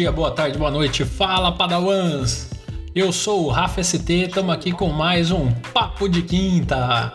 Dia, 0.00 0.10
boa 0.10 0.30
tarde, 0.30 0.56
boa 0.56 0.70
noite. 0.70 1.04
Fala, 1.04 1.52
Padawans! 1.52 2.48
Eu 2.94 3.12
sou 3.12 3.44
o 3.44 3.48
Rafa 3.50 3.84
ST, 3.84 4.10
estamos 4.10 4.54
aqui 4.54 4.72
com 4.72 4.88
mais 4.88 5.30
um 5.30 5.52
Papo 5.74 6.08
de 6.08 6.22
Quinta. 6.22 7.12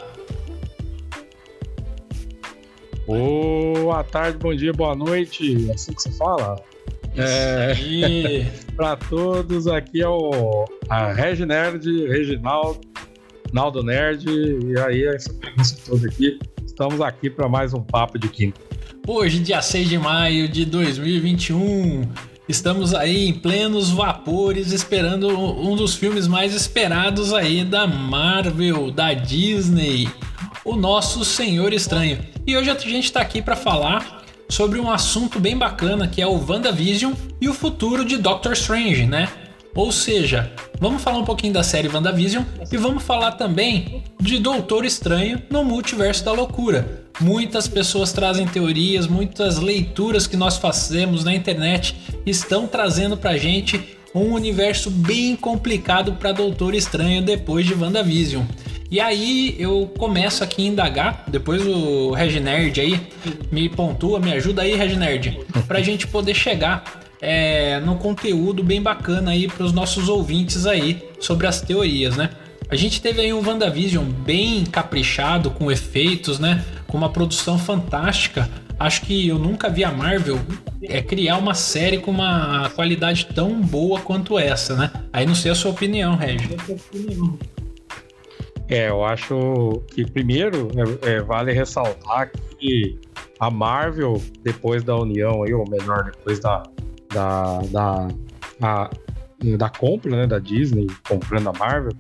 Boa 3.08 4.04
tarde, 4.04 4.38
bom 4.38 4.54
dia, 4.54 4.72
boa 4.72 4.94
noite. 4.94 5.68
É 5.68 5.74
assim 5.74 5.94
que 5.94 6.04
se 6.04 6.16
fala? 6.16 6.64
É, 7.18 7.74
Para 8.78 8.96
todos, 8.98 9.66
aqui 9.66 10.04
é 10.04 10.08
o 10.08 10.66
a 10.88 11.12
Regi 11.12 11.44
Nerd, 11.44 12.06
Reginaldo, 12.06 12.82
Naldo 13.52 13.82
Nerd, 13.82 14.28
e 14.30 14.80
aí 14.80 15.08
essa 15.08 15.34
preguiça 15.34 15.76
toda 15.88 16.06
aqui. 16.06 16.38
Estamos 16.64 17.02
aqui 17.02 17.32
para 17.32 17.50
mais 17.50 17.74
um 17.74 17.82
Papo 17.82 18.20
de 18.20 18.30
Quinta. 18.30 18.62
Hoje, 19.08 19.40
dia 19.40 19.60
6 19.60 19.90
de 19.90 19.98
maio 19.98 20.48
de 20.48 20.66
2021, 20.66 22.04
estamos 22.48 22.94
aí 22.94 23.28
em 23.28 23.34
plenos 23.34 23.90
vapores 23.90 24.72
esperando 24.72 25.28
um 25.30 25.76
dos 25.76 25.96
filmes 25.96 26.28
mais 26.28 26.54
esperados 26.54 27.34
aí 27.34 27.64
da 27.64 27.88
Marvel, 27.88 28.92
da 28.92 29.14
Disney, 29.14 30.10
o 30.64 30.76
nosso 30.76 31.26
Senhor 31.26 31.74
Estranho. 31.74 32.20
E 32.46 32.56
hoje 32.56 32.70
a 32.70 32.76
gente 32.76 33.06
está 33.06 33.22
aqui 33.22 33.42
para 33.42 33.56
falar 33.56 34.24
sobre 34.48 34.80
um 34.80 34.92
assunto 34.92 35.40
bem 35.40 35.58
bacana 35.58 36.08
que 36.08 36.22
é 36.22 36.28
o 36.28 36.38
WandaVision 36.38 37.14
e 37.42 37.50
o 37.50 37.54
futuro 37.54 38.06
de 38.06 38.18
Doctor 38.18 38.54
Strange, 38.54 39.06
né? 39.06 39.28
Ou 39.76 39.92
seja, 39.92 40.50
vamos 40.80 41.04
falar 41.04 41.18
um 41.18 41.26
pouquinho 41.26 41.52
da 41.52 41.62
série 41.62 41.90
WandaVision 41.90 42.46
e 42.72 42.78
vamos 42.78 43.04
falar 43.04 43.34
também 43.34 44.02
de 44.22 44.40
Doutor 44.40 44.86
Estranho 44.86 45.42
no 45.50 45.66
Multiverso 45.66 46.24
da 46.24 46.32
Loucura. 46.32 47.04
Muitas 47.20 47.68
pessoas 47.68 48.14
trazem 48.14 48.48
teorias, 48.48 49.06
muitas 49.06 49.60
leituras 49.60 50.28
que 50.28 50.38
nós 50.38 50.58
fazemos 50.58 51.26
na 51.26 51.36
internet 51.36 51.94
estão 52.26 52.68
trazendo 52.68 53.18
pra 53.18 53.38
gente 53.38 53.98
um 54.14 54.32
universo 54.32 54.90
bem 54.90 55.36
complicado 55.36 56.14
para 56.14 56.32
Doutor 56.32 56.74
Estranho 56.74 57.22
depois 57.22 57.66
de 57.66 57.74
WandaVision. 57.74 58.46
E 58.90 59.02
aí 59.02 59.56
eu 59.60 59.92
começo 59.98 60.42
aqui 60.42 60.64
a 60.64 60.70
indagar, 60.70 61.26
depois 61.28 61.66
o 61.66 62.12
Reginerd 62.12 62.80
aí 62.80 63.02
me 63.52 63.68
pontua, 63.68 64.22
me 64.22 64.32
ajuda 64.32 64.62
aí, 64.62 64.74
Reginerd, 64.74 65.38
pra 65.68 65.82
gente 65.82 66.08
poder 66.08 66.34
chegar 66.34 67.05
é, 67.22 67.80
no 67.80 67.96
conteúdo 67.96 68.64
bem 68.64 68.82
bacana 68.82 69.32
aí 69.32 69.48
para 69.48 69.66
os 69.66 69.74
nossos 69.74 70.10
ouvintes 70.10 70.66
aí 70.66 71.08
sobre 71.20 71.48
as 71.48 71.62
teorias, 71.62 72.16
né? 72.16 72.30
A 72.68 72.76
gente 72.76 73.02
teve 73.02 73.22
aí 73.22 73.32
um 73.32 73.46
WandaVision 73.46 74.04
bem 74.04 74.64
caprichado, 74.66 75.52
com 75.52 75.72
efeitos, 75.72 76.40
né? 76.40 76.66
Com 76.88 76.98
uma 76.98 77.10
produção 77.10 77.60
fantástica. 77.60 78.50
Acho 78.78 79.02
que 79.04 79.28
eu 79.28 79.38
nunca 79.38 79.70
vi 79.70 79.84
a 79.84 79.92
Marvel 79.92 80.40
é, 80.84 81.02
criar 81.02 81.38
uma 81.38 81.54
série 81.54 82.00
com 82.00 82.12
uma 82.12 82.70
qualidade 82.72 83.28
tão 83.28 83.62
boa 83.62 84.00
quanto 84.02 84.38
essa, 84.38 84.76
né? 84.76 84.92
Aí 85.14 85.26
não 85.26 85.36
sei 85.36 85.52
a 85.52 85.56
sua 85.56 85.72
opinião, 85.72 86.16
Regi. 86.16 86.58
É, 88.68 88.90
eu 88.90 89.06
acho 89.06 89.84
que 89.94 90.04
primeiro 90.04 90.70
é, 91.04 91.12
é, 91.12 91.22
vale 91.22 91.54
ressaltar 91.54 92.32
que 92.60 93.00
a 93.40 93.52
Marvel, 93.52 94.22
depois 94.44 94.84
da 94.84 94.96
união 94.98 95.44
aí, 95.44 95.54
ou 95.54 95.70
melhor, 95.70 96.12
depois 96.12 96.40
da, 96.40 96.64
da, 97.16 97.60
da, 97.72 98.08
a, 98.62 98.90
da 99.58 99.70
compra 99.70 100.12
né, 100.12 100.28
da 100.28 100.38
Disney, 100.38 100.88
comprando 101.08 101.50
a 101.50 101.54
Marvel, 101.54 101.94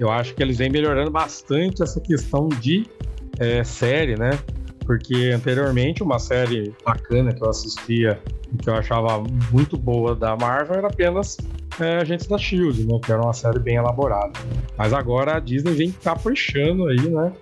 eu 0.00 0.10
acho 0.10 0.34
que 0.34 0.42
eles 0.42 0.58
vêm 0.58 0.68
melhorando 0.68 1.10
bastante 1.10 1.82
essa 1.82 2.00
questão 2.00 2.48
de 2.48 2.84
é, 3.38 3.62
série, 3.62 4.16
né? 4.16 4.30
Porque 4.84 5.32
anteriormente 5.34 6.02
uma 6.02 6.18
série 6.18 6.74
bacana 6.84 7.32
que 7.32 7.42
eu 7.42 7.48
assistia 7.48 8.20
que 8.62 8.70
eu 8.70 8.74
achava 8.74 9.22
muito 9.50 9.76
boa 9.76 10.14
da 10.14 10.36
Marvel 10.36 10.76
era 10.76 10.86
apenas 10.86 11.36
é, 11.80 11.98
Agentes 11.98 12.26
da 12.26 12.38
Shield, 12.38 12.86
né? 12.86 12.98
Que 13.04 13.12
era 13.12 13.20
uma 13.20 13.32
série 13.32 13.58
bem 13.58 13.76
elaborada. 13.76 14.32
Mas 14.76 14.92
agora 14.92 15.36
a 15.36 15.40
Disney 15.40 15.74
vem 15.74 15.90
caprichando 15.90 16.86
aí, 16.86 17.08
né? 17.08 17.32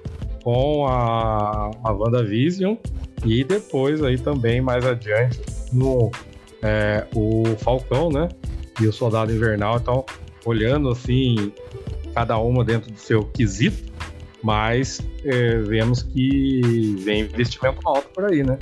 Com 0.43 0.87
a, 0.87 1.71
a 1.83 1.93
WandaVision 1.93 2.77
e 3.25 3.45
depois 3.45 4.03
aí 4.03 4.19
também 4.19 4.61
mais 4.61 4.85
adiante 4.85 5.41
no 5.73 6.11
é, 6.65 7.07
o 7.15 7.45
Falcão, 7.59 8.09
né? 8.09 8.29
E 8.81 8.87
o 8.87 8.93
Soldado 8.93 9.31
Invernal. 9.31 9.77
Então, 9.77 10.05
olhando 10.47 10.89
assim, 10.89 11.53
cada 12.15 12.39
uma 12.39 12.65
dentro 12.65 12.91
do 12.91 12.99
seu 12.99 13.23
quesito, 13.23 13.93
mas 14.43 15.01
é, 15.25 15.59
vemos 15.59 16.03
que 16.03 16.97
vem 17.05 17.21
investimento 17.21 17.79
alto 17.85 18.09
por 18.15 18.25
aí, 18.25 18.43
né? 18.43 18.59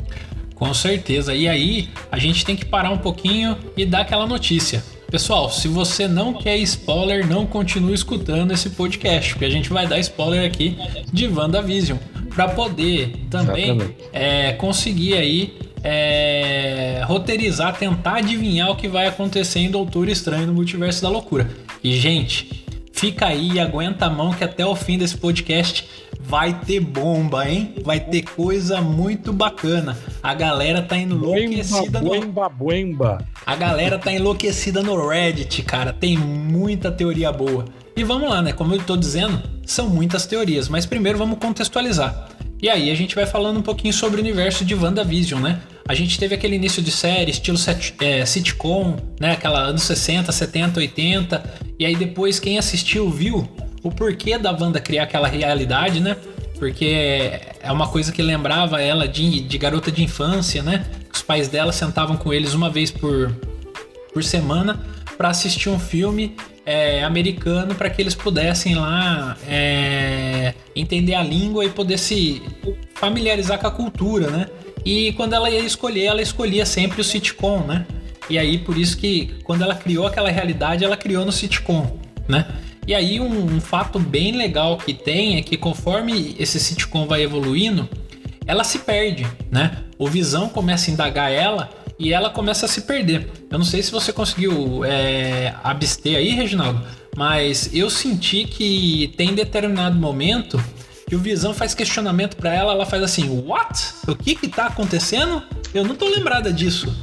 Com 0.56 0.74
certeza. 0.74 1.34
E 1.34 1.48
aí, 1.48 1.88
a 2.10 2.18
gente 2.18 2.44
tem 2.44 2.56
que 2.56 2.64
parar 2.64 2.90
um 2.90 2.98
pouquinho 2.98 3.56
e 3.76 3.86
dar 3.86 4.00
aquela 4.00 4.26
notícia. 4.26 4.82
Pessoal, 5.10 5.50
se 5.50 5.68
você 5.68 6.08
não 6.08 6.32
quer 6.32 6.56
spoiler, 6.58 7.26
não 7.28 7.46
continue 7.46 7.94
escutando 7.94 8.52
esse 8.52 8.70
podcast, 8.70 9.32
porque 9.32 9.44
a 9.44 9.50
gente 9.50 9.68
vai 9.70 9.86
dar 9.86 9.98
spoiler 9.98 10.46
aqui 10.46 10.78
de 11.12 11.28
WandaVision, 11.28 11.98
para 12.34 12.48
poder 12.48 13.12
também 13.28 13.78
é, 14.12 14.52
conseguir 14.52 15.14
aí 15.14 15.71
é, 15.82 17.02
roteirizar, 17.04 17.76
tentar 17.76 18.16
adivinhar 18.16 18.70
o 18.70 18.76
que 18.76 18.88
vai 18.88 19.06
acontecer 19.06 19.60
em 19.60 19.70
Doutor 19.70 20.08
Estranho 20.08 20.46
no 20.46 20.54
Multiverso 20.54 21.02
da 21.02 21.08
Loucura. 21.08 21.48
E, 21.82 21.96
gente, 21.96 22.64
fica 22.92 23.26
aí 23.26 23.52
e 23.52 23.60
aguenta 23.60 24.06
a 24.06 24.10
mão 24.10 24.32
que 24.32 24.44
até 24.44 24.64
o 24.64 24.76
fim 24.76 24.96
desse 24.98 25.16
podcast 25.16 25.88
vai 26.20 26.54
ter 26.60 26.80
bomba, 26.80 27.48
hein? 27.48 27.74
Vai 27.82 27.98
ter 27.98 28.22
coisa 28.22 28.80
muito 28.80 29.32
bacana. 29.32 29.98
A 30.22 30.32
galera 30.34 30.80
tá 30.80 30.96
enlouquecida 30.96 32.00
buemba, 32.00 32.42
no... 32.44 32.50
buemba. 32.50 33.18
A 33.44 33.56
galera 33.56 33.98
tá 33.98 34.12
enlouquecida 34.12 34.82
no 34.82 35.08
Reddit, 35.08 35.62
cara. 35.62 35.92
Tem 35.92 36.16
muita 36.16 36.92
teoria 36.92 37.32
boa. 37.32 37.64
E 37.96 38.04
vamos 38.04 38.30
lá, 38.30 38.40
né? 38.40 38.52
Como 38.52 38.74
eu 38.74 38.82
tô 38.82 38.96
dizendo, 38.96 39.42
são 39.66 39.88
muitas 39.88 40.24
teorias, 40.24 40.68
mas 40.68 40.86
primeiro 40.86 41.18
vamos 41.18 41.38
contextualizar. 41.38 42.28
E 42.62 42.70
aí 42.70 42.92
a 42.92 42.94
gente 42.94 43.16
vai 43.16 43.26
falando 43.26 43.58
um 43.58 43.62
pouquinho 43.62 43.92
sobre 43.92 44.20
o 44.20 44.22
universo 44.22 44.64
de 44.64 44.72
WandaVision, 44.72 45.42
né? 45.42 45.60
A 45.88 45.94
gente 45.94 46.16
teve 46.16 46.36
aquele 46.36 46.54
início 46.54 46.80
de 46.80 46.92
série, 46.92 47.32
estilo 47.32 47.58
set, 47.58 47.92
é, 48.00 48.24
sitcom, 48.24 48.96
né? 49.18 49.32
Aquela 49.32 49.58
anos 49.58 49.82
60, 49.82 50.30
70, 50.30 50.78
80. 50.78 51.42
E 51.76 51.84
aí 51.84 51.96
depois 51.96 52.38
quem 52.38 52.58
assistiu 52.58 53.10
viu 53.10 53.48
o 53.82 53.90
porquê 53.90 54.38
da 54.38 54.52
Wanda 54.52 54.80
criar 54.80 55.02
aquela 55.02 55.26
realidade, 55.26 55.98
né? 55.98 56.16
Porque 56.56 57.32
é 57.60 57.72
uma 57.72 57.88
coisa 57.88 58.12
que 58.12 58.22
lembrava 58.22 58.80
ela 58.80 59.08
de, 59.08 59.40
de 59.40 59.58
garota 59.58 59.90
de 59.90 60.04
infância, 60.04 60.62
né? 60.62 60.86
Os 61.12 61.20
pais 61.20 61.48
dela 61.48 61.72
sentavam 61.72 62.16
com 62.16 62.32
eles 62.32 62.54
uma 62.54 62.70
vez 62.70 62.92
por, 62.92 63.36
por 64.14 64.22
semana 64.22 64.80
para 65.18 65.30
assistir 65.30 65.68
um 65.68 65.80
filme 65.80 66.36
é, 66.64 67.02
americano 67.02 67.74
para 67.74 67.90
que 67.90 68.00
eles 68.00 68.14
pudessem 68.14 68.76
lá 68.76 69.36
é, 69.48 70.21
entender 70.74 71.14
a 71.14 71.22
língua 71.22 71.64
e 71.64 71.70
poder 71.70 71.98
se 71.98 72.42
familiarizar 72.94 73.58
com 73.58 73.66
a 73.66 73.70
cultura, 73.70 74.30
né? 74.30 74.46
E 74.84 75.12
quando 75.12 75.32
ela 75.34 75.50
ia 75.50 75.60
escolher, 75.60 76.04
ela 76.04 76.22
escolhia 76.22 76.66
sempre 76.66 77.00
o 77.00 77.04
sitcom, 77.04 77.60
né? 77.60 77.86
E 78.28 78.38
aí 78.38 78.58
por 78.58 78.76
isso 78.76 78.96
que 78.96 79.34
quando 79.44 79.62
ela 79.62 79.74
criou 79.74 80.06
aquela 80.06 80.30
realidade, 80.30 80.84
ela 80.84 80.96
criou 80.96 81.24
no 81.24 81.32
sitcom, 81.32 81.98
né? 82.28 82.46
E 82.86 82.94
aí 82.94 83.20
um, 83.20 83.56
um 83.56 83.60
fato 83.60 83.98
bem 83.98 84.32
legal 84.32 84.76
que 84.76 84.92
tem 84.92 85.36
é 85.36 85.42
que 85.42 85.56
conforme 85.56 86.34
esse 86.38 86.58
sitcom 86.58 87.06
vai 87.06 87.22
evoluindo, 87.22 87.88
ela 88.46 88.64
se 88.64 88.80
perde, 88.80 89.26
né? 89.50 89.78
O 89.98 90.08
Visão 90.08 90.48
começa 90.48 90.90
a 90.90 90.94
indagar 90.94 91.30
ela 91.30 91.70
e 91.98 92.12
ela 92.12 92.30
começa 92.30 92.66
a 92.66 92.68
se 92.68 92.82
perder. 92.82 93.30
Eu 93.48 93.58
não 93.58 93.64
sei 93.64 93.82
se 93.82 93.92
você 93.92 94.12
conseguiu 94.12 94.84
é, 94.84 95.54
abster 95.62 96.16
aí, 96.16 96.30
Reginaldo, 96.30 96.84
mas 97.16 97.74
eu 97.74 97.90
senti 97.90 98.44
que 98.44 99.12
tem 99.16 99.34
determinado 99.34 99.98
momento 99.98 100.58
que 101.06 101.14
o 101.14 101.18
Visão 101.18 101.52
faz 101.52 101.74
questionamento 101.74 102.36
para 102.36 102.54
ela, 102.54 102.72
ela 102.72 102.86
faz 102.86 103.02
assim: 103.02 103.28
What? 103.46 103.94
O 104.08 104.16
que 104.16 104.34
que 104.34 104.48
tá 104.48 104.66
acontecendo? 104.66 105.42
Eu 105.74 105.84
não 105.84 105.94
tô 105.94 106.08
lembrada 106.08 106.52
disso. 106.52 106.94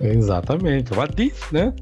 Exatamente, 0.00 0.92
what 0.92 1.22
if, 1.22 1.52
né? 1.52 1.72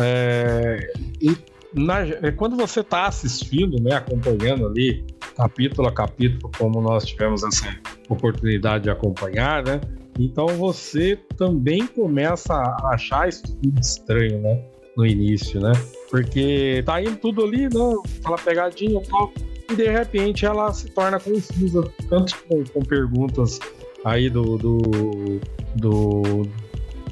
É, 0.00 0.92
e 1.20 1.36
na, 1.74 2.00
é, 2.00 2.30
quando 2.30 2.56
você 2.56 2.80
está 2.80 3.06
assistindo, 3.06 3.82
né, 3.82 3.96
acompanhando 3.96 4.66
ali 4.66 5.04
capítulo 5.36 5.88
a 5.88 5.92
capítulo, 5.92 6.50
como 6.56 6.80
nós 6.80 7.04
tivemos 7.04 7.42
essa 7.44 7.76
oportunidade 8.08 8.84
de 8.84 8.90
acompanhar, 8.90 9.64
né? 9.64 9.80
Então 10.18 10.46
você 10.46 11.16
também 11.36 11.86
começa 11.86 12.54
a 12.54 12.94
achar 12.94 13.28
isso 13.28 13.42
tudo 13.42 13.80
estranho, 13.80 14.40
né? 14.40 14.64
No 14.98 15.06
início, 15.06 15.60
né? 15.60 15.72
Porque 16.10 16.82
tá 16.84 17.00
indo 17.00 17.16
tudo 17.16 17.44
ali, 17.44 17.62
né? 17.62 17.94
Aquela 18.18 18.36
pegadinha 18.36 19.00
e 19.00 19.06
tal. 19.06 19.32
E 19.70 19.76
de 19.76 19.88
repente 19.88 20.44
ela 20.44 20.72
se 20.72 20.90
torna 20.90 21.20
confusa, 21.20 21.88
tanto 22.08 22.36
com, 22.48 22.64
com 22.64 22.82
perguntas 22.82 23.60
aí 24.04 24.28
do, 24.28 24.58
do, 24.58 25.40
do 25.76 26.48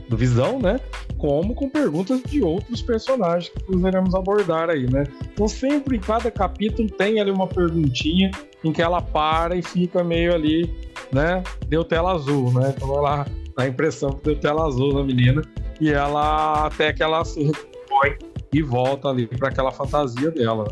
do 0.09 0.17
Visão, 0.17 0.59
né? 0.59 0.79
Como 1.19 1.55
com 1.55 1.69
perguntas 1.69 2.23
de 2.25 2.43
outros 2.43 2.83
personagens 2.83 3.49
que 3.49 3.73
nós 3.73 3.83
iremos 3.85 4.15
abordar 4.15 4.71
aí, 4.71 4.89
né? 4.91 5.05
Então 5.33 5.49
sempre 5.49 5.97
em 5.97 6.01
cada 6.01 6.31
capítulo 6.31 6.89
tem 6.91 7.21
ali 7.21 7.31
uma 7.31 7.47
perguntinha 7.47 8.31
em 8.63 8.73
que 8.73 8.83
ela 8.83 9.01
para 9.01 9.57
e 9.57 9.63
fica 9.63 10.05
meio 10.05 10.35
ali, 10.35 10.71
né? 11.13 11.43
Deu 11.69 11.85
tela 11.85 12.13
azul, 12.13 12.53
né? 12.53 12.75
Então 12.77 12.97
ela 12.97 13.27
a 13.57 13.67
impressão 13.67 14.11
que 14.11 14.25
deu 14.25 14.37
tela 14.39 14.67
azul 14.67 14.95
na 14.95 15.03
menina. 15.03 15.43
E 15.81 15.91
ela 15.91 16.67
até 16.67 16.93
que 16.93 17.03
ela 17.03 17.25
se 17.25 17.53
e 18.53 18.63
volta 18.63 19.09
ali 19.09 19.27
para 19.27 19.49
aquela 19.49 19.71
fantasia 19.71 20.31
dela. 20.31 20.67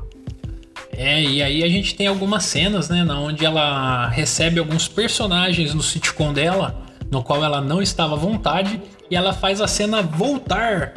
É, 0.96 1.20
e 1.20 1.42
aí 1.42 1.64
a 1.64 1.68
gente 1.68 1.94
tem 1.94 2.06
algumas 2.06 2.44
cenas, 2.44 2.88
né, 2.88 3.02
na 3.02 3.18
onde 3.18 3.44
ela 3.44 4.08
recebe 4.08 4.60
alguns 4.60 4.86
personagens 4.86 5.74
no 5.74 5.82
sitcom 5.82 6.32
dela, 6.32 6.82
no 7.10 7.22
qual 7.22 7.44
ela 7.44 7.60
não 7.60 7.82
estava 7.82 8.14
à 8.14 8.18
vontade, 8.18 8.80
e 9.10 9.16
ela 9.16 9.32
faz 9.32 9.60
a 9.60 9.66
cena 9.66 10.02
voltar. 10.02 10.94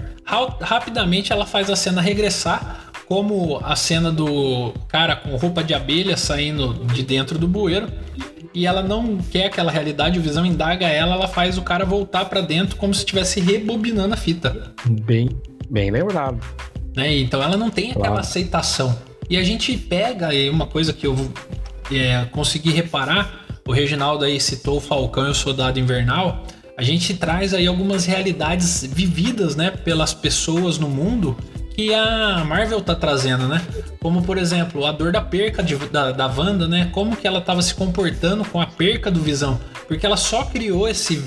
Rapidamente 0.62 1.32
ela 1.32 1.46
faz 1.46 1.70
a 1.70 1.76
cena 1.76 2.02
regressar, 2.02 2.92
como 3.08 3.60
a 3.64 3.76
cena 3.76 4.12
do 4.12 4.74
cara 4.88 5.16
com 5.16 5.36
roupa 5.38 5.64
de 5.64 5.74
abelha 5.74 6.18
saindo 6.18 6.74
de 6.86 7.02
dentro 7.04 7.40
do 7.40 7.48
bueiro. 7.48 7.88
E 8.54 8.66
ela 8.66 8.82
não 8.82 9.18
quer 9.18 9.46
aquela 9.46 9.72
realidade, 9.72 10.18
o 10.18 10.22
Visão 10.22 10.46
indaga 10.46 10.88
ela, 10.88 11.14
ela 11.14 11.28
faz 11.28 11.58
o 11.58 11.62
cara 11.62 11.86
voltar 11.86 12.26
para 12.26 12.42
dentro 12.42 12.76
como 12.76 12.94
se 12.94 13.02
estivesse 13.02 13.40
rebobinando 13.40 14.14
a 14.14 14.18
fita. 14.18 14.74
Bem, 14.86 15.30
bem 15.70 15.92
lembrado. 15.92 16.40
Né? 16.96 17.18
Então 17.18 17.42
ela 17.42 17.58
não 17.58 17.70
tem 17.70 17.92
aquela 17.92 18.08
claro. 18.08 18.22
aceitação. 18.22 18.98
E 19.30 19.38
a 19.38 19.44
gente 19.44 19.76
pega 19.78 20.28
aí 20.28 20.50
uma 20.50 20.66
coisa 20.66 20.94
que 20.94 21.06
eu 21.06 21.16
é, 21.92 22.26
consegui 22.32 22.72
reparar, 22.72 23.46
o 23.68 23.72
Reginaldo 23.72 24.24
aí 24.24 24.40
citou 24.40 24.78
o 24.78 24.82
Falcão 24.82 25.28
e 25.28 25.32
o 25.32 25.36
Soldado 25.36 25.80
Invernal. 25.80 26.44
A 26.78 26.84
gente 26.84 27.14
traz 27.16 27.54
aí 27.54 27.68
algumas 27.68 28.06
realidades 28.06 28.84
vividas, 28.84 29.56
né, 29.56 29.72
pelas 29.72 30.14
pessoas 30.14 30.78
no 30.78 30.88
mundo 30.88 31.36
que 31.76 31.94
a 31.94 32.44
Marvel 32.44 32.82
tá 32.82 32.96
trazendo, 32.96 33.48
né? 33.48 33.62
Como, 34.00 34.24
por 34.24 34.38
exemplo, 34.40 34.84
a 34.88 34.92
dor 34.92 35.12
da 35.12 35.22
perca 35.22 35.62
de, 35.62 35.76
da, 35.76 36.12
da 36.12 36.26
Wanda, 36.26 36.68
né? 36.68 36.90
Como 36.92 37.16
que 37.16 37.28
ela 37.28 37.40
tava 37.40 37.62
se 37.62 37.76
comportando 37.76 38.44
com 38.46 38.60
a 38.60 38.66
perca 38.66 39.12
do 39.12 39.20
Visão. 39.20 39.60
Porque 39.88 40.04
ela 40.04 40.18
só 40.18 40.44
criou 40.46 40.88
esse, 40.88 41.24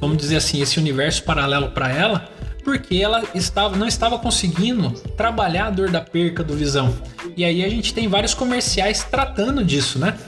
vamos 0.00 0.16
dizer 0.16 0.36
assim, 0.36 0.62
esse 0.62 0.78
universo 0.78 1.22
paralelo 1.24 1.72
para 1.72 1.92
ela 1.92 2.30
porque 2.62 2.96
ela 2.96 3.22
estava, 3.34 3.76
não 3.76 3.86
estava 3.86 4.18
conseguindo 4.18 4.90
trabalhar 5.16 5.66
a 5.66 5.70
dor 5.70 5.90
da 5.90 6.00
perca 6.00 6.42
do 6.42 6.54
Visão. 6.54 6.94
E 7.36 7.44
aí 7.44 7.64
a 7.64 7.68
gente 7.68 7.94
tem 7.94 8.08
vários 8.08 8.34
comerciais 8.34 9.04
tratando 9.04 9.64
disso, 9.64 9.98
né? 9.98 10.18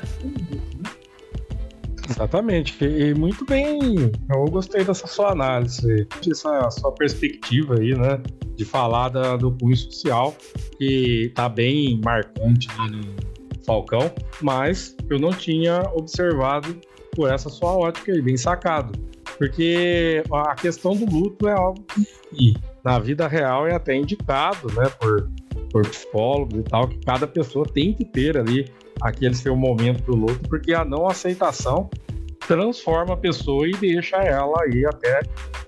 Exatamente, 2.08 2.76
e 2.84 3.14
muito 3.14 3.44
bem, 3.46 4.12
eu 4.34 4.44
gostei 4.46 4.84
dessa 4.84 5.06
sua 5.06 5.32
análise, 5.32 6.06
essa 6.30 6.70
sua 6.70 6.92
perspectiva 6.92 7.78
aí, 7.78 7.94
né, 7.94 8.20
de 8.54 8.64
falar 8.64 9.08
da, 9.08 9.36
do 9.36 9.52
cunho 9.52 9.76
social, 9.76 10.36
que 10.78 11.32
tá 11.34 11.48
bem 11.48 12.00
marcante 12.04 12.68
no 12.90 13.64
Falcão, 13.64 14.12
mas 14.42 14.94
eu 15.08 15.18
não 15.18 15.30
tinha 15.30 15.80
observado 15.94 16.76
por 17.14 17.30
essa 17.30 17.48
sua 17.48 17.72
ótica 17.76 18.12
aí, 18.12 18.20
bem 18.20 18.36
sacado. 18.36 18.92
Porque 19.38 20.22
a 20.32 20.54
questão 20.54 20.94
do 20.94 21.04
luto 21.04 21.48
é 21.48 21.52
algo 21.52 21.84
que 22.30 22.54
na 22.84 22.98
vida 22.98 23.26
real 23.26 23.66
é 23.66 23.74
até 23.74 23.94
indicado, 23.94 24.68
né, 24.74 24.88
por, 25.00 25.30
por 25.70 25.86
psicólogos 25.86 26.58
e 26.58 26.62
tal, 26.62 26.88
que 26.88 26.98
cada 27.00 27.26
pessoa 27.26 27.66
tem 27.66 27.92
que 27.92 28.04
ter 28.04 28.36
ali 28.36 28.70
aquele 29.00 29.34
seu 29.34 29.56
momento 29.56 30.02
do 30.04 30.16
luto, 30.16 30.48
porque 30.48 30.72
a 30.74 30.84
não 30.84 31.06
aceitação 31.06 31.88
transforma 32.46 33.14
a 33.14 33.16
pessoa 33.16 33.66
e 33.66 33.72
deixa 33.72 34.16
ela 34.16 34.62
aí 34.62 34.84
até 34.86 35.22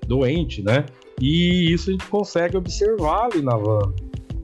doente, 0.06 0.62
né? 0.62 0.84
E 1.20 1.72
isso 1.72 1.90
a 1.90 1.92
gente 1.92 2.06
consegue 2.06 2.56
observar 2.56 3.28
ali 3.32 3.42
na 3.42 3.56
Wanda. 3.56 3.94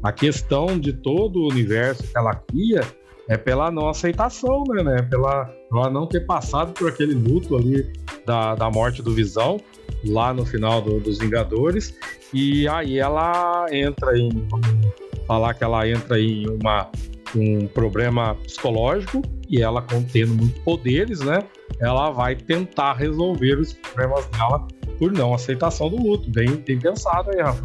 A 0.02 0.12
questão 0.12 0.78
de 0.78 0.92
todo 0.92 1.40
o 1.40 1.48
universo 1.48 2.04
que 2.04 2.16
ela 2.16 2.34
cria 2.34 2.80
é 3.30 3.36
pela 3.36 3.70
não 3.70 3.88
aceitação, 3.88 4.64
né? 4.68 4.82
né? 4.82 5.02
Pela 5.02 5.48
ela 5.72 5.88
não 5.88 6.04
ter 6.04 6.26
passado 6.26 6.72
por 6.72 6.88
aquele 6.88 7.14
luto 7.14 7.56
ali 7.56 7.88
da, 8.26 8.56
da 8.56 8.68
morte 8.68 9.02
do 9.02 9.12
Visão, 9.14 9.60
lá 10.04 10.34
no 10.34 10.44
final 10.44 10.82
do, 10.82 10.98
dos 10.98 11.20
Vingadores. 11.20 11.94
E 12.34 12.66
aí 12.66 12.98
ela 12.98 13.66
entra 13.70 14.18
em. 14.18 14.30
Falar 15.28 15.54
que 15.54 15.62
ela 15.62 15.88
entra 15.88 16.20
em 16.20 16.44
uma, 16.48 16.90
um 17.36 17.68
problema 17.68 18.34
psicológico 18.34 19.22
e 19.48 19.62
ela 19.62 19.80
contendo 19.80 20.34
muitos 20.34 20.60
poderes, 20.62 21.20
né? 21.20 21.38
Ela 21.78 22.10
vai 22.10 22.34
tentar 22.34 22.94
resolver 22.94 23.60
os 23.60 23.72
problemas 23.74 24.26
dela 24.26 24.66
por 24.98 25.12
não 25.12 25.32
aceitação 25.32 25.88
do 25.88 26.02
luto. 26.02 26.28
Bem, 26.32 26.56
bem 26.56 26.80
pensado 26.80 27.30
aí, 27.30 27.40
Rafa. 27.40 27.62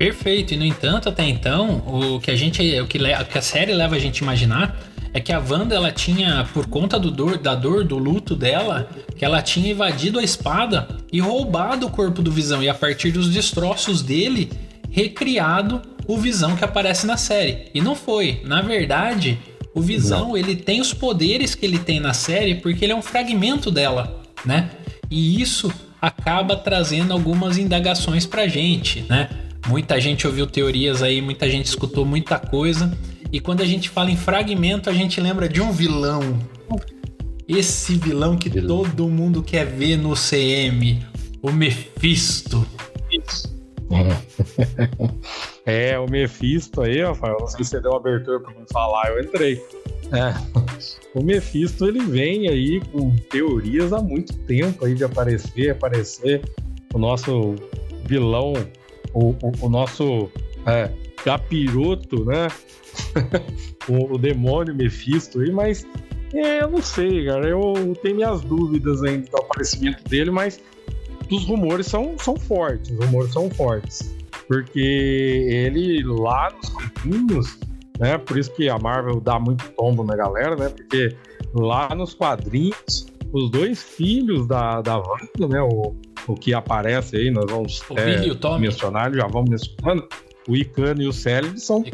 Perfeito. 0.00 0.54
E 0.54 0.56
no 0.56 0.64
entanto, 0.64 1.10
até 1.10 1.28
então, 1.28 1.84
o 1.86 2.20
que 2.20 2.30
a 2.30 2.34
gente, 2.34 2.62
o 2.80 2.86
que, 2.86 2.96
o 2.96 3.24
que 3.26 3.36
a 3.36 3.42
série 3.42 3.74
leva 3.74 3.96
a 3.96 3.98
gente 3.98 4.22
a 4.22 4.24
imaginar 4.24 4.80
é 5.12 5.20
que 5.20 5.30
a 5.30 5.38
Wanda 5.38 5.74
ela 5.74 5.92
tinha, 5.92 6.48
por 6.54 6.68
conta 6.68 6.98
do 6.98 7.10
dor, 7.10 7.36
da 7.36 7.54
dor, 7.54 7.84
do 7.84 7.98
luto 7.98 8.34
dela, 8.34 8.88
que 9.14 9.26
ela 9.26 9.42
tinha 9.42 9.72
invadido 9.72 10.18
a 10.18 10.22
espada 10.22 10.88
e 11.12 11.20
roubado 11.20 11.86
o 11.86 11.90
corpo 11.90 12.22
do 12.22 12.32
Visão 12.32 12.62
e 12.62 12.68
a 12.70 12.72
partir 12.72 13.10
dos 13.10 13.28
destroços 13.28 14.00
dele 14.00 14.50
recriado 14.90 15.82
o 16.06 16.16
Visão 16.16 16.56
que 16.56 16.64
aparece 16.64 17.06
na 17.06 17.18
série. 17.18 17.66
E 17.74 17.82
não 17.82 17.94
foi, 17.94 18.40
na 18.46 18.62
verdade, 18.62 19.38
o 19.74 19.82
Visão 19.82 20.28
não. 20.28 20.36
ele 20.38 20.56
tem 20.56 20.80
os 20.80 20.94
poderes 20.94 21.54
que 21.54 21.66
ele 21.66 21.78
tem 21.78 22.00
na 22.00 22.14
série 22.14 22.54
porque 22.54 22.86
ele 22.86 22.94
é 22.94 22.96
um 22.96 23.02
fragmento 23.02 23.70
dela, 23.70 24.22
né? 24.46 24.70
E 25.10 25.42
isso 25.42 25.70
acaba 26.00 26.56
trazendo 26.56 27.12
algumas 27.12 27.58
indagações 27.58 28.24
pra 28.24 28.48
gente, 28.48 29.04
né? 29.06 29.28
Muita 29.68 30.00
gente 30.00 30.26
ouviu 30.26 30.46
teorias 30.46 31.02
aí, 31.02 31.20
muita 31.20 31.48
gente 31.48 31.66
escutou 31.66 32.04
muita 32.04 32.38
coisa. 32.38 32.96
E 33.32 33.38
quando 33.38 33.60
a 33.60 33.66
gente 33.66 33.88
fala 33.88 34.10
em 34.10 34.16
fragmento, 34.16 34.90
a 34.90 34.92
gente 34.92 35.20
lembra 35.20 35.48
de 35.48 35.60
um 35.60 35.70
vilão. 35.70 36.38
Esse 37.46 37.94
vilão 37.94 38.36
que 38.36 38.48
vilão. 38.48 38.84
todo 38.84 39.08
mundo 39.08 39.42
quer 39.42 39.66
ver 39.66 39.96
no 39.96 40.14
CM, 40.14 41.04
o 41.42 41.50
Mephisto. 41.50 42.66
É, 45.66 45.98
o 45.98 46.06
Mephisto 46.10 46.80
aí, 46.80 47.02
Rafael, 47.02 47.36
não 47.38 47.46
sei 47.46 47.62
se 47.62 47.70
você 47.70 47.80
deu 47.80 47.94
abertura 47.94 48.40
para 48.40 48.50
me 48.52 48.64
falar, 48.72 49.10
eu 49.10 49.22
entrei. 49.22 49.62
É. 50.12 50.34
O 51.14 51.22
Mephisto 51.24 51.86
ele 51.86 52.00
vem 52.04 52.48
aí 52.48 52.80
com 52.92 53.14
teorias 53.30 53.92
há 53.92 54.00
muito 54.00 54.32
tempo 54.44 54.84
aí 54.84 54.94
de 54.94 55.02
aparecer, 55.02 55.70
aparecer 55.70 56.40
o 56.94 56.98
nosso 56.98 57.56
vilão, 58.06 58.52
o, 59.14 59.30
o, 59.30 59.52
o 59.62 59.68
nosso 59.68 60.30
é, 60.66 60.90
capiroto, 61.24 62.24
né? 62.24 62.48
o, 63.88 64.14
o, 64.14 64.18
demônio 64.18 64.74
Mephisto 64.74 65.40
aí, 65.40 65.50
mas 65.50 65.86
é, 66.34 66.62
eu 66.62 66.68
não 66.68 66.82
sei, 66.82 67.26
cara. 67.26 67.48
Eu 67.48 67.94
tenho 68.02 68.16
minhas 68.16 68.40
dúvidas 68.42 69.02
ainda 69.02 69.28
do 69.30 69.36
aparecimento 69.38 70.02
dele, 70.08 70.30
mas 70.30 70.60
os 71.30 71.44
rumores 71.44 71.86
são, 71.86 72.16
são 72.18 72.36
fortes. 72.36 72.90
Os 72.90 73.04
rumores 73.06 73.32
são 73.32 73.50
fortes. 73.50 74.14
Porque 74.46 74.80
ele 74.80 76.02
lá 76.02 76.50
nos 76.50 76.68
quadrinhos, 76.70 77.58
né? 77.98 78.18
Por 78.18 78.36
isso 78.36 78.52
que 78.52 78.68
a 78.68 78.78
Marvel 78.78 79.20
dá 79.20 79.38
muito 79.38 79.68
tombo 79.72 80.02
na 80.04 80.16
galera, 80.16 80.56
né? 80.56 80.68
Porque 80.68 81.16
lá 81.54 81.94
nos 81.94 82.14
quadrinhos, 82.14 83.06
os 83.32 83.50
dois 83.50 83.82
filhos 83.82 84.46
da, 84.46 84.80
da 84.82 84.98
Wanda, 84.98 85.48
né? 85.48 85.62
O, 85.62 85.94
o 86.32 86.34
que 86.34 86.54
aparece 86.54 87.16
aí, 87.16 87.30
nós 87.30 87.50
vamos 87.50 87.82
é, 87.96 88.58
mencionar, 88.58 89.12
já 89.12 89.26
vamos 89.26 89.50
mencionando 89.50 90.08
o 90.48 90.56
Icano 90.56 91.02
e 91.02 91.06
o 91.06 91.12
Célibe 91.12 91.60
são 91.60 91.84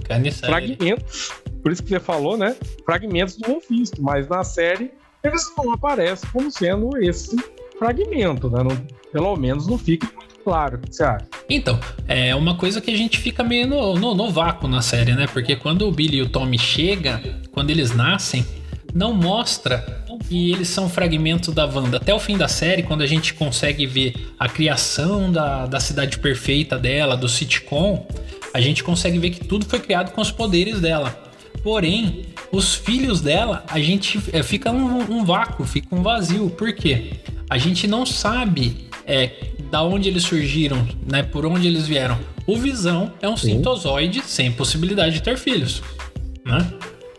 fragmentos. 0.40 1.32
Por 1.62 1.72
isso 1.72 1.82
que 1.82 1.90
você 1.90 2.00
falou, 2.00 2.36
né? 2.36 2.56
Fragmentos 2.84 3.36
do 3.36 3.48
Mephisto, 3.48 4.02
mas 4.02 4.28
na 4.28 4.44
série 4.44 4.92
eles 5.22 5.44
não 5.56 5.72
aparecem 5.72 6.28
como 6.30 6.50
sendo 6.50 6.96
esse 6.98 7.36
fragmento, 7.78 8.48
né? 8.48 8.62
Não, 8.62 8.76
pelo 9.12 9.36
menos 9.36 9.66
não 9.66 9.76
fica 9.76 10.08
muito 10.14 10.38
claro. 10.44 10.76
O 10.76 10.80
que 10.80 10.94
você 10.94 11.02
acha? 11.02 11.26
Então, 11.48 11.78
é 12.06 12.34
uma 12.34 12.56
coisa 12.56 12.80
que 12.80 12.90
a 12.90 12.96
gente 12.96 13.18
fica 13.18 13.42
meio 13.42 13.66
no, 13.66 13.94
no, 13.94 14.14
no 14.14 14.30
vácuo 14.30 14.68
na 14.68 14.80
série, 14.80 15.14
né? 15.14 15.26
Porque 15.26 15.56
quando 15.56 15.86
o 15.86 15.92
Billy 15.92 16.18
e 16.18 16.22
o 16.22 16.28
Tommy 16.28 16.58
chegam, 16.58 17.20
quando 17.52 17.70
eles 17.70 17.94
nascem, 17.94 18.46
não 18.94 19.12
mostra 19.12 20.04
que 20.28 20.52
eles 20.52 20.68
são 20.68 20.88
fragmentos 20.88 21.54
da 21.54 21.64
Wanda. 21.66 21.97
Até 21.99 22.12
o 22.12 22.18
fim 22.18 22.37
da 22.37 22.49
série, 22.49 22.83
quando 22.83 23.02
a 23.02 23.06
gente 23.06 23.35
consegue 23.35 23.87
ver 23.87 24.14
a 24.38 24.49
criação 24.49 25.30
da, 25.30 25.66
da 25.66 25.80
cidade 25.80 26.18
perfeita 26.18 26.78
dela, 26.78 27.16
do 27.16 27.28
sitcom, 27.28 28.06
a 28.52 28.61
gente 28.61 28.83
consegue 28.83 29.18
ver 29.18 29.30
que 29.30 29.45
tudo 29.45 29.66
foi 29.66 29.78
criado 29.78 30.12
com 30.12 30.21
os 30.21 30.30
poderes 30.30 30.80
dela. 30.80 31.25
Porém, 31.62 32.23
os 32.52 32.75
filhos 32.75 33.21
dela, 33.21 33.64
a 33.68 33.78
gente 33.80 34.21
é, 34.33 34.42
fica 34.42 34.71
um, 34.71 35.18
um, 35.18 35.25
vácuo, 35.25 35.64
fica 35.64 35.95
um 35.95 36.02
vazio. 36.02 36.49
Por 36.50 36.73
quê? 36.73 37.14
A 37.50 37.59
gente 37.59 37.87
não 37.87 38.06
sabe 38.06 38.88
é, 39.06 39.30
da 39.71 39.83
onde 39.83 40.09
eles 40.09 40.23
surgiram, 40.23 40.87
né? 41.11 41.23
Por 41.23 41.45
onde 41.45 41.66
eles 41.66 41.87
vieram. 41.87 42.18
O 42.47 42.56
Visão 42.56 43.12
é 43.21 43.28
um 43.28 43.37
sintozoide 43.37 44.23
sem 44.25 44.52
possibilidade 44.52 45.14
de 45.14 45.23
ter 45.23 45.37
filhos, 45.37 45.83
né? 46.45 46.66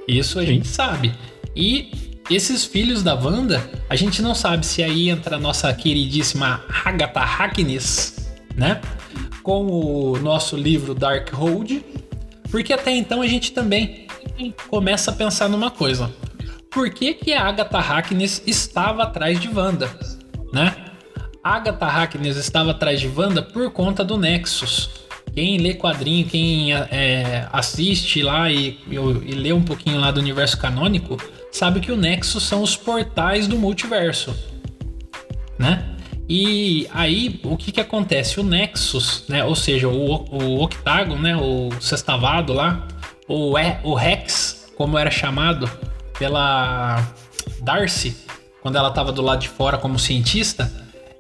Isso 0.07 0.39
a 0.39 0.45
gente 0.45 0.67
sabe. 0.67 1.13
E 1.55 2.06
esses 2.35 2.65
filhos 2.65 3.03
da 3.03 3.13
Wanda, 3.15 3.69
a 3.89 3.95
gente 3.95 4.21
não 4.21 4.35
sabe 4.35 4.65
se 4.65 4.83
aí 4.83 5.09
entra 5.09 5.37
a 5.37 5.39
nossa 5.39 5.73
queridíssima 5.73 6.63
Agatha 6.85 7.21
Harkness, 7.21 8.29
né? 8.55 8.81
com 9.47 9.65
o 9.65 10.19
nosso 10.19 10.57
livro 10.57 10.93
Dark 10.93 11.33
Hold, 11.33 11.79
porque 12.51 12.73
até 12.73 12.91
então 12.91 13.21
a 13.21 13.27
gente 13.27 13.53
também 13.53 14.05
começa 14.67 15.09
a 15.09 15.13
pensar 15.13 15.47
numa 15.47 15.71
coisa. 15.71 16.11
Por 16.69 16.89
que, 16.89 17.13
que 17.13 17.31
a 17.31 17.47
Agatha 17.47 17.77
Harkness 17.77 18.43
estava 18.45 19.03
atrás 19.03 19.39
de 19.39 19.47
Wanda, 19.47 19.89
né? 20.51 20.75
Agatha 21.41 21.85
Harkness 21.85 22.35
estava 22.35 22.71
atrás 22.71 22.99
de 22.99 23.07
Wanda 23.07 23.41
por 23.41 23.71
conta 23.71 24.03
do 24.03 24.17
Nexus. 24.17 24.89
Quem 25.33 25.59
lê 25.59 25.75
quadrinho, 25.75 26.27
quem 26.27 26.73
é, 26.73 27.47
assiste 27.53 28.21
lá 28.21 28.51
e, 28.51 28.77
e, 28.85 28.95
e 28.95 29.31
lê 29.31 29.53
um 29.53 29.61
pouquinho 29.61 29.97
lá 30.01 30.11
do 30.11 30.19
universo 30.19 30.57
canônico, 30.57 31.15
sabe 31.57 31.79
que 31.79 31.91
o 31.91 31.97
Nexus 31.97 32.43
são 32.43 32.61
os 32.61 32.77
portais 32.77 33.47
do 33.47 33.57
multiverso, 33.57 34.35
né? 35.57 35.83
E 36.29 36.87
aí, 36.93 37.39
o 37.43 37.57
que 37.57 37.71
que 37.71 37.81
acontece? 37.81 38.39
O 38.39 38.43
Nexus, 38.43 39.23
né? 39.27 39.43
Ou 39.43 39.55
seja, 39.55 39.87
o, 39.87 40.25
o 40.29 40.61
octágono, 40.61 41.21
né? 41.21 41.35
O 41.35 41.69
sextavado 41.79 42.53
lá, 42.53 42.87
o, 43.27 43.57
é, 43.57 43.79
o 43.83 43.93
Rex, 43.93 44.71
como 44.75 44.97
era 44.97 45.09
chamado 45.09 45.69
pela 46.19 47.03
Darcy, 47.61 48.15
quando 48.61 48.77
ela 48.77 48.89
estava 48.89 49.11
do 49.11 49.21
lado 49.21 49.39
de 49.39 49.49
fora 49.49 49.77
como 49.77 49.97
cientista, 49.97 50.71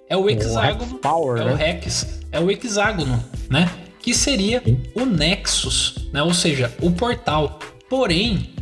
é 0.09 0.15
o 0.15 0.29
hexágono. 0.29 0.99
Power, 0.99 1.41
é 1.41 1.45
né? 1.45 1.53
o 1.53 1.55
Rex, 1.55 2.21
é 2.31 2.39
o 2.39 2.51
hexágono, 2.51 3.23
né? 3.49 3.69
Que 4.01 4.13
seria 4.13 4.61
o 4.93 5.05
Nexus, 5.05 6.09
né? 6.13 6.21
Ou 6.21 6.33
seja, 6.33 6.71
o 6.81 6.91
portal. 6.91 7.59
Porém, 7.89 8.53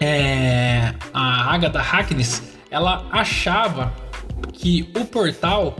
é, 0.00 0.94
a 1.12 1.54
Agatha 1.54 1.80
Harkness, 1.80 2.42
ela 2.70 3.06
achava 3.10 3.94
que 4.52 4.90
o 4.96 5.04
portal 5.04 5.76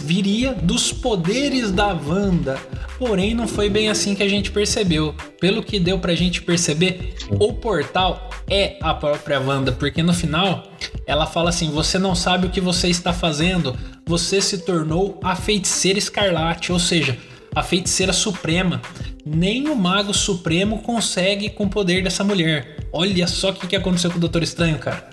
viria 0.00 0.54
dos 0.54 0.92
poderes 0.92 1.70
da 1.70 1.88
Wanda. 1.88 2.58
Porém, 2.98 3.34
não 3.34 3.48
foi 3.48 3.68
bem 3.68 3.88
assim 3.88 4.14
que 4.14 4.22
a 4.22 4.28
gente 4.28 4.50
percebeu. 4.50 5.14
Pelo 5.40 5.62
que 5.62 5.80
deu 5.80 5.98
pra 5.98 6.14
gente 6.14 6.40
perceber, 6.42 7.14
o 7.30 7.52
portal 7.52 8.30
é 8.48 8.76
a 8.80 8.94
própria 8.94 9.40
Wanda, 9.40 9.72
porque 9.72 10.02
no 10.02 10.14
final 10.14 10.64
ela 11.06 11.26
fala 11.26 11.50
assim: 11.50 11.70
Você 11.72 11.98
não 11.98 12.14
sabe 12.14 12.46
o 12.46 12.50
que 12.50 12.60
você 12.60 12.88
está 12.88 13.12
fazendo, 13.12 13.76
você 14.06 14.40
se 14.40 14.58
tornou 14.58 15.18
a 15.22 15.34
feiticeira 15.34 15.98
escarlate, 15.98 16.70
ou 16.72 16.78
seja, 16.78 17.18
a 17.54 17.62
feiticeira 17.62 18.12
suprema. 18.12 18.80
Nem 19.24 19.68
o 19.68 19.76
mago 19.76 20.12
supremo 20.12 20.82
consegue 20.82 21.50
com 21.50 21.64
o 21.64 21.70
poder 21.70 22.02
dessa 22.02 22.24
mulher. 22.24 22.86
Olha 22.92 23.26
só 23.26 23.50
o 23.50 23.54
que 23.54 23.76
aconteceu 23.76 24.10
com 24.10 24.16
o 24.16 24.20
Doutor 24.20 24.42
Estranho, 24.42 24.78
cara. 24.78 25.10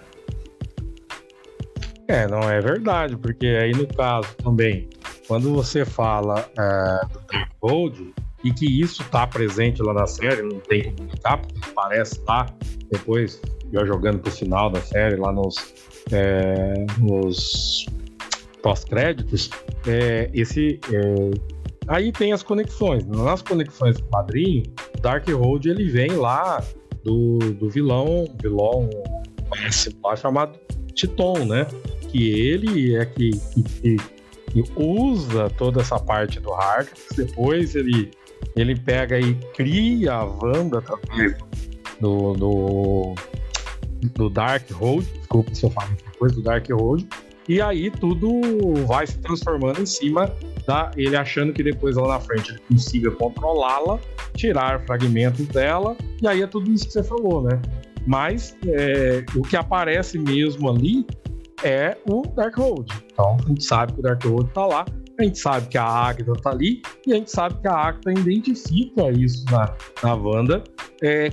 É, 2.08 2.28
não 2.28 2.42
é 2.50 2.60
verdade, 2.60 3.16
porque 3.16 3.46
aí 3.46 3.72
no 3.72 3.88
caso 3.88 4.28
também, 4.44 4.89
quando 5.28 5.54
você 5.54 5.86
fala 5.86 6.50
é, 6.58 7.06
do 7.06 7.22
Gold 7.62 8.13
e 8.44 8.51
que 8.51 8.82
isso 8.82 9.04
tá 9.12 9.28
presente 9.28 9.82
lá 9.84 9.94
na 9.94 10.08
série, 10.08 10.42
não 10.42 10.60
tem 10.60 10.86
como 10.86 11.08
explicar, 11.08 11.38
porque 11.38 11.70
aparece 11.70 12.20
lá 12.28 12.48
depois, 12.92 13.39
eu 13.72 13.86
jogando 13.86 14.20
pro 14.20 14.32
final 14.32 14.72
da 14.72 14.82
série, 14.82 15.16
lá 15.18 15.32
nos, 15.32 15.56
é, 16.12 16.86
nos 16.98 17.86
pós-créditos, 18.62 19.50
é, 19.88 20.30
esse. 20.34 20.80
Aí 21.89 22.12
tem 22.12 22.31
as 22.31 22.43
conexões. 22.43 23.05
Nas 23.05 23.41
conexões 23.41 23.98
do 23.98 24.03
quadrinho, 24.03 24.63
Dark 25.01 25.27
Road 25.27 25.69
ele 25.69 25.89
vem 25.89 26.12
lá 26.12 26.63
do, 27.03 27.39
do 27.55 27.69
vilão, 27.69 28.25
vilão 28.41 28.89
lá 30.03 30.15
chamado 30.15 30.58
Titon, 30.93 31.46
né? 31.46 31.65
que 32.10 32.31
ele 32.39 32.96
é 32.96 33.05
que, 33.05 33.31
que, 33.81 33.98
que 34.51 34.63
usa 34.75 35.50
toda 35.51 35.81
essa 35.81 36.00
parte 36.00 36.39
do 36.39 36.53
Harkness, 36.53 37.08
depois 37.15 37.75
ele, 37.75 38.12
ele 38.55 38.75
pega 38.75 39.19
e 39.19 39.36
cria 39.53 40.13
a 40.13 40.25
Wanda 40.25 40.79
através 40.79 41.38
do, 42.00 42.34
do, 42.34 43.15
do 44.15 44.29
Dark 44.29 44.69
Road, 44.72 45.05
desculpa 45.17 45.53
se 45.53 45.65
eu 45.65 45.69
falo 45.69 45.96
depois 46.12 46.34
do 46.34 46.41
Dark 46.41 46.67
Road, 46.72 47.08
e 47.50 47.60
aí 47.60 47.89
tudo 47.89 48.29
vai 48.86 49.08
se 49.08 49.18
transformando 49.18 49.82
em 49.82 49.86
cima 49.86 50.32
da 50.68 50.91
ele 50.96 51.15
achando 51.15 51.51
que 51.51 51.63
depois 51.63 51.96
lá 51.96 52.08
na 52.08 52.20
frente 52.20 52.51
ele 52.51 52.62
consiga 52.70 53.10
controlá-la, 53.10 54.00
tirar 54.36 54.86
fragmentos 54.86 55.48
dela, 55.48 55.98
e 56.22 56.27
aí 56.27 56.44
é 56.44 56.48
tudo 56.48 56.72
isso 56.72 56.86
que 56.86 56.94
você 56.94 57.03
falou, 57.03 57.41
né? 57.41 57.60
Mas 58.06 58.56
é, 58.68 59.25
o 59.36 59.41
que 59.41 59.58
aparece 59.58 60.20
mesmo 60.20 60.70
ali 60.70 61.06
é 61.63 61.98
o 62.08 62.22
Darkhold. 62.22 62.88
Então 63.12 63.38
a 63.44 63.48
gente 63.48 63.63
sabe 63.63 63.94
que 63.94 64.00
o 64.00 64.03
Darkhold 64.03 64.51
tá 64.53 64.68
lá, 64.68 64.86
a 65.20 65.24
gente 65.24 65.39
sabe 65.39 65.68
que 65.70 65.77
a 65.77 65.84
Agatha 65.84 66.34
tá 66.34 66.51
ali 66.51 66.84
e 67.08 67.13
a 67.13 67.15
gente 67.15 67.32
sabe 67.32 67.60
que 67.62 67.68
a 67.68 67.74
Agatha 67.74 68.12
identifica 68.12 69.10
isso 69.10 69.44
na, 69.51 69.74
na 70.03 70.13
Wanda, 70.13 70.63
é, 71.01 71.32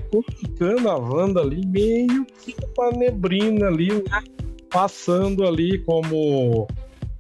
a 0.89 0.97
Wanda 0.97 1.43
ali 1.43 1.65
meio 1.67 2.25
que 2.43 2.57
uma 2.79 2.91
neblina 2.93 3.67
ali, 3.67 3.93
né? 3.93 4.23
Passando 4.71 5.47
ali 5.47 5.79
como 5.79 6.67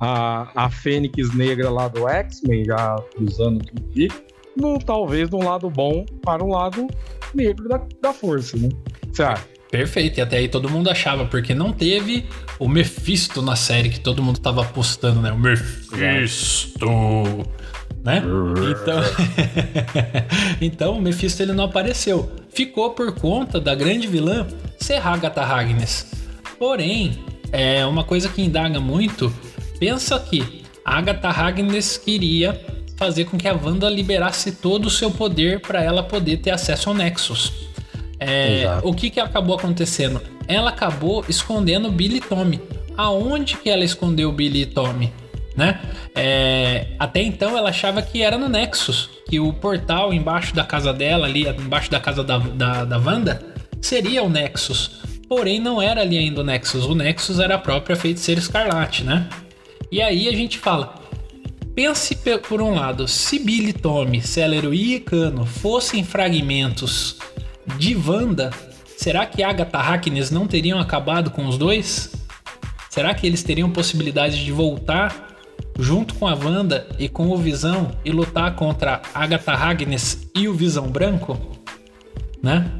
a, 0.01 0.49
a 0.55 0.71
Fênix 0.71 1.35
Negra 1.35 1.71
lá 1.71 1.89
do 1.89 2.09
X-Men, 2.09 2.65
já 2.65 2.97
usando 3.21 3.65
tudo 3.65 3.85
ali, 3.93 4.11
no, 4.57 4.79
talvez 4.79 5.29
de 5.29 5.37
um 5.37 5.45
lado 5.45 5.69
bom 5.69 6.05
para 6.23 6.43
um 6.43 6.49
lado 6.49 6.87
negro 7.35 7.69
da, 7.69 7.81
da 8.01 8.13
força, 8.13 8.57
né? 8.57 8.69
Você 9.13 9.23
acha? 9.23 9.57
Perfeito, 9.71 10.19
e 10.19 10.23
até 10.23 10.39
aí 10.39 10.49
todo 10.49 10.71
mundo 10.71 10.89
achava, 10.89 11.27
porque 11.27 11.55
não 11.55 11.73
teve 11.73 12.25
o 12.59 12.69
Mephisto 12.69 13.43
na 13.43 13.57
série 13.57 13.91
que 13.91 14.01
todo 14.01 14.23
mundo 14.23 14.39
tava 14.39 14.63
apostando, 14.63 15.21
né? 15.21 15.33
O 15.33 15.39
Mephisto, 15.39 16.87
né? 18.05 18.23
Então, 18.71 19.03
então 20.61 20.99
o 20.99 21.03
Mephisto 21.03 21.43
ele 21.43 21.53
não 21.53 21.65
apareceu. 21.65 22.31
Ficou 22.49 22.91
por 22.91 23.13
conta 23.17 23.61
da 23.61 23.75
grande 23.75 24.07
vilã 24.07 24.47
ser 24.79 25.05
Agatha 25.05 25.43
Harkness. 25.43 26.13
Porém, 26.59 27.25
é 27.57 27.87
uma 27.87 28.05
coisa 28.05 28.29
que 28.29 28.43
indaga 28.43 28.79
muito, 28.79 29.33
pensa 29.81 30.21
que 30.21 30.63
a 30.85 30.99
Agatha 30.99 31.29
Harkness 31.29 31.97
queria 31.97 32.61
fazer 32.99 33.25
com 33.25 33.39
que 33.39 33.49
a 33.49 33.55
Wanda 33.55 33.89
liberasse 33.89 34.53
todo 34.53 34.87
o 34.87 34.91
seu 34.91 35.11
poder 35.11 35.61
para 35.61 35.83
ela 35.83 36.03
poder 36.03 36.37
ter 36.37 36.51
acesso 36.51 36.91
ao 36.91 36.95
Nexus. 36.95 37.51
É, 38.21 38.67
o 38.83 38.93
que, 38.93 39.09
que 39.09 39.19
acabou 39.19 39.57
acontecendo? 39.57 40.21
Ela 40.47 40.69
acabou 40.69 41.25
escondendo 41.31 41.91
Billy 41.91 42.19
e 42.19 42.21
Tommy. 42.21 42.61
Aonde 42.95 43.57
que 43.57 43.71
ela 43.71 43.85
escondeu 43.85 44.31
Billy 44.33 44.63
e 44.63 44.67
Tommy? 44.67 45.13
Né? 45.57 45.81
É, 46.15 46.89
até 46.99 47.23
então 47.23 47.57
ela 47.57 47.71
achava 47.71 48.03
que 48.03 48.23
era 48.23 48.37
no 48.37 48.51
Nexus, 48.51 49.09
que 49.31 49.41
o 49.41 49.51
portal 49.55 50.13
embaixo 50.13 50.55
da 50.55 50.65
casa 50.65 50.93
dela, 50.93 51.27
ali 51.27 51.49
embaixo 51.49 51.91
da 51.91 52.01
casa 52.01 52.23
da, 52.23 52.37
da, 52.37 52.85
da 52.85 52.99
Wanda, 52.99 53.43
seria 53.81 54.23
o 54.23 54.29
Nexus. 54.29 55.06
Porém, 55.29 55.61
não 55.61 55.83
era 55.83 56.03
ali 56.03 56.17
ainda 56.17 56.41
o 56.41 56.45
Nexus. 56.45 56.85
O 56.85 56.95
Nexus 56.95 57.41
era 57.41 57.57
a 57.57 57.59
própria 57.59 57.97
feiticeira 57.97 58.41
escarlate, 58.41 59.03
né? 59.03 59.29
E 59.91 60.01
aí 60.01 60.29
a 60.29 60.33
gente 60.33 60.59
fala: 60.59 60.95
pense 61.75 62.17
por 62.49 62.63
um 62.63 62.75
lado, 62.75 63.09
se 63.09 63.39
Billy 63.39 63.73
Tommy, 63.73 64.23
Celery 64.23 64.95
e 64.95 65.01
Cano 65.01 65.45
fossem 65.45 66.05
fragmentos 66.05 67.19
de 67.77 67.97
Wanda, 67.97 68.51
será 68.97 69.27
que 69.27 69.43
Agatha 69.43 69.79
Harkness 69.79 70.31
não 70.31 70.47
teriam 70.47 70.79
acabado 70.79 71.31
com 71.31 71.47
os 71.47 71.59
dois? 71.59 72.13
Será 72.89 73.13
que 73.13 73.27
eles 73.27 73.43
teriam 73.43 73.71
possibilidade 73.71 74.43
de 74.43 74.51
voltar 74.53 75.35
junto 75.79 76.15
com 76.15 76.27
a 76.27 76.35
Wanda 76.35 76.89
e 76.99 77.09
com 77.09 77.29
o 77.29 77.37
Visão 77.37 77.91
e 78.05 78.11
lutar 78.11 78.55
contra 78.55 79.03
Agatha 79.13 79.53
Harkness 79.53 80.31
e 80.35 80.49
o 80.49 80.55
Visão 80.55 80.89
Branco? 80.89 81.39
Né? 82.43 82.71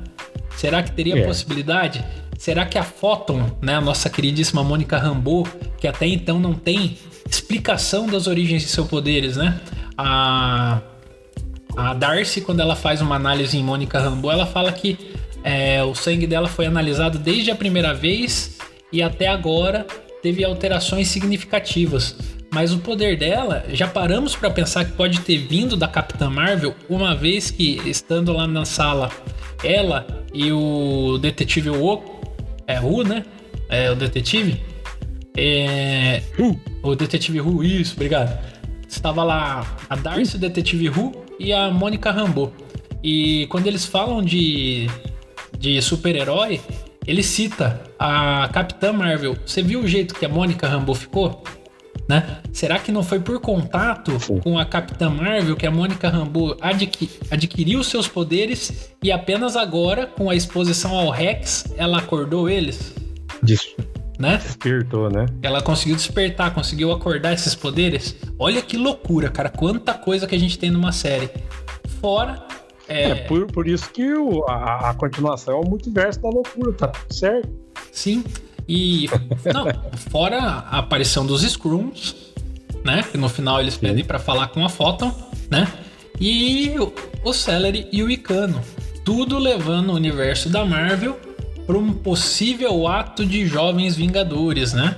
Será 0.57 0.83
que 0.83 0.93
teria 0.93 1.19
é. 1.19 1.27
possibilidade? 1.27 2.03
Será 2.39 2.67
que 2.67 2.79
a 2.79 2.83
Photon, 2.83 3.51
né, 3.63 3.75
a 3.75 3.81
nossa 3.81 4.11
queridíssima 4.11 4.63
Mônica 4.63 4.99
Rambeau, 4.99 5.47
que 5.79 5.89
até 5.89 6.07
então 6.07 6.39
não 6.39 6.55
tem 6.55 6.99
explicação 7.29 8.07
das 8.07 8.27
origens 8.27 8.63
de 8.63 8.69
seus 8.69 8.87
poderes, 8.87 9.37
né? 9.37 9.61
A 9.97 10.81
a 11.77 11.93
Darcy, 11.93 12.41
quando 12.41 12.61
ela 12.61 12.75
faz 12.75 13.03
uma 13.03 13.17
análise 13.17 13.57
em 13.59 13.63
Mônica 13.63 13.99
Rambeau, 13.99 14.33
ela 14.33 14.47
fala 14.47 14.73
que 14.73 14.99
é, 15.45 15.85
o 15.85 15.95
sangue 15.95 16.27
dela 16.27 16.49
foi 16.49 16.65
analisado 16.65 17.19
desde 17.19 17.51
a 17.51 17.55
primeira 17.55 17.93
vez 17.93 18.57
e 18.91 19.03
até 19.03 19.29
agora 19.29 19.87
teve 20.23 20.43
alterações 20.43 21.09
significativas. 21.09 22.17
Mas 22.51 22.73
o 22.73 22.79
poder 22.79 23.19
dela, 23.19 23.65
já 23.73 23.87
paramos 23.87 24.35
para 24.35 24.51
pensar 24.51 24.87
que 24.87 24.93
pode 24.93 25.21
ter 25.21 25.37
vindo 25.37 25.77
da 25.77 25.87
Capitã 25.87 26.31
Marvel, 26.31 26.75
uma 26.89 27.15
vez 27.15 27.51
que, 27.51 27.83
estando 27.85 28.33
lá 28.33 28.47
na 28.47 28.65
sala, 28.65 29.11
ela 29.63 30.07
e 30.33 30.51
o 30.51 31.19
detetive 31.19 31.69
Wu, 31.69 32.16
é 32.67 32.81
Wu, 32.81 33.03
né? 33.03 33.25
É 33.69 33.91
o 33.91 33.95
detetive? 33.95 34.63
É. 35.37 36.23
O 36.83 36.95
detetive 36.95 37.41
Wu, 37.41 37.63
isso, 37.63 37.95
obrigado. 37.95 38.39
Estava 38.89 39.23
lá 39.25 39.77
a 39.89 39.97
Darcy, 39.97 40.37
o 40.37 40.39
detetive 40.39 40.89
Wu, 40.89 41.25
e 41.39 41.53
a 41.53 41.71
Mônica 41.71 42.11
Rambeau. 42.11 42.53
E 43.03 43.47
quando 43.49 43.67
eles 43.67 43.85
falam 43.85 44.23
de, 44.23 44.89
de 45.59 45.81
super-herói, 45.83 46.61
ele 47.07 47.23
cita 47.23 47.83
a 47.99 48.49
Capitã 48.53 48.93
Marvel. 48.93 49.37
Você 49.45 49.63
viu 49.63 49.81
o 49.81 49.87
jeito 49.87 50.15
que 50.15 50.25
a 50.25 50.29
Mônica 50.29 50.67
Rambeau 50.67 50.95
ficou? 50.95 51.45
Né? 52.09 52.41
Será 52.53 52.79
que 52.79 52.93
não 52.93 53.03
foi 53.03 53.19
por 53.19 53.41
contato 53.41 54.13
com 54.43 54.59
a 54.59 54.65
Capitã 54.65 55.11
Marvel 55.11 55.57
que 55.57 55.67
a 55.67 55.71
Mônica 55.71 56.09
Rambeau 56.09 56.57
adqui 56.61 57.11
adquiriu 57.31 57.83
seus 57.83 58.07
poderes 58.07 58.93
e 59.03 59.11
apenas 59.11 59.57
agora, 59.57 60.07
com 60.07 60.31
a 60.31 60.35
exposição 60.35 60.97
ao 60.97 61.11
Rex, 61.11 61.65
ela 61.77 61.99
acordou 61.99 62.49
eles? 62.49 62.95
Des 63.43 63.75
né? 64.19 64.39
Despertou, 64.39 65.11
né? 65.11 65.27
Ela 65.43 65.61
conseguiu 65.61 65.95
despertar, 65.95 66.55
conseguiu 66.55 66.91
acordar 66.91 67.33
esses 67.33 67.55
poderes. 67.55 68.17
Olha 68.39 68.63
que 68.63 68.77
loucura, 68.77 69.29
cara. 69.29 69.51
Quanta 69.51 69.95
coisa 69.95 70.27
que 70.27 70.35
a 70.35 70.39
gente 70.39 70.59
tem 70.59 70.71
numa 70.71 70.93
série. 70.93 71.29
Fora. 72.01 72.47
É, 72.89 73.11
é 73.11 73.15
por, 73.15 73.47
por 73.47 73.69
isso 73.69 73.91
que 73.91 74.15
o, 74.15 74.45
a, 74.49 74.91
a 74.91 74.95
continuação 74.95 75.55
é 75.55 75.59
o 75.59 75.69
multiverso 75.69 76.21
da 76.23 76.29
loucura, 76.29 76.73
tá 76.73 76.93
certo? 77.11 77.49
Sim. 77.93 78.25
E. 78.69 79.09
não, 79.53 79.67
fora 80.11 80.39
a 80.39 80.79
aparição 80.79 81.27
dos 81.27 81.43
Scrooms, 81.43 82.15
né? 82.85 83.05
Que 83.11 83.17
no 83.17 83.29
final 83.29 83.61
eles 83.61 83.77
pedem 83.77 84.05
para 84.05 84.19
falar 84.19 84.49
com 84.49 84.65
a 84.65 84.69
Photon, 84.69 85.13
né? 85.51 85.67
E 86.21 86.75
o, 86.79 86.93
o 87.25 87.33
Celery 87.33 87.89
e 87.93 88.03
o 88.03 88.11
Icano. 88.11 88.61
Tudo 89.05 89.39
levando 89.39 89.91
o 89.91 89.95
universo 89.95 90.49
da 90.49 90.65
Marvel 90.65 91.19
para 91.67 91.77
um 91.77 91.93
possível 91.93 92.87
ato 92.87 93.25
de 93.25 93.47
jovens 93.47 93.97
Vingadores, 93.97 94.73
né? 94.73 94.97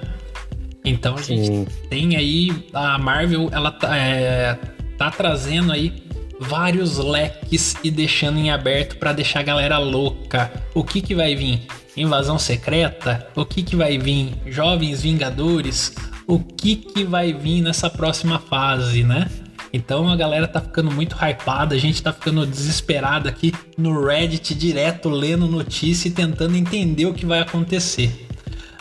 Então 0.84 1.16
a 1.16 1.22
gente 1.22 1.46
Sim. 1.46 1.66
tem 1.90 2.16
aí 2.16 2.64
a 2.72 2.98
Marvel, 2.98 3.48
ela 3.52 3.70
tá, 3.70 3.96
é, 3.96 4.58
tá 4.96 5.10
trazendo 5.10 5.72
aí 5.72 6.02
vários 6.40 6.98
leques 6.98 7.76
e 7.82 7.90
deixando 7.90 8.38
em 8.38 8.50
aberto 8.50 8.96
para 8.96 9.12
deixar 9.12 9.40
a 9.40 9.42
galera 9.42 9.78
louca. 9.78 10.50
O 10.74 10.84
que 10.84 11.02
que 11.02 11.14
vai 11.14 11.34
vir? 11.34 11.66
Invasão 12.00 12.38
secreta? 12.38 13.28
O 13.34 13.44
que 13.44 13.62
que 13.62 13.76
vai 13.76 13.98
vir? 13.98 14.34
Jovens 14.46 15.02
Vingadores? 15.02 15.94
O 16.26 16.38
que 16.38 16.76
que 16.76 17.04
vai 17.04 17.32
vir 17.32 17.62
nessa 17.62 17.90
próxima 17.90 18.38
fase, 18.38 19.02
né? 19.02 19.28
Então 19.72 20.08
a 20.08 20.16
galera 20.16 20.46
tá 20.48 20.60
ficando 20.60 20.90
muito 20.90 21.16
hypada, 21.16 21.74
a 21.74 21.78
gente 21.78 22.02
tá 22.02 22.12
ficando 22.12 22.46
desesperado 22.46 23.28
aqui 23.28 23.52
no 23.76 24.04
Reddit 24.04 24.54
direto, 24.54 25.08
lendo 25.08 25.46
notícia 25.46 26.08
e 26.08 26.10
tentando 26.10 26.56
entender 26.56 27.06
o 27.06 27.12
que 27.12 27.26
vai 27.26 27.40
acontecer. 27.40 28.26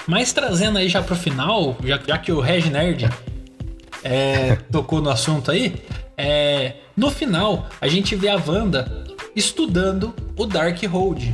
Mas 0.07 0.31
trazendo 0.31 0.77
aí 0.77 0.88
já 0.88 1.01
pro 1.01 1.15
final, 1.15 1.77
já, 1.83 2.00
já 2.07 2.17
que 2.17 2.31
o 2.31 2.39
Reg 2.39 2.69
Nerd 2.69 3.09
é, 4.03 4.55
tocou 4.71 5.01
no 5.01 5.09
assunto 5.09 5.51
aí, 5.51 5.75
é, 6.17 6.75
no 6.95 7.12
final 7.12 7.67
a 7.81 7.88
gente 7.88 8.15
vê 8.15 8.29
a 8.29 8.36
Wanda 8.36 9.05
estudando 9.36 10.13
o 10.38 10.45
Darkhold, 10.45 11.33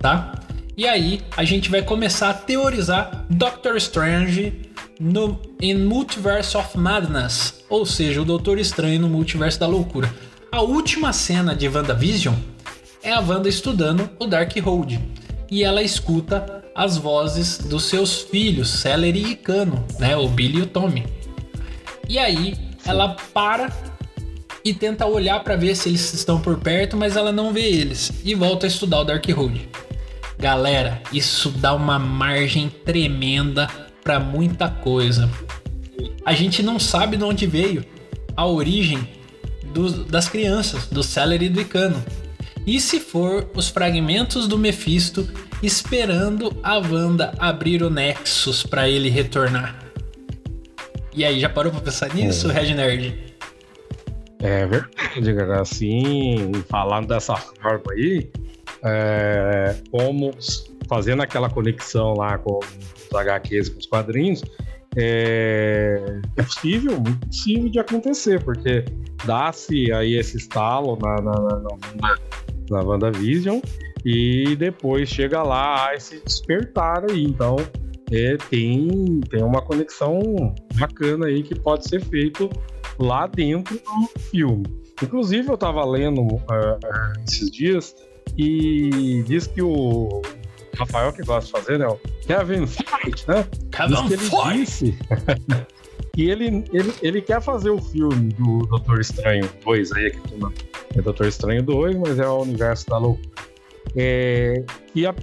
tá? 0.00 0.32
E 0.76 0.86
aí 0.86 1.22
a 1.34 1.42
gente 1.42 1.70
vai 1.70 1.80
começar 1.80 2.28
a 2.28 2.34
teorizar 2.34 3.24
Doctor 3.30 3.76
Strange 3.76 4.60
no, 5.00 5.40
em 5.58 5.74
Multiverse 5.74 6.54
of 6.54 6.76
Madness, 6.76 7.64
ou 7.70 7.86
seja, 7.86 8.20
o 8.20 8.26
Doutor 8.26 8.58
Estranho 8.58 9.00
no 9.00 9.08
Multiverso 9.08 9.58
da 9.58 9.66
Loucura. 9.66 10.12
A 10.52 10.60
última 10.60 11.14
cena 11.14 11.56
de 11.56 11.66
WandaVision 11.66 12.34
é 13.02 13.10
a 13.10 13.20
Wanda 13.20 13.48
estudando 13.48 14.10
o 14.18 14.26
Darkhold 14.26 15.00
e 15.50 15.64
ela 15.64 15.82
escuta 15.82 16.62
as 16.74 16.98
vozes 16.98 17.56
dos 17.56 17.84
seus 17.84 18.20
filhos, 18.20 18.68
Celery 18.68 19.30
e 19.30 19.34
Cano, 19.34 19.82
né, 19.98 20.14
o 20.14 20.28
Billy 20.28 20.58
e 20.58 20.62
o 20.62 20.66
Tommy. 20.66 21.06
E 22.06 22.18
aí 22.18 22.54
ela 22.84 23.16
para 23.32 23.72
e 24.62 24.74
tenta 24.74 25.06
olhar 25.06 25.42
para 25.42 25.56
ver 25.56 25.74
se 25.74 25.88
eles 25.88 26.12
estão 26.12 26.38
por 26.38 26.58
perto, 26.58 26.98
mas 26.98 27.16
ela 27.16 27.32
não 27.32 27.50
vê 27.50 27.62
eles 27.62 28.12
e 28.22 28.34
volta 28.34 28.66
a 28.66 28.68
estudar 28.68 29.00
o 29.00 29.04
Darkhold. 29.04 29.66
Galera, 30.38 31.00
isso 31.12 31.50
dá 31.50 31.74
uma 31.74 31.98
margem 31.98 32.68
tremenda 32.68 33.68
para 34.02 34.20
muita 34.20 34.68
coisa. 34.68 35.30
A 36.24 36.32
gente 36.32 36.62
não 36.62 36.78
sabe 36.78 37.16
de 37.16 37.24
onde 37.24 37.46
veio 37.46 37.84
a 38.36 38.46
origem 38.46 39.08
do, 39.72 40.04
das 40.04 40.28
crianças, 40.28 40.86
do 40.86 41.02
Celery 41.02 41.46
e 41.46 41.48
do 41.48 41.60
Icano. 41.60 42.04
E 42.66 42.80
se 42.80 43.00
for 43.00 43.48
os 43.54 43.68
fragmentos 43.68 44.46
do 44.46 44.58
Mephisto 44.58 45.28
esperando 45.62 46.54
a 46.62 46.76
Wanda 46.78 47.32
abrir 47.38 47.82
o 47.82 47.88
Nexus 47.88 48.62
para 48.62 48.88
ele 48.88 49.08
retornar? 49.08 49.78
E 51.14 51.24
aí, 51.24 51.40
já 51.40 51.48
parou 51.48 51.72
pra 51.72 51.80
pensar 51.80 52.12
nisso, 52.12 52.50
é. 52.50 52.54
Red 52.54 52.74
Nerd? 52.74 53.26
É 54.40 54.66
verdade, 54.66 55.34
cara. 55.34 55.62
Assim, 55.62 56.52
falando 56.68 57.08
dessa 57.08 57.36
forma 57.36 57.92
aí, 57.92 58.30
é, 58.86 59.76
como 59.90 60.30
fazendo 60.88 61.22
aquela 61.22 61.50
conexão 61.50 62.14
lá 62.14 62.38
com 62.38 62.58
os 62.60 63.14
HQs, 63.14 63.68
com 63.70 63.78
os 63.78 63.86
quadrinhos, 63.86 64.42
é, 64.96 66.20
é 66.36 66.42
possível, 66.42 66.92
muito 66.92 67.26
possível 67.26 67.68
de 67.68 67.78
acontecer, 67.78 68.42
porque 68.42 68.84
dá-se 69.24 69.92
aí 69.92 70.14
esse 70.14 70.36
estalo 70.36 70.96
na, 70.96 71.16
na, 71.16 71.32
na, 71.32 71.60
na, 72.00 72.16
na 72.70 72.82
WandaVision 72.82 73.60
e 74.04 74.56
depois 74.56 75.08
chega 75.08 75.42
lá 75.42 75.94
esse 75.94 76.22
despertar 76.24 77.04
aí. 77.10 77.24
Então, 77.24 77.56
é, 78.10 78.36
tem, 78.48 79.20
tem 79.28 79.42
uma 79.42 79.60
conexão 79.60 80.54
bacana 80.76 81.26
aí 81.26 81.42
que 81.42 81.54
pode 81.54 81.88
ser 81.88 82.00
feito 82.00 82.48
lá 82.98 83.26
dentro 83.26 83.74
do 83.74 84.20
filme. 84.30 84.64
Inclusive, 85.02 85.48
eu 85.48 85.54
estava 85.54 85.84
lendo 85.84 86.22
uh, 86.22 86.40
esses 87.26 87.50
dias 87.50 87.94
e 88.36 89.22
diz 89.26 89.46
que 89.46 89.62
o 89.62 90.22
Rafael 90.76 91.12
que 91.12 91.22
gosta 91.22 91.46
de 91.46 91.52
fazer, 91.52 91.78
né? 91.78 91.86
O 91.86 91.98
Kevin 92.26 92.66
Fight, 92.66 93.28
né? 93.28 93.46
Kevin 93.70 94.08
Diz 94.08 94.28
que 94.28 94.36
ele 94.36 94.58
disse 94.58 94.98
e 96.16 96.30
ele, 96.30 96.64
ele, 96.72 96.94
ele 97.02 97.22
quer 97.22 97.40
fazer 97.40 97.70
o 97.70 97.78
filme 97.80 98.32
do 98.34 98.58
Doutor 98.66 99.00
Estranho 99.00 99.48
2 99.64 99.92
aí, 99.92 100.10
que 100.10 100.98
é 100.98 101.02
Doutor 101.02 101.26
Estranho 101.26 101.62
2, 101.62 101.96
mas 101.96 102.18
é 102.18 102.28
o 102.28 102.42
universo 102.42 102.86
da 102.86 102.98
loucura. 102.98 103.30
É, 103.94 104.64
e 104.94 105.06
a, 105.06 105.14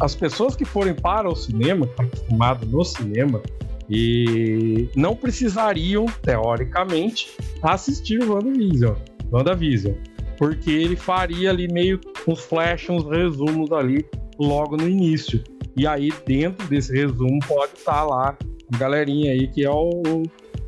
as 0.00 0.14
pessoas 0.14 0.56
que 0.56 0.64
forem 0.64 0.94
para 0.94 1.28
o 1.28 1.36
cinema, 1.36 1.86
tá 1.86 2.02
acostumado 2.02 2.66
no 2.66 2.84
cinema, 2.84 3.40
e 3.88 4.90
não 4.94 5.16
precisariam, 5.16 6.04
teoricamente, 6.22 7.30
assistir 7.62 8.22
o 8.22 8.34
WandaVision. 8.34 8.96
WandaVision 9.32 9.94
porque 10.38 10.70
ele 10.70 10.96
faria 10.96 11.50
ali 11.50 11.70
meio 11.70 12.00
uns 12.28 12.40
flash, 12.40 12.88
uns 12.90 13.04
resumos 13.04 13.72
ali 13.72 14.06
logo 14.38 14.76
no 14.76 14.88
início. 14.88 15.42
E 15.76 15.86
aí, 15.86 16.12
dentro 16.26 16.66
desse 16.68 16.92
resumo, 16.92 17.38
pode 17.46 17.72
estar 17.74 18.04
lá 18.04 18.36
a 18.72 18.76
galerinha 18.76 19.32
aí 19.32 19.48
que 19.48 19.64
é 19.64 19.70
o, 19.70 20.02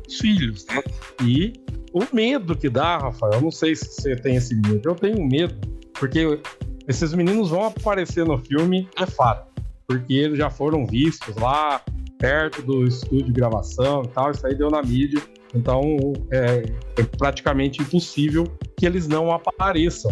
os 0.07 0.17
filhos, 0.17 0.65
né? 0.65 0.81
E 1.23 1.53
o 1.93 2.03
medo 2.13 2.55
que 2.55 2.69
dá, 2.69 2.97
Rafael, 2.97 3.33
eu 3.33 3.41
não 3.41 3.51
sei 3.51 3.75
se 3.75 3.85
você 3.85 4.15
tem 4.15 4.35
esse 4.37 4.55
medo, 4.55 4.81
eu 4.89 4.95
tenho 4.95 5.23
medo, 5.23 5.55
porque 5.93 6.39
esses 6.87 7.13
meninos 7.13 7.49
vão 7.49 7.65
aparecer 7.65 8.25
no 8.25 8.37
filme, 8.37 8.87
é 8.97 9.05
fato, 9.05 9.61
porque 9.87 10.13
eles 10.13 10.37
já 10.37 10.49
foram 10.49 10.85
vistos 10.85 11.35
lá 11.35 11.81
perto 12.17 12.61
do 12.61 12.85
estúdio 12.85 13.25
de 13.25 13.31
gravação 13.33 14.03
e 14.03 14.07
tal, 14.09 14.31
isso 14.31 14.45
aí 14.47 14.55
deu 14.55 14.69
na 14.69 14.81
mídia, 14.81 15.21
então 15.53 15.97
é, 16.31 16.63
é 16.97 17.03
praticamente 17.17 17.81
impossível 17.81 18.45
que 18.77 18.85
eles 18.85 19.07
não 19.07 19.31
apareçam. 19.31 20.11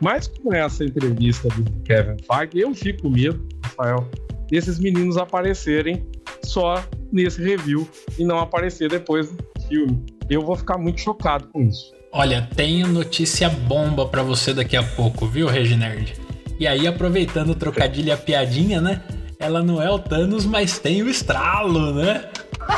Mas 0.00 0.28
com 0.28 0.54
essa 0.54 0.84
entrevista 0.84 1.48
do 1.48 1.64
Kevin 1.82 2.16
Feige, 2.22 2.60
eu 2.60 2.74
fico 2.74 3.02
com 3.02 3.10
medo, 3.10 3.44
Rafael, 3.64 4.08
desses 4.48 4.78
meninos 4.78 5.16
aparecerem 5.16 6.06
só 6.42 6.84
nesse 7.12 7.42
review 7.42 7.88
e 8.18 8.24
não 8.24 8.38
aparecer 8.38 8.88
depois 8.88 9.30
do 9.30 9.44
filme. 9.68 10.04
Eu 10.30 10.42
vou 10.42 10.56
ficar 10.56 10.78
muito 10.78 11.00
chocado 11.00 11.48
com 11.48 11.62
isso. 11.62 11.92
Olha, 12.12 12.48
tenho 12.54 12.86
notícia 12.86 13.50
bomba 13.50 14.06
para 14.06 14.22
você 14.22 14.54
daqui 14.54 14.76
a 14.76 14.82
pouco, 14.82 15.26
viu, 15.26 15.46
Reginerd? 15.46 16.14
E 16.58 16.66
aí, 16.66 16.86
aproveitando 16.86 17.50
o 17.50 17.54
trocadilho 17.54 18.08
e 18.08 18.12
a 18.12 18.16
piadinha, 18.16 18.80
né? 18.80 19.02
Ela 19.38 19.62
não 19.62 19.80
é 19.80 19.90
o 19.90 19.98
Thanos, 19.98 20.44
mas 20.44 20.78
tem 20.78 21.02
o 21.02 21.08
estralo, 21.08 21.94
né? 21.94 22.28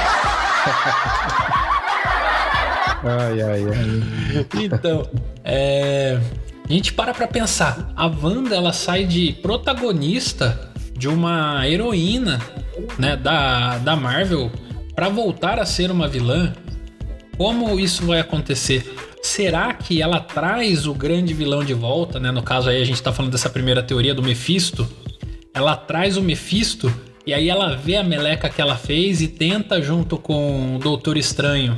ai, 3.03 3.41
ai, 3.41 3.65
ai. 3.65 4.47
Então, 4.65 5.09
é 5.45 6.19
a 6.71 6.73
gente 6.73 6.93
para 6.93 7.13
pra 7.13 7.27
pensar. 7.27 7.93
A 7.97 8.07
Wanda, 8.07 8.55
ela 8.55 8.73
sai 8.73 9.05
de 9.05 9.33
protagonista 9.43 10.71
de 10.97 11.09
uma 11.09 11.67
heroína, 11.69 12.41
né, 12.97 13.17
da, 13.17 13.79
da 13.79 13.97
Marvel 13.97 14.53
para 14.95 15.09
voltar 15.09 15.59
a 15.59 15.67
ser 15.67 15.91
uma 15.91 16.07
vilã. 16.07 16.53
Como 17.37 17.81
isso 17.81 18.07
vai 18.07 18.21
acontecer? 18.21 18.89
Será 19.21 19.75
que 19.75 20.01
ela 20.01 20.21
traz 20.21 20.87
o 20.87 20.95
grande 20.95 21.35
vilão 21.35 21.65
de 21.65 21.75
volta, 21.75 22.21
né? 22.21 22.31
No 22.31 22.43
caso 22.43 22.69
aí 22.69 22.81
a 22.81 22.85
gente 22.85 23.03
tá 23.03 23.13
falando 23.13 23.33
dessa 23.33 23.51
primeira 23.51 23.83
teoria 23.83 24.15
do 24.15 24.23
Mephisto. 24.23 24.89
Ela 25.53 25.75
traz 25.75 26.17
o 26.17 26.23
Mephisto 26.23 26.93
e 27.27 27.35
aí 27.35 27.49
ela 27.49 27.75
vê 27.77 27.97
a 27.97 28.05
meleca 28.05 28.49
que 28.49 28.61
ela 28.61 28.77
fez 28.77 29.21
e 29.21 29.27
tenta 29.27 29.83
junto 29.83 30.17
com 30.17 30.77
o 30.77 30.79
Doutor 30.79 31.17
Estranho 31.17 31.77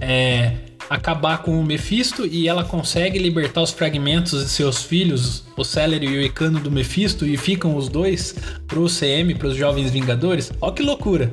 é, 0.00 0.52
acabar 0.88 1.38
com 1.38 1.58
o 1.58 1.64
Mephisto 1.64 2.26
e 2.26 2.48
ela 2.48 2.64
consegue 2.64 3.18
libertar 3.18 3.62
os 3.62 3.70
fragmentos 3.70 4.44
de 4.44 4.50
seus 4.50 4.82
filhos, 4.82 5.44
o 5.56 5.64
Celery 5.64 6.06
e 6.06 6.18
o 6.18 6.22
Icano 6.22 6.60
do 6.60 6.70
Mephisto, 6.70 7.26
e 7.26 7.36
ficam 7.36 7.76
os 7.76 7.88
dois 7.88 8.34
pro 8.66 8.82
UCM, 8.82 9.34
pros 9.34 9.56
Jovens 9.56 9.90
Vingadores. 9.90 10.52
Ó 10.60 10.70
que 10.70 10.82
loucura! 10.82 11.30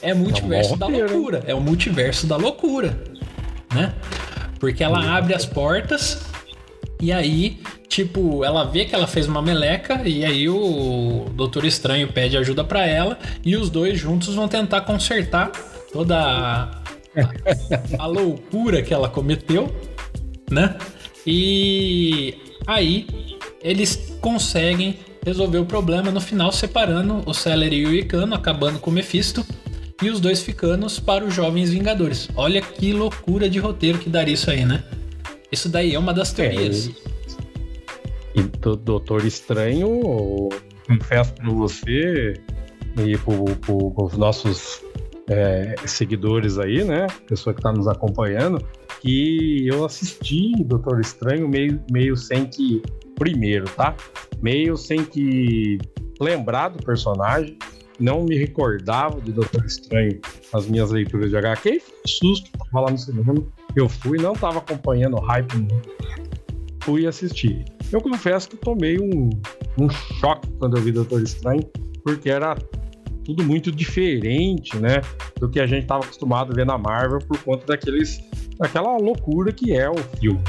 É 0.00 0.14
multiverso 0.14 0.76
da 0.76 0.86
loucura. 0.86 1.42
É 1.46 1.54
o 1.54 1.60
multiverso 1.60 2.26
da 2.26 2.36
loucura, 2.36 3.02
né? 3.74 3.94
Porque 4.60 4.84
ela 4.84 5.16
abre 5.16 5.34
as 5.34 5.44
portas 5.44 6.20
e 7.00 7.12
aí 7.12 7.60
Tipo, 7.88 8.44
ela 8.44 8.64
vê 8.64 8.84
que 8.84 8.94
ela 8.94 9.06
fez 9.06 9.26
uma 9.26 9.40
meleca 9.40 10.02
e 10.04 10.24
aí 10.24 10.48
o 10.48 11.24
Doutor 11.34 11.64
Estranho 11.64 12.06
pede 12.06 12.36
ajuda 12.36 12.62
para 12.62 12.86
ela 12.86 13.18
e 13.44 13.56
os 13.56 13.70
dois 13.70 13.98
juntos 13.98 14.34
vão 14.34 14.46
tentar 14.46 14.82
consertar 14.82 15.50
toda 15.90 16.16
a, 16.16 16.70
a 17.98 18.06
loucura 18.06 18.82
que 18.82 18.92
ela 18.92 19.08
cometeu, 19.08 19.74
né? 20.50 20.76
E 21.26 22.34
aí 22.66 23.06
eles 23.62 24.16
conseguem 24.20 24.98
resolver 25.24 25.58
o 25.58 25.66
problema 25.66 26.10
no 26.10 26.20
final 26.20 26.50
separando 26.52 27.22
o 27.26 27.34
Celery 27.34 27.76
e 27.76 27.86
o 27.86 27.94
Icano, 27.94 28.34
acabando 28.34 28.78
com 28.78 28.90
o 28.90 28.92
Mephisto 28.92 29.44
e 30.02 30.08
os 30.10 30.20
dois 30.20 30.42
ficando 30.42 30.86
para 31.02 31.24
os 31.24 31.34
Jovens 31.34 31.70
Vingadores. 31.70 32.28
Olha 32.36 32.62
que 32.62 32.92
loucura 32.92 33.48
de 33.50 33.58
roteiro 33.58 33.98
que 33.98 34.08
daria 34.08 34.34
isso 34.34 34.50
aí, 34.50 34.64
né? 34.64 34.84
Isso 35.50 35.68
daí 35.68 35.94
é 35.94 35.98
uma 35.98 36.14
das 36.14 36.32
teorias. 36.32 36.88
É, 36.88 38.38
e 38.38 38.42
do 38.42 38.76
Doutor 38.76 39.24
Estranho, 39.24 40.48
confesso 40.86 41.34
para 41.34 41.50
você 41.50 42.34
e 42.96 43.16
para 43.16 44.04
os 44.04 44.16
nossos 44.16 44.82
é, 45.28 45.74
seguidores 45.86 46.58
aí, 46.58 46.82
né? 46.84 47.06
Pessoa 47.26 47.52
que 47.52 47.60
está 47.60 47.72
nos 47.72 47.86
acompanhando, 47.86 48.64
que 49.00 49.66
eu 49.66 49.84
assisti 49.84 50.52
Doutor 50.64 51.00
Estranho 51.00 51.48
meio, 51.48 51.80
meio 51.90 52.16
sem 52.16 52.46
que. 52.46 52.82
Primeiro, 53.14 53.64
tá? 53.70 53.96
Meio 54.40 54.76
sem 54.76 55.04
que 55.04 55.78
lembrar 56.20 56.68
do 56.68 56.82
personagem. 56.82 57.58
Não 57.98 58.24
me 58.24 58.38
recordava 58.38 59.20
de 59.20 59.32
Doutor 59.32 59.64
Estranho 59.64 60.20
nas 60.52 60.68
minhas 60.68 60.92
leituras 60.92 61.30
de 61.30 61.36
HQ. 61.36 61.82
Susto 62.06 62.50
pra 62.52 62.66
falar 62.70 62.92
no 62.92 62.98
cinema. 62.98 63.34
Eu 63.74 63.88
fui, 63.88 64.18
não 64.18 64.34
estava 64.34 64.58
acompanhando 64.58 65.16
o 65.16 65.20
hype. 65.20 65.66
Fui 66.84 67.08
assistir. 67.08 67.64
Eu 67.90 68.00
confesso 68.00 68.50
que 68.50 68.56
tomei 68.56 69.00
um, 69.00 69.30
um 69.80 69.90
choque 69.90 70.48
quando 70.58 70.76
eu 70.76 70.82
vi 70.82 70.92
Doutor 70.92 71.20
Estranho, 71.22 71.68
porque 72.04 72.30
era 72.30 72.56
tudo 73.28 73.44
muito 73.44 73.70
diferente, 73.70 74.74
né, 74.78 75.02
do 75.38 75.50
que 75.50 75.60
a 75.60 75.66
gente 75.66 75.82
estava 75.82 76.02
acostumado 76.02 76.50
a 76.50 76.54
ver 76.54 76.64
na 76.64 76.78
Marvel 76.78 77.18
por 77.18 77.38
conta 77.42 77.66
daqueles, 77.66 78.18
daquela 78.58 78.96
loucura 78.96 79.52
que 79.52 79.74
é 79.76 79.88
o 79.90 79.98
filme. 80.18 80.40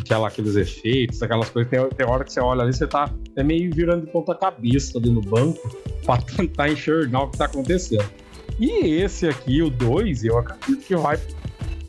Aquela, 0.00 0.26
aqueles 0.26 0.56
efeitos, 0.56 1.22
aquelas 1.22 1.48
coisas. 1.50 1.70
Tem, 1.70 1.88
tem 1.90 2.04
hora 2.04 2.24
que 2.24 2.32
você 2.32 2.40
olha 2.40 2.62
ali, 2.62 2.72
você 2.72 2.84
tá 2.84 3.14
é 3.36 3.44
meio 3.44 3.72
virando 3.72 4.06
de 4.06 4.10
ponta 4.10 4.34
cabeça 4.34 4.98
ali 4.98 5.08
no 5.08 5.20
banco 5.20 5.70
para 6.04 6.20
tentar 6.20 6.68
enxergar 6.68 7.20
o 7.20 7.28
que 7.28 7.36
está 7.36 7.44
acontecendo. 7.44 8.10
E 8.58 8.86
esse 8.96 9.28
aqui, 9.28 9.62
o 9.62 9.70
2, 9.70 10.24
eu 10.24 10.36
acredito 10.36 10.84
que 10.84 10.96
vai 10.96 11.16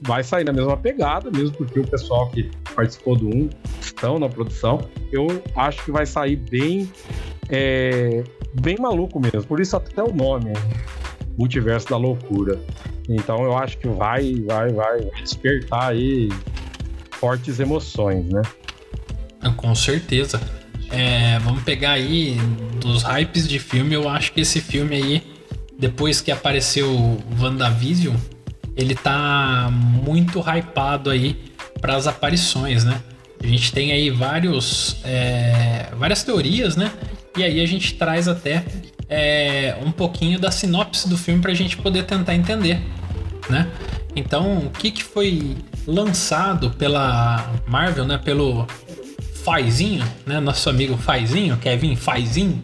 vai 0.03 0.23
sair 0.23 0.43
na 0.43 0.53
mesma 0.53 0.75
pegada, 0.77 1.29
mesmo 1.31 1.55
porque 1.57 1.79
o 1.79 1.87
pessoal 1.87 2.29
que 2.29 2.49
participou 2.75 3.15
do 3.15 3.27
1 3.27 3.49
estão 3.81 4.19
na 4.19 4.29
produção. 4.29 4.79
Eu 5.11 5.27
acho 5.55 5.83
que 5.83 5.91
vai 5.91 6.05
sair 6.05 6.35
bem, 6.35 6.91
é, 7.51 8.23
bem 8.61 8.77
maluco 8.79 9.19
mesmo. 9.19 9.43
Por 9.43 9.59
isso 9.59 9.75
até 9.75 10.01
o 10.01 10.13
nome, 10.13 10.53
Multiverso 11.37 11.89
da 11.89 11.97
Loucura. 11.97 12.59
Então 13.09 13.43
eu 13.43 13.57
acho 13.57 13.77
que 13.77 13.87
vai, 13.87 14.35
vai, 14.47 14.71
vai 14.71 14.99
despertar 15.21 15.91
aí 15.91 16.29
fortes 17.11 17.59
emoções, 17.59 18.25
né? 18.29 18.41
Com 19.57 19.75
certeza. 19.75 20.41
É, 20.89 21.39
vamos 21.39 21.63
pegar 21.63 21.91
aí 21.91 22.37
dos 22.79 23.03
hypes 23.03 23.47
de 23.47 23.59
filme. 23.59 23.95
Eu 23.95 24.07
acho 24.07 24.31
que 24.33 24.41
esse 24.41 24.61
filme 24.61 24.95
aí, 24.95 25.23
depois 25.77 26.21
que 26.21 26.31
apareceu 26.31 27.19
WandaVision, 27.39 28.15
ele 28.75 28.95
tá 28.95 29.69
muito 29.71 30.39
hypado 30.39 31.09
aí 31.09 31.51
para 31.81 31.95
as 31.95 32.07
aparições, 32.07 32.83
né? 32.83 33.01
A 33.43 33.47
gente 33.47 33.71
tem 33.73 33.91
aí 33.91 34.09
vários, 34.09 34.97
é, 35.03 35.87
várias 35.97 36.23
teorias, 36.23 36.75
né? 36.75 36.91
E 37.37 37.43
aí 37.43 37.61
a 37.61 37.65
gente 37.65 37.95
traz 37.95 38.27
até 38.27 38.63
é, 39.07 39.77
um 39.85 39.91
pouquinho 39.91 40.39
da 40.39 40.51
sinopse 40.51 41.07
do 41.07 41.17
filme 41.17 41.41
para 41.41 41.51
a 41.51 41.55
gente 41.55 41.77
poder 41.77 42.03
tentar 42.03 42.35
entender, 42.35 42.81
né? 43.49 43.69
Então, 44.15 44.59
o 44.59 44.69
que, 44.69 44.91
que 44.91 45.03
foi 45.03 45.55
lançado 45.87 46.71
pela 46.71 47.53
Marvel, 47.67 48.05
né? 48.05 48.17
Pelo 48.17 48.67
Faizinho, 49.43 50.05
né? 50.25 50.39
Nosso 50.39 50.69
amigo 50.69 50.97
Faizinho, 50.97 51.57
Kevin 51.57 51.95
Faizinho, 51.95 52.61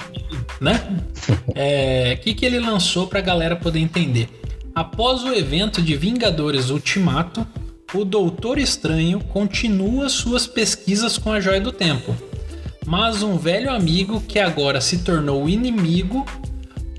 né? 0.60 1.02
É, 1.56 2.18
o 2.18 2.24
que, 2.24 2.34
que 2.34 2.46
ele 2.46 2.60
lançou 2.60 3.08
para 3.08 3.20
a 3.20 3.22
galera 3.22 3.56
poder 3.56 3.80
entender? 3.80 4.30
Após 4.76 5.24
o 5.24 5.34
evento 5.34 5.82
de 5.82 5.96
Vingadores 5.96 6.70
Ultimato, 6.70 7.48
o 7.94 8.04
Doutor 8.04 8.60
Estranho 8.60 9.20
continua 9.20 10.10
suas 10.10 10.46
pesquisas 10.46 11.18
com 11.18 11.32
a 11.32 11.40
Joia 11.40 11.62
do 11.62 11.72
Tempo, 11.72 12.16
mas 12.88 13.22
um 13.22 13.38
velho 13.38 13.70
amigo 13.70 14.22
que 14.22 14.40
agora 14.40 14.80
se 14.80 15.00
tornou 15.00 15.50
inimigo 15.50 16.26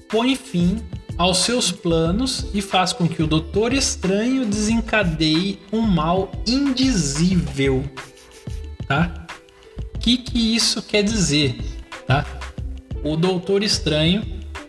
põe 0.07 0.37
fim 0.37 0.77
aos 1.17 1.39
seus 1.39 1.73
planos 1.73 2.47
e 2.53 2.61
faz 2.61 2.93
com 2.93 3.09
que 3.09 3.23
o 3.23 3.27
Doutor 3.27 3.73
Estranho 3.73 4.45
desencadeie 4.45 5.59
um 5.73 5.81
mal 5.81 6.31
indizível. 6.47 7.83
Tá? 8.87 9.27
O 9.95 9.99
que, 9.99 10.19
que 10.19 10.55
isso 10.55 10.83
quer 10.83 11.03
dizer? 11.03 11.59
Tá? 12.07 12.25
O 13.03 13.17
Doutor 13.17 13.63
Estranho 13.63 14.23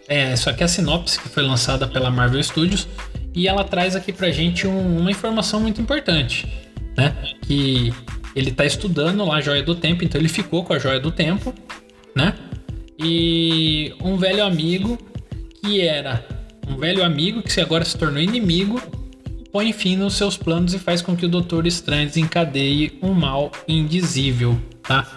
é, 0.08 0.34
isso 0.34 0.50
aqui 0.50 0.64
é 0.64 0.66
a 0.66 0.70
sinopse 0.70 1.20
que 1.20 1.30
foi 1.30 1.44
lançada 1.44 1.86
pela 1.86 2.10
Marvel 2.10 2.42
Studios 2.42 2.88
e 3.36 3.48
ela 3.48 3.64
traz 3.64 3.96
aqui 3.96 4.12
pra 4.12 4.32
gente 4.32 4.66
um, 4.66 5.00
uma 5.00 5.12
informação 5.12 5.60
muito 5.60 5.80
importante, 5.80 6.48
né? 6.98 7.16
Que 7.44 7.94
ele 8.36 8.52
tá 8.52 8.66
estudando 8.66 9.26
lá 9.26 9.38
a 9.38 9.42
Joia 9.42 9.64
do 9.64 9.76
Tempo, 9.76 10.04
então 10.04 10.20
ele 10.20 10.30
ficou 10.30 10.64
com 10.64 10.74
a 10.74 10.80
Joia 10.80 11.00
do 11.00 11.12
Tempo, 11.12 11.54
né? 12.16 12.34
E 12.98 13.94
um 14.04 14.18
velho 14.18 14.44
amigo 14.44 14.98
que 15.62 15.82
era 15.82 16.26
um 16.68 16.78
velho 16.78 17.04
amigo 17.04 17.42
que 17.42 17.60
agora 17.60 17.84
se 17.84 17.98
tornou 17.98 18.22
inimigo 18.22 18.82
põe 19.52 19.74
fim 19.74 19.96
nos 19.96 20.14
seus 20.16 20.38
planos 20.38 20.74
e 20.74 20.80
faz 20.80 21.02
com 21.02 21.16
que 21.16 21.26
o 21.26 21.30
Doutor 21.30 21.66
Estranho 21.66 22.08
desencadeie 22.08 23.00
um 23.02 23.14
mal 23.14 23.52
indizível, 23.68 24.60
tá? 24.84 25.08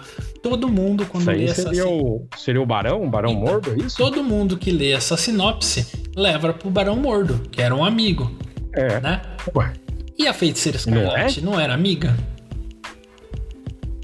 todo 0.43 0.67
mundo, 0.67 1.05
quando 1.05 1.25
lê 1.27 1.45
essa 1.45 1.63
seria 1.63 1.87
o, 1.87 2.27
seria 2.37 2.61
o 2.61 2.65
Barão? 2.65 3.01
O 3.01 3.09
Barão 3.09 3.31
então, 3.31 3.43
Mordo, 3.43 3.71
é 3.71 3.85
isso? 3.85 3.97
Todo 3.97 4.21
mundo 4.21 4.57
que 4.57 4.71
lê 4.71 4.91
essa 4.91 5.15
sinopse 5.15 5.87
leva 6.15 6.53
pro 6.53 6.69
Barão 6.69 6.97
Mordo, 6.97 7.41
que 7.49 7.61
era 7.61 7.73
um 7.73 7.83
amigo. 7.83 8.29
É. 8.75 8.99
Né? 8.99 9.21
Ué. 9.55 9.71
E 10.19 10.27
a 10.27 10.33
Feiticeira 10.33 10.77
Escarlate 10.77 11.41
não, 11.41 11.53
é? 11.53 11.55
não 11.55 11.59
era 11.59 11.73
amiga? 11.73 12.15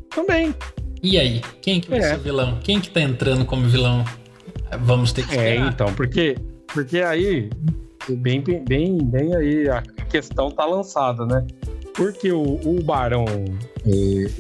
Também. 0.10 0.54
E 1.02 1.18
aí? 1.18 1.42
Quem 1.62 1.80
que 1.80 1.90
vai 1.90 2.00
é. 2.00 2.04
ser 2.04 2.16
o 2.16 2.20
vilão? 2.20 2.60
Quem 2.62 2.80
que 2.80 2.90
tá 2.90 3.02
entrando 3.02 3.46
como 3.46 3.68
vilão? 3.68 4.04
Vamos 4.82 5.14
ter 5.14 5.26
que 5.26 5.36
é, 5.36 5.50
esperar. 5.50 5.66
É, 5.66 5.70
então, 5.70 5.94
porque, 5.94 6.36
porque 6.68 7.00
aí, 7.00 7.50
bem, 8.10 8.44
bem, 8.68 8.98
bem 8.98 9.36
aí, 9.36 9.70
a 9.70 9.82
questão 10.10 10.52
tá 10.52 10.66
lançada, 10.66 11.26
né? 11.26 11.46
Porque 12.00 12.32
o, 12.32 12.60
o 12.64 12.82
Barão. 12.82 13.26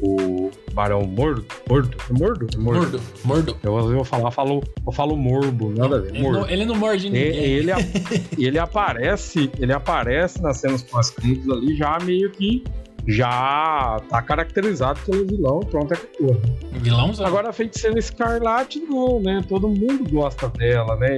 O 0.01 0.49
Barão 0.73 1.03
Mordo. 1.03 1.45
Mordo? 1.67 1.97
É 2.09 2.13
Mordo? 2.13 2.47
É 2.53 2.57
mordo. 2.57 2.57
Mordo. 2.57 3.01
Mordo. 3.25 3.57
Eu 3.63 3.95
vou 3.95 4.05
falar, 4.05 4.31
falo, 4.31 4.63
eu 4.85 4.91
falo 4.93 5.17
morbo, 5.17 5.69
nada 5.75 5.97
a 5.97 5.99
ver. 5.99 6.15
Ele, 6.15 6.29
não, 6.29 6.49
ele 6.49 6.65
não 6.65 6.75
morde 6.75 7.09
ninguém. 7.09 7.35
Ele, 7.35 7.71
ele, 8.37 8.59
aparece, 8.59 9.51
ele 9.59 9.73
aparece 9.73 10.41
nas 10.41 10.57
cenas 10.57 10.83
pós-créditos 10.83 11.49
ali 11.49 11.75
já 11.75 11.97
meio 11.99 12.29
que 12.31 12.63
já 13.07 13.99
tá 14.09 14.21
caracterizado 14.21 14.99
pelo 15.01 15.25
vilão, 15.25 15.59
pronto, 15.61 15.93
é 15.93 15.97
acabou. 15.97 16.41
Vilãozão. 16.73 17.25
Agora 17.25 17.49
a 17.49 17.53
feiticeira 17.53 17.97
Escarlate 17.97 18.79
não, 18.79 19.19
né? 19.19 19.43
Todo 19.47 19.67
mundo 19.67 20.09
gosta 20.09 20.49
dela, 20.49 20.95
né? 20.97 21.17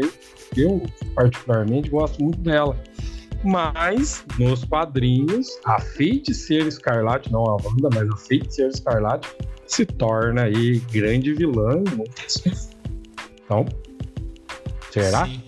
Eu, 0.55 0.81
particularmente, 1.15 1.89
gosto 1.89 2.23
muito 2.23 2.39
dela. 2.39 2.77
Mas, 3.43 4.23
nos 4.37 4.63
quadrinhos, 4.63 5.47
a 5.65 5.79
Feiticeira 5.79 6.67
Escarlate, 6.67 7.31
não 7.31 7.43
a 7.45 7.57
banda, 7.57 7.89
mas 7.93 8.09
a 8.09 8.15
Feiticeira 8.15 8.69
Escarlate 8.69 9.27
se 9.65 9.85
torna 9.85 10.43
aí 10.43 10.79
grande 10.91 11.33
vilã. 11.33 11.83
Então, 13.43 13.65
será? 14.91 15.25
Sim. 15.25 15.41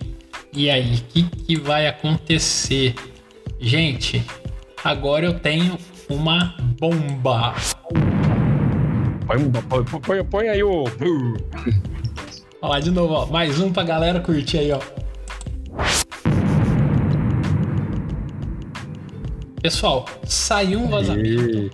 E 0.52 0.70
aí, 0.70 0.96
o 0.96 1.02
que, 1.04 1.22
que 1.22 1.56
vai 1.56 1.86
acontecer? 1.86 2.94
Gente, 3.60 4.24
agora 4.82 5.26
eu 5.26 5.38
tenho 5.38 5.78
uma 6.08 6.54
bomba. 6.78 7.54
Põe, 9.26 9.84
põe, 10.00 10.24
põe 10.24 10.48
aí 10.48 10.62
o. 10.62 10.84
Olha 12.60 12.70
lá 12.70 12.80
de 12.80 12.90
novo, 12.90 13.14
ó. 13.14 13.26
Mais 13.26 13.60
um 13.60 13.72
pra 13.72 13.82
galera 13.82 14.20
curtir 14.20 14.58
aí, 14.58 14.72
ó. 14.72 14.80
Pessoal, 19.60 20.04
saiu 20.24 20.80
um 20.80 20.88
vazamento, 20.88 21.70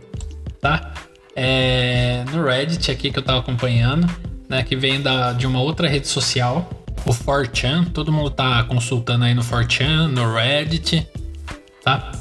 tá? 0.60 0.94
É, 1.34 2.24
no 2.32 2.44
Reddit 2.44 2.88
aqui 2.90 3.10
que 3.10 3.18
eu 3.18 3.22
tava 3.22 3.40
acompanhando, 3.40 4.08
né? 4.48 4.62
Que 4.62 4.76
vem 4.76 5.00
da, 5.00 5.32
de 5.32 5.44
uma 5.46 5.60
outra 5.60 5.88
rede 5.88 6.06
social, 6.06 6.70
o 7.04 7.10
4chan. 7.10 7.90
Todo 7.92 8.12
mundo 8.12 8.30
tá 8.30 8.62
consultando 8.64 9.24
aí 9.24 9.34
no 9.34 9.42
4chan, 9.42 10.06
no 10.06 10.32
Reddit, 10.32 11.04
tá? 11.82 12.12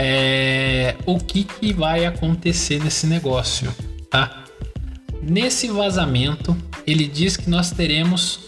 É, 0.00 0.94
o 1.04 1.18
que, 1.18 1.42
que 1.42 1.72
vai 1.72 2.06
acontecer 2.06 2.82
nesse 2.82 3.06
negócio, 3.06 3.74
tá? 4.08 4.44
Nesse 5.20 5.66
vazamento, 5.66 6.56
ele 6.86 7.06
diz 7.06 7.36
que 7.36 7.50
nós 7.50 7.72
teremos 7.72 8.38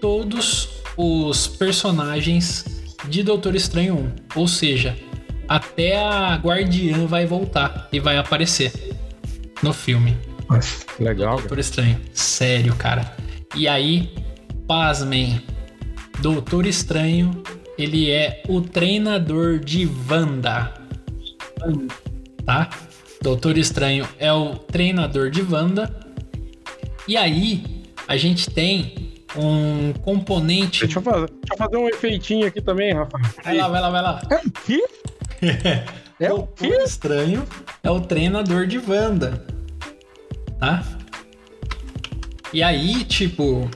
todos 0.00 0.68
os 0.96 1.46
personagens 1.46 2.64
de 3.08 3.22
Doutor 3.22 3.54
Estranho 3.54 3.94
1. 3.94 4.40
Ou 4.40 4.48
seja, 4.48 4.98
até 5.48 5.96
a 5.96 6.34
Guardiã 6.34 7.06
vai 7.06 7.24
voltar 7.24 7.88
e 7.92 8.00
vai 8.00 8.18
aparecer 8.18 8.72
no 9.62 9.72
filme. 9.72 10.16
Nossa, 10.50 10.84
legal. 10.98 11.36
Doutor 11.36 11.50
cara. 11.50 11.60
Estranho. 11.60 12.00
Sério, 12.12 12.74
cara. 12.74 13.16
E 13.54 13.68
aí, 13.68 14.12
pasmem, 14.66 15.40
Doutor 16.20 16.66
Estranho, 16.66 17.42
ele 17.78 18.10
é 18.10 18.42
o 18.48 18.60
treinador 18.60 19.60
de 19.60 19.88
Wanda. 20.10 20.74
Tá? 22.44 22.70
Doutor 23.20 23.58
Estranho 23.58 24.08
é 24.18 24.32
o 24.32 24.54
treinador 24.56 25.30
de 25.30 25.42
Wanda. 25.42 25.94
E 27.06 27.16
aí, 27.16 27.84
a 28.06 28.16
gente 28.16 28.50
tem 28.50 29.22
um 29.36 29.92
componente. 30.02 30.80
Deixa 30.80 30.98
eu, 30.98 31.02
fazer, 31.02 31.26
deixa 31.26 31.52
eu 31.52 31.56
fazer 31.56 31.76
um 31.76 31.88
efeitinho 31.88 32.46
aqui 32.46 32.60
também, 32.60 32.94
Rafael. 32.94 33.24
Vai 33.44 33.56
lá, 33.56 33.68
vai 33.68 33.80
lá, 33.80 33.90
vai 33.90 34.02
lá. 34.02 34.22
É 34.30 34.36
o 34.36 34.50
quê? 34.64 34.84
É 36.20 36.32
o 36.32 36.38
Doutor 36.38 36.56
quê? 36.56 36.82
Estranho 36.82 37.46
é 37.80 37.88
o 37.88 38.00
treinador 38.00 38.66
de 38.66 38.76
Wanda. 38.78 39.46
Tá? 40.58 40.82
E 42.52 42.60
aí, 42.60 43.04
tipo, 43.04 43.70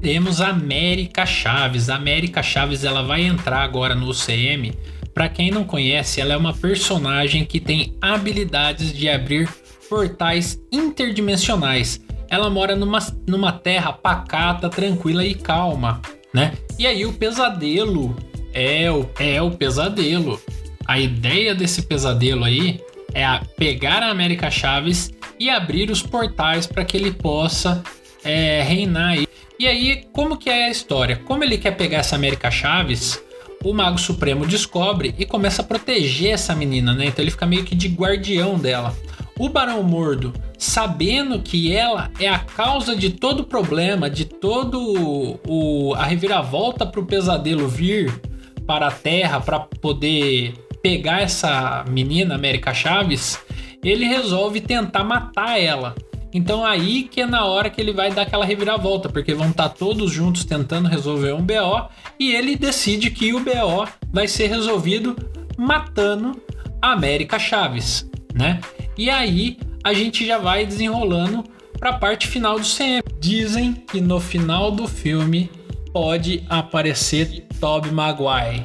temos 0.00 0.40
a 0.40 0.48
América 0.48 1.26
Chaves. 1.26 1.90
A 1.90 1.96
América 1.96 2.42
Chaves 2.42 2.84
ela 2.84 3.02
vai 3.02 3.22
entrar 3.22 3.60
agora 3.60 3.94
no 3.94 4.08
UCM. 4.08 4.72
Pra 5.16 5.30
quem 5.30 5.50
não 5.50 5.64
conhece, 5.64 6.20
ela 6.20 6.34
é 6.34 6.36
uma 6.36 6.52
personagem 6.52 7.42
que 7.42 7.58
tem 7.58 7.96
habilidades 8.02 8.92
de 8.92 9.08
abrir 9.08 9.48
portais 9.88 10.60
interdimensionais. 10.70 11.98
Ela 12.28 12.50
mora 12.50 12.76
numa, 12.76 12.98
numa 13.26 13.50
terra 13.50 13.94
pacata, 13.94 14.68
tranquila 14.68 15.24
e 15.24 15.34
calma, 15.34 16.02
né? 16.34 16.52
E 16.78 16.86
aí 16.86 17.06
o 17.06 17.14
pesadelo 17.14 18.14
é 18.52 18.92
o, 18.92 19.08
é 19.18 19.40
o 19.40 19.52
pesadelo. 19.52 20.38
A 20.86 21.00
ideia 21.00 21.54
desse 21.54 21.80
pesadelo 21.80 22.44
aí 22.44 22.78
é 23.14 23.24
a 23.24 23.40
pegar 23.56 24.02
a 24.02 24.10
América 24.10 24.50
Chaves 24.50 25.14
e 25.40 25.48
abrir 25.48 25.90
os 25.90 26.02
portais 26.02 26.66
para 26.66 26.84
que 26.84 26.94
ele 26.94 27.10
possa 27.10 27.82
é, 28.22 28.62
reinar 28.62 29.12
aí. 29.12 29.26
E 29.58 29.66
aí, 29.66 30.04
como 30.12 30.36
que 30.36 30.50
é 30.50 30.66
a 30.66 30.70
história? 30.70 31.16
Como 31.16 31.42
ele 31.42 31.56
quer 31.56 31.70
pegar 31.70 32.00
essa 32.00 32.16
América 32.16 32.50
Chaves, 32.50 33.24
o 33.64 33.72
Mago 33.72 33.98
Supremo 33.98 34.46
descobre 34.46 35.14
e 35.18 35.24
começa 35.24 35.62
a 35.62 35.64
proteger 35.64 36.32
essa 36.32 36.54
menina, 36.54 36.94
né? 36.94 37.06
Então 37.06 37.22
ele 37.22 37.30
fica 37.30 37.46
meio 37.46 37.64
que 37.64 37.74
de 37.74 37.88
guardião 37.88 38.58
dela. 38.58 38.94
O 39.38 39.48
Barão 39.48 39.82
Mordo, 39.82 40.32
sabendo 40.56 41.40
que 41.40 41.72
ela 41.72 42.10
é 42.18 42.28
a 42.28 42.38
causa 42.38 42.96
de 42.96 43.10
todo 43.10 43.40
o 43.40 43.44
problema, 43.44 44.08
de 44.08 44.24
todo 44.24 45.38
o, 45.46 45.94
a 45.94 46.04
reviravolta 46.04 46.86
para 46.86 47.00
o 47.00 47.06
pesadelo 47.06 47.68
vir 47.68 48.18
para 48.66 48.88
a 48.88 48.90
Terra 48.90 49.40
para 49.40 49.60
poder 49.60 50.54
pegar 50.82 51.20
essa 51.20 51.84
menina 51.88 52.34
América 52.34 52.72
Chaves, 52.72 53.38
ele 53.84 54.06
resolve 54.06 54.60
tentar 54.60 55.04
matar 55.04 55.60
ela. 55.60 55.94
Então 56.36 56.66
aí 56.66 57.04
que 57.04 57.22
é 57.22 57.26
na 57.26 57.46
hora 57.46 57.70
que 57.70 57.80
ele 57.80 57.94
vai 57.94 58.12
dar 58.12 58.22
aquela 58.22 58.44
reviravolta, 58.44 59.08
porque 59.08 59.32
vão 59.32 59.48
estar 59.48 59.70
todos 59.70 60.12
juntos 60.12 60.44
tentando 60.44 60.86
resolver 60.86 61.32
um 61.32 61.40
BO 61.40 61.88
e 62.20 62.34
ele 62.34 62.56
decide 62.56 63.10
que 63.10 63.32
o 63.32 63.40
BO 63.40 63.88
vai 64.12 64.28
ser 64.28 64.48
resolvido 64.48 65.16
matando 65.56 66.38
a 66.82 66.92
América 66.92 67.38
Chaves, 67.38 68.06
né? 68.34 68.60
E 68.98 69.08
aí 69.08 69.56
a 69.82 69.94
gente 69.94 70.26
já 70.26 70.36
vai 70.36 70.66
desenrolando 70.66 71.42
para 71.78 71.90
a 71.90 71.98
parte 71.98 72.26
final 72.26 72.58
do 72.58 72.66
CM. 72.66 73.02
Dizem 73.18 73.72
que 73.72 73.98
no 73.98 74.20
final 74.20 74.70
do 74.70 74.86
filme 74.86 75.50
pode 75.90 76.44
aparecer 76.50 77.46
Tobey 77.58 77.90
Maguire. 77.90 78.62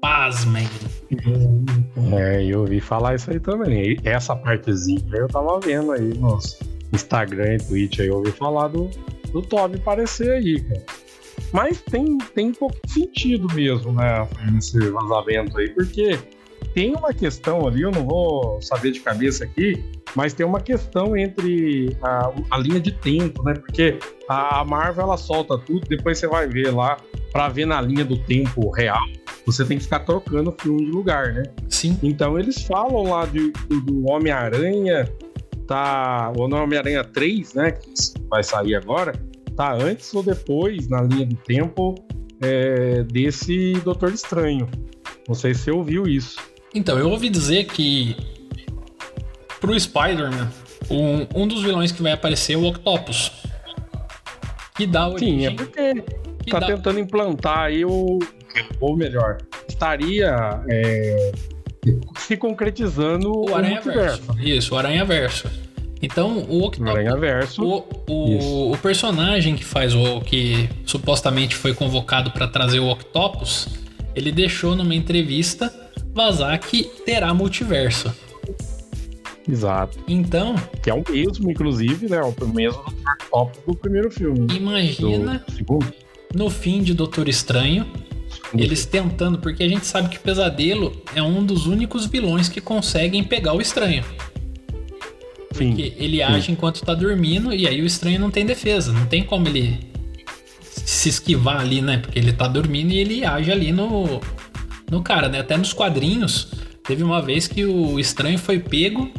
Pasmem. 0.00 0.68
É, 2.12 2.44
eu 2.44 2.60
ouvi 2.60 2.80
falar 2.80 3.14
isso 3.14 3.30
aí 3.30 3.40
também. 3.40 3.92
E 3.92 4.00
Essa 4.04 4.34
partezinha 4.34 5.00
eu 5.14 5.28
tava 5.28 5.58
vendo 5.60 5.92
aí 5.92 6.14
nos 6.14 6.58
Instagram 6.92 7.54
e 7.54 7.58
Twitch 7.58 8.00
aí, 8.00 8.08
eu 8.08 8.16
ouvi 8.16 8.32
falar 8.32 8.68
do, 8.68 8.88
do 9.32 9.42
Toby 9.42 9.76
aparecer 9.76 10.30
aí, 10.32 10.60
cara. 10.60 10.84
Mas 11.52 11.80
tem, 11.82 12.18
tem 12.34 12.48
um 12.48 12.54
pouco 12.54 12.76
de 12.84 12.92
sentido 12.92 13.46
mesmo, 13.54 13.92
né, 13.92 14.26
nesse 14.52 14.78
vazamento 14.90 15.58
aí, 15.58 15.70
porque 15.70 16.18
tem 16.74 16.94
uma 16.94 17.12
questão 17.12 17.66
ali, 17.66 17.82
eu 17.82 17.90
não 17.90 18.04
vou 18.04 18.60
saber 18.60 18.90
de 18.90 19.00
cabeça 19.00 19.44
aqui, 19.44 19.82
mas 20.14 20.32
tem 20.34 20.44
uma 20.44 20.60
questão 20.60 21.16
entre 21.16 21.96
a, 22.02 22.32
a 22.50 22.58
linha 22.58 22.80
de 22.80 22.92
tempo, 22.92 23.42
né? 23.42 23.54
Porque 23.54 23.98
a 24.28 24.64
Marvel 24.64 25.04
ela 25.04 25.16
solta 25.16 25.58
tudo, 25.58 25.86
depois 25.88 26.18
você 26.18 26.26
vai 26.26 26.46
ver 26.46 26.70
lá, 26.70 26.96
pra 27.32 27.48
ver 27.48 27.66
na 27.66 27.80
linha 27.80 28.04
do 28.04 28.18
tempo 28.18 28.70
real, 28.70 29.00
você 29.46 29.64
tem 29.64 29.78
que 29.78 29.84
ficar 29.84 30.00
trocando 30.00 30.54
filme 30.60 30.84
de 30.84 30.90
lugar, 30.90 31.32
né? 31.32 31.44
Sim. 31.68 31.98
Então 32.02 32.38
eles 32.38 32.62
falam 32.62 33.04
lá 33.04 33.24
de- 33.26 33.52
do, 33.68 34.10
Homem-Aranha, 34.10 35.08
tá. 35.66 36.32
O 36.36 36.42
Homem-Aranha 36.42 37.04
3, 37.04 37.54
né? 37.54 37.70
Que 37.72 37.90
vai 38.28 38.42
sair 38.42 38.74
agora, 38.74 39.12
tá 39.56 39.72
antes 39.72 40.12
ou 40.14 40.22
depois, 40.22 40.88
na 40.88 41.00
linha 41.02 41.24
do 41.26 41.36
tempo, 41.36 41.94
é, 42.42 43.02
desse 43.04 43.74
Doutor 43.84 44.12
Estranho. 44.12 44.68
Não 45.28 45.34
sei 45.34 45.54
se 45.54 45.62
você 45.62 45.70
ouviu 45.70 46.06
isso. 46.06 46.36
Então, 46.74 46.98
eu 46.98 47.08
ouvi 47.10 47.28
dizer 47.30 47.64
que 47.66 48.14
pro 49.60 49.78
Spider-Man, 49.78 50.50
um, 50.90 51.42
um 51.42 51.48
dos 51.48 51.62
vilões 51.62 51.90
que 51.90 52.02
vai 52.02 52.12
aparecer 52.12 52.52
é 52.54 52.56
o 52.56 52.64
Octopus. 52.66 53.32
Que 54.76 54.86
dá 54.86 55.08
origem. 55.08 55.38
Sim, 55.40 55.46
é 55.46 55.50
porque 55.54 55.94
que 56.44 56.50
tá 56.50 56.60
dá- 56.60 56.66
tentando 56.66 56.98
implantar 57.00 57.60
aí 57.60 57.84
o. 57.84 58.18
Ou 58.80 58.96
melhor, 58.96 59.38
estaria 59.68 60.62
é, 60.68 61.32
se 62.16 62.36
concretizando 62.36 63.30
o 63.32 63.50
o 63.50 63.54
Aranha 63.54 63.74
multiverso. 63.74 64.22
Verso. 64.32 64.48
Isso, 64.48 64.74
o 64.74 64.78
Aranha 64.78 65.04
Verso. 65.04 65.50
Então, 66.02 66.38
o 66.48 66.62
Octopus. 66.62 67.58
O, 67.58 67.84
o, 68.08 68.72
o 68.72 68.78
personagem 68.78 69.56
que 69.56 69.64
faz 69.64 69.94
o 69.94 70.20
que 70.20 70.68
supostamente 70.84 71.56
foi 71.56 71.74
convocado 71.74 72.30
para 72.30 72.46
trazer 72.46 72.80
o 72.80 72.88
Octopus, 72.88 73.68
ele 74.14 74.30
deixou 74.30 74.76
numa 74.76 74.94
entrevista 74.94 75.72
vazar 76.14 76.58
que 76.60 76.84
terá 77.04 77.32
multiverso. 77.32 78.12
Exato. 79.48 79.98
Então, 80.08 80.56
Que 80.82 80.90
é 80.90 80.94
o 80.94 81.04
mesmo, 81.08 81.50
inclusive, 81.50 82.08
né? 82.08 82.20
O 82.20 82.46
mesmo 82.48 82.82
do 82.84 83.30
top 83.30 83.58
do 83.66 83.76
primeiro 83.76 84.10
filme. 84.10 84.46
imagina 84.54 85.44
no 86.34 86.50
fim 86.50 86.82
de 86.82 86.92
Doutor 86.92 87.28
Estranho, 87.28 87.86
eles 88.62 88.86
tentando, 88.86 89.38
porque 89.38 89.62
a 89.62 89.68
gente 89.68 89.86
sabe 89.86 90.08
que 90.08 90.18
Pesadelo 90.18 91.02
é 91.14 91.22
um 91.22 91.44
dos 91.44 91.66
únicos 91.66 92.06
vilões 92.06 92.48
que 92.48 92.60
conseguem 92.60 93.22
pegar 93.24 93.54
o 93.54 93.60
estranho. 93.60 94.04
Sim. 95.52 95.68
Porque 95.68 95.94
ele 95.96 96.22
age 96.22 96.52
enquanto 96.52 96.82
tá 96.82 96.94
dormindo 96.94 97.52
e 97.52 97.66
aí 97.66 97.80
o 97.80 97.86
estranho 97.86 98.20
não 98.20 98.30
tem 98.30 98.44
defesa, 98.44 98.92
não 98.92 99.06
tem 99.06 99.22
como 99.24 99.48
ele 99.48 99.78
se 100.70 101.08
esquivar 101.08 101.60
ali, 101.60 101.80
né? 101.80 101.98
Porque 101.98 102.18
ele 102.18 102.32
tá 102.32 102.46
dormindo 102.46 102.92
e 102.92 102.98
ele 102.98 103.24
age 103.24 103.50
ali 103.50 103.72
no, 103.72 104.20
no 104.90 105.02
cara, 105.02 105.28
né? 105.28 105.40
Até 105.40 105.56
nos 105.56 105.72
quadrinhos, 105.72 106.48
teve 106.84 107.02
uma 107.02 107.22
vez 107.22 107.48
que 107.48 107.64
o 107.64 107.98
estranho 107.98 108.38
foi 108.38 108.58
pego 108.58 109.10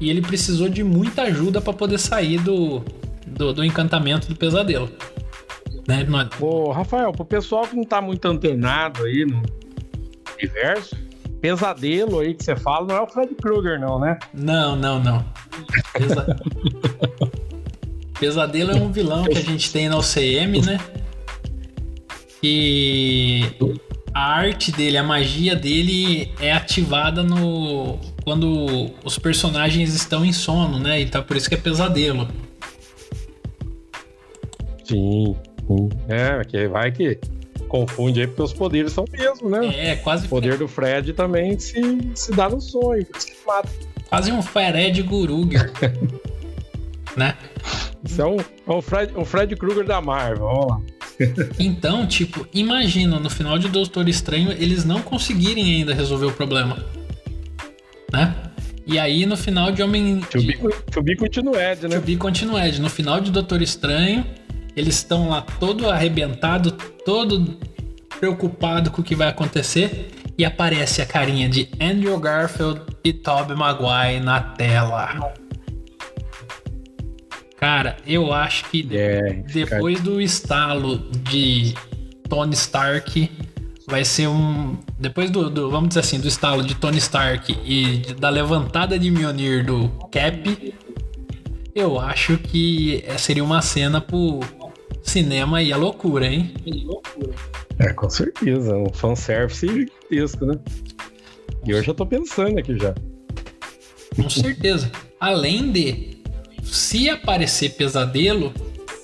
e 0.00 0.08
ele 0.08 0.20
precisou 0.20 0.68
de 0.68 0.82
muita 0.82 1.22
ajuda 1.22 1.60
para 1.60 1.72
poder 1.72 1.98
sair 1.98 2.38
do, 2.38 2.84
do, 3.26 3.52
do 3.52 3.64
encantamento 3.64 4.28
do 4.28 4.36
pesadelo. 4.36 4.90
Né? 5.88 6.04
Não- 6.04 6.28
Ô, 6.40 6.70
Rafael, 6.70 7.12
pro 7.12 7.24
pessoal 7.24 7.66
que 7.66 7.74
não 7.76 7.84
tá 7.84 8.00
muito 8.00 8.24
antenado 8.26 9.02
aí 9.04 9.24
no 9.24 9.42
universo, 10.38 10.96
pesadelo 11.40 12.20
aí 12.20 12.34
que 12.34 12.44
você 12.44 12.54
fala 12.54 12.86
não 12.86 12.96
é 12.96 13.00
o 13.00 13.06
Fred 13.06 13.34
Krueger, 13.34 13.80
não, 13.80 13.98
né? 13.98 14.18
Não, 14.32 14.76
não, 14.76 15.00
não. 15.02 15.24
Pesa- 15.92 16.36
Pesadelo 18.18 18.70
é 18.70 18.76
um 18.76 18.92
vilão 18.92 19.24
que 19.24 19.36
a 19.36 19.42
gente 19.42 19.72
tem 19.72 19.88
na 19.88 19.96
OCM, 19.98 20.60
né? 20.64 20.78
E 22.42 23.44
a 24.14 24.20
arte 24.34 24.70
dele, 24.70 24.96
a 24.96 25.02
magia 25.02 25.56
dele 25.56 26.32
é 26.40 26.52
ativada 26.52 27.22
no 27.24 27.98
quando 28.24 28.90
os 29.04 29.18
personagens 29.18 29.92
estão 29.94 30.24
em 30.24 30.32
sono, 30.32 30.78
né? 30.78 31.00
Então 31.00 31.22
por 31.24 31.36
isso 31.36 31.48
que 31.48 31.56
é 31.56 31.58
pesadelo. 31.58 32.28
Sim. 34.84 35.34
Sim. 35.78 35.88
É, 36.08 36.44
que 36.44 36.68
vai 36.68 36.90
que 36.92 37.18
confunde 37.68 38.20
aí 38.20 38.26
porque 38.26 38.42
os 38.42 38.52
poderes 38.52 38.92
são 38.92 39.04
o 39.04 39.10
mesmo, 39.10 39.48
né? 39.48 39.90
É 39.92 39.96
quase 39.96 40.26
O 40.26 40.28
poder 40.28 40.58
do 40.58 40.68
Fred 40.68 41.12
também 41.12 41.58
se, 41.58 41.80
se 42.14 42.32
dá 42.32 42.48
no 42.48 42.60
sonho, 42.60 43.04
que 43.06 43.32
mata. 43.46 43.68
quase 44.08 44.30
um 44.30 44.42
Fred 44.42 45.02
Guruger, 45.02 45.72
né? 47.16 47.36
Isso 48.04 48.20
é 48.20 48.26
um, 48.26 48.36
é 48.36 48.72
um 48.72 48.82
Fred, 48.82 49.12
um 49.16 49.24
Fred 49.24 49.56
Krueger 49.56 49.84
da 49.84 50.00
Marvel, 50.00 50.46
vamos 50.46 50.66
lá. 50.66 50.80
Então, 51.58 52.06
tipo, 52.06 52.46
imagina 52.52 53.18
no 53.18 53.30
final 53.30 53.58
de 53.58 53.68
Doutor 53.68 54.08
Estranho 54.08 54.50
eles 54.52 54.84
não 54.84 55.00
conseguirem 55.00 55.64
ainda 55.64 55.94
resolver 55.94 56.26
o 56.26 56.32
problema. 56.32 56.84
Né? 58.12 58.34
E 58.84 58.98
aí 58.98 59.24
no 59.24 59.36
final 59.36 59.70
de 59.70 59.82
Homem. 59.82 60.20
To 60.30 60.42
be, 60.42 60.58
to 60.90 61.02
be 61.02 61.16
continued, 61.16 61.88
né? 61.88 61.96
To 61.96 62.00
be 62.00 62.16
continued. 62.16 62.80
No 62.80 62.90
final 62.90 63.20
de 63.20 63.30
Doutor 63.30 63.62
Estranho, 63.62 64.26
eles 64.76 64.96
estão 64.96 65.28
lá 65.28 65.42
todo 65.42 65.88
arrebentado, 65.90 66.72
todo 67.04 67.58
preocupado 68.18 68.90
com 68.90 69.00
o 69.00 69.04
que 69.04 69.14
vai 69.14 69.28
acontecer. 69.28 70.10
E 70.38 70.44
aparece 70.46 71.02
a 71.02 71.06
carinha 71.06 71.48
de 71.48 71.68
Andrew 71.80 72.18
Garfield 72.18 72.80
e 73.04 73.12
Tobey 73.12 73.54
Maguire 73.54 74.18
na 74.20 74.40
tela. 74.40 75.34
Cara, 77.56 77.96
eu 78.06 78.32
acho 78.32 78.64
que 78.70 78.86
É, 78.90 79.42
depois 79.52 80.00
do 80.00 80.20
estalo 80.20 80.98
de 81.30 81.74
Tony 82.28 82.54
Stark, 82.54 83.30
vai 83.86 84.04
ser 84.04 84.26
um. 84.26 84.76
Depois 84.98 85.30
do, 85.30 85.48
do- 85.48 85.70
vamos 85.70 85.88
dizer 85.90 86.00
assim, 86.00 86.18
do 86.18 86.26
estalo 86.26 86.62
de 86.64 86.74
Tony 86.74 86.98
Stark 86.98 87.56
e 87.64 87.98
da 88.18 88.30
levantada 88.30 88.98
de 88.98 89.10
Mjolnir 89.10 89.64
do 89.64 89.88
Cap, 90.10 90.74
eu 91.74 92.00
acho 92.00 92.36
que 92.38 93.04
é- 93.06 93.16
seria 93.18 93.44
uma 93.44 93.62
cena 93.62 94.00
pro 94.00 94.40
cinema 95.02 95.62
e 95.62 95.72
a 95.72 95.76
loucura, 95.76 96.26
hein? 96.26 96.54
É, 97.78 97.92
com 97.92 98.08
certeza. 98.08 98.76
Um 98.76 98.92
fanservice 98.92 99.66
gigantesco, 99.66 100.46
né? 100.46 100.54
E 101.66 101.70
eu 101.70 101.82
já 101.82 101.94
tô 101.94 102.06
pensando 102.06 102.58
aqui 102.58 102.78
já. 102.78 102.94
Com 104.16 104.28
certeza. 104.28 104.90
Além 105.20 105.70
de, 105.70 106.18
se 106.62 107.08
aparecer 107.08 107.70
pesadelo, 107.70 108.52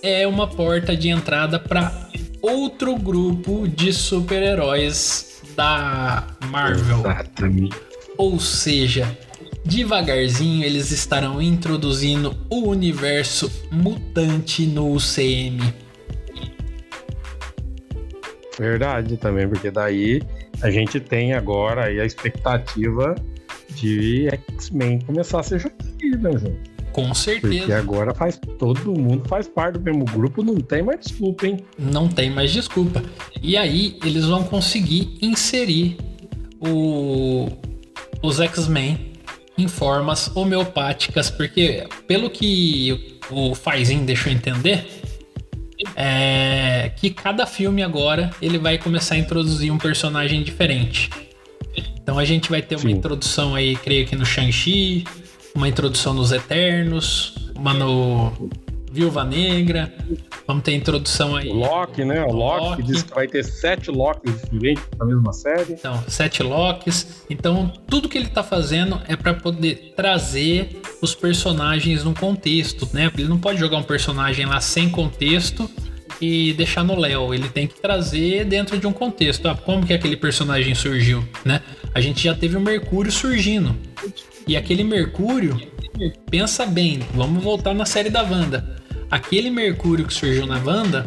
é 0.02 0.26
uma 0.26 0.46
porta 0.46 0.96
de 0.96 1.08
entrada 1.08 1.58
para 1.58 2.08
outro 2.40 2.96
grupo 2.96 3.66
de 3.68 3.92
super-heróis 3.92 5.42
da 5.56 6.26
Marvel. 6.50 7.00
Exatamente. 7.00 7.76
Ou 8.16 8.38
seja, 8.40 9.16
devagarzinho 9.64 10.64
eles 10.64 10.90
estarão 10.90 11.40
introduzindo 11.40 12.36
o 12.48 12.68
universo 12.68 13.50
mutante 13.70 14.66
no 14.66 14.92
UCM. 14.92 15.87
Verdade 18.58 19.16
também, 19.16 19.48
porque 19.48 19.70
daí 19.70 20.20
a 20.62 20.70
gente 20.70 20.98
tem 21.00 21.32
agora 21.32 21.86
aí 21.86 22.00
a 22.00 22.04
expectativa 22.04 23.14
de 23.74 24.28
X-Men 24.56 25.00
começar 25.02 25.40
a 25.40 25.42
ser 25.42 25.60
junto, 25.60 25.84
né, 26.20 26.32
gente? 26.32 26.78
Com 26.92 27.02
Porque 27.10 27.18
certeza. 27.18 27.78
agora 27.78 28.12
faz 28.14 28.40
todo 28.58 28.92
mundo 28.98 29.28
faz 29.28 29.46
parte 29.46 29.74
do 29.74 29.80
mesmo 29.80 30.04
grupo, 30.06 30.42
não 30.42 30.56
tem 30.56 30.82
mais 30.82 30.98
desculpa, 31.00 31.46
hein? 31.46 31.58
Não 31.78 32.08
tem 32.08 32.28
mais 32.30 32.50
desculpa. 32.50 33.00
E 33.40 33.56
aí 33.56 33.96
eles 34.04 34.24
vão 34.24 34.42
conseguir 34.42 35.16
inserir 35.22 35.96
o- 36.60 37.46
os 38.22 38.40
X-Men 38.40 39.12
em 39.56 39.68
formas 39.68 40.34
homeopáticas, 40.36 41.30
porque 41.30 41.86
pelo 42.08 42.30
que 42.30 43.18
o 43.30 43.54
Faizinho 43.54 44.04
deixou 44.04 44.32
entender, 44.32 44.97
é 45.96 46.92
que 46.96 47.10
cada 47.10 47.46
filme 47.46 47.82
agora 47.82 48.30
ele 48.40 48.58
vai 48.58 48.78
começar 48.78 49.14
a 49.14 49.18
introduzir 49.18 49.72
um 49.72 49.78
personagem 49.78 50.42
diferente. 50.42 51.10
Então 51.76 52.18
a 52.18 52.24
gente 52.24 52.50
vai 52.50 52.62
ter 52.62 52.76
uma 52.76 52.82
Sim. 52.82 52.90
introdução 52.92 53.54
aí, 53.54 53.76
creio 53.76 54.06
que 54.06 54.16
no 54.16 54.24
Shang-Chi, 54.24 55.04
uma 55.54 55.68
introdução 55.68 56.14
nos 56.14 56.32
Eternos, 56.32 57.34
uma 57.54 57.74
no 57.74 58.50
Viúva 58.90 59.24
Negra, 59.24 59.92
vamos 60.46 60.62
ter 60.62 60.74
introdução 60.74 61.36
aí. 61.36 61.48
O 61.48 61.54
Loki, 61.54 62.04
né? 62.04 62.22
O 62.24 62.32
Loki, 62.32 62.64
Loki. 62.64 62.82
diz 62.82 63.02
que 63.02 63.14
vai 63.14 63.26
ter 63.26 63.44
sete 63.44 63.90
Locks 63.90 64.42
diferentes 64.50 64.84
na 64.98 65.04
mesma 65.04 65.32
série. 65.32 65.74
Então, 65.74 66.02
sete 66.08 66.42
locks. 66.42 67.24
Então, 67.28 67.72
tudo 67.86 68.08
que 68.08 68.16
ele 68.16 68.28
tá 68.28 68.42
fazendo 68.42 69.00
é 69.06 69.16
para 69.16 69.34
poder 69.34 69.92
trazer 69.96 70.80
os 71.02 71.14
personagens 71.14 72.04
num 72.04 72.14
contexto, 72.14 72.88
né? 72.92 73.10
Ele 73.16 73.28
não 73.28 73.38
pode 73.38 73.58
jogar 73.58 73.76
um 73.76 73.82
personagem 73.82 74.46
lá 74.46 74.60
sem 74.60 74.88
contexto 74.88 75.70
e 76.20 76.52
deixar 76.54 76.82
no 76.84 76.98
Léo. 76.98 77.32
Ele 77.32 77.48
tem 77.48 77.66
que 77.66 77.80
trazer 77.80 78.44
dentro 78.44 78.78
de 78.78 78.86
um 78.86 78.92
contexto. 78.92 79.46
Ah, 79.46 79.54
como 79.54 79.86
que 79.86 79.92
aquele 79.92 80.16
personagem 80.16 80.74
surgiu, 80.74 81.26
né? 81.44 81.62
A 81.94 82.00
gente 82.00 82.22
já 82.22 82.34
teve 82.34 82.56
o 82.56 82.60
Mercúrio 82.60 83.10
surgindo. 83.12 83.74
E 84.48 84.56
aquele 84.56 84.82
Mercúrio, 84.82 85.60
pensa 86.30 86.64
bem, 86.66 87.00
vamos 87.14 87.42
voltar 87.44 87.74
na 87.74 87.84
série 87.84 88.08
da 88.10 88.22
Wanda. 88.22 88.76
Aquele 89.10 89.50
Mercúrio 89.50 90.06
que 90.06 90.12
surgiu 90.14 90.46
na 90.46 90.56
Wanda, 90.58 91.06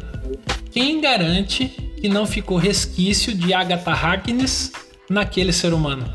quem 0.72 1.02
garante 1.02 1.68
que 2.00 2.08
não 2.08 2.26
ficou 2.26 2.58
resquício 2.58 3.34
de 3.34 3.54
Agatha 3.54 3.92
Harkness 3.92 4.72
naquele 5.10 5.52
ser 5.52 5.74
humano? 5.74 6.06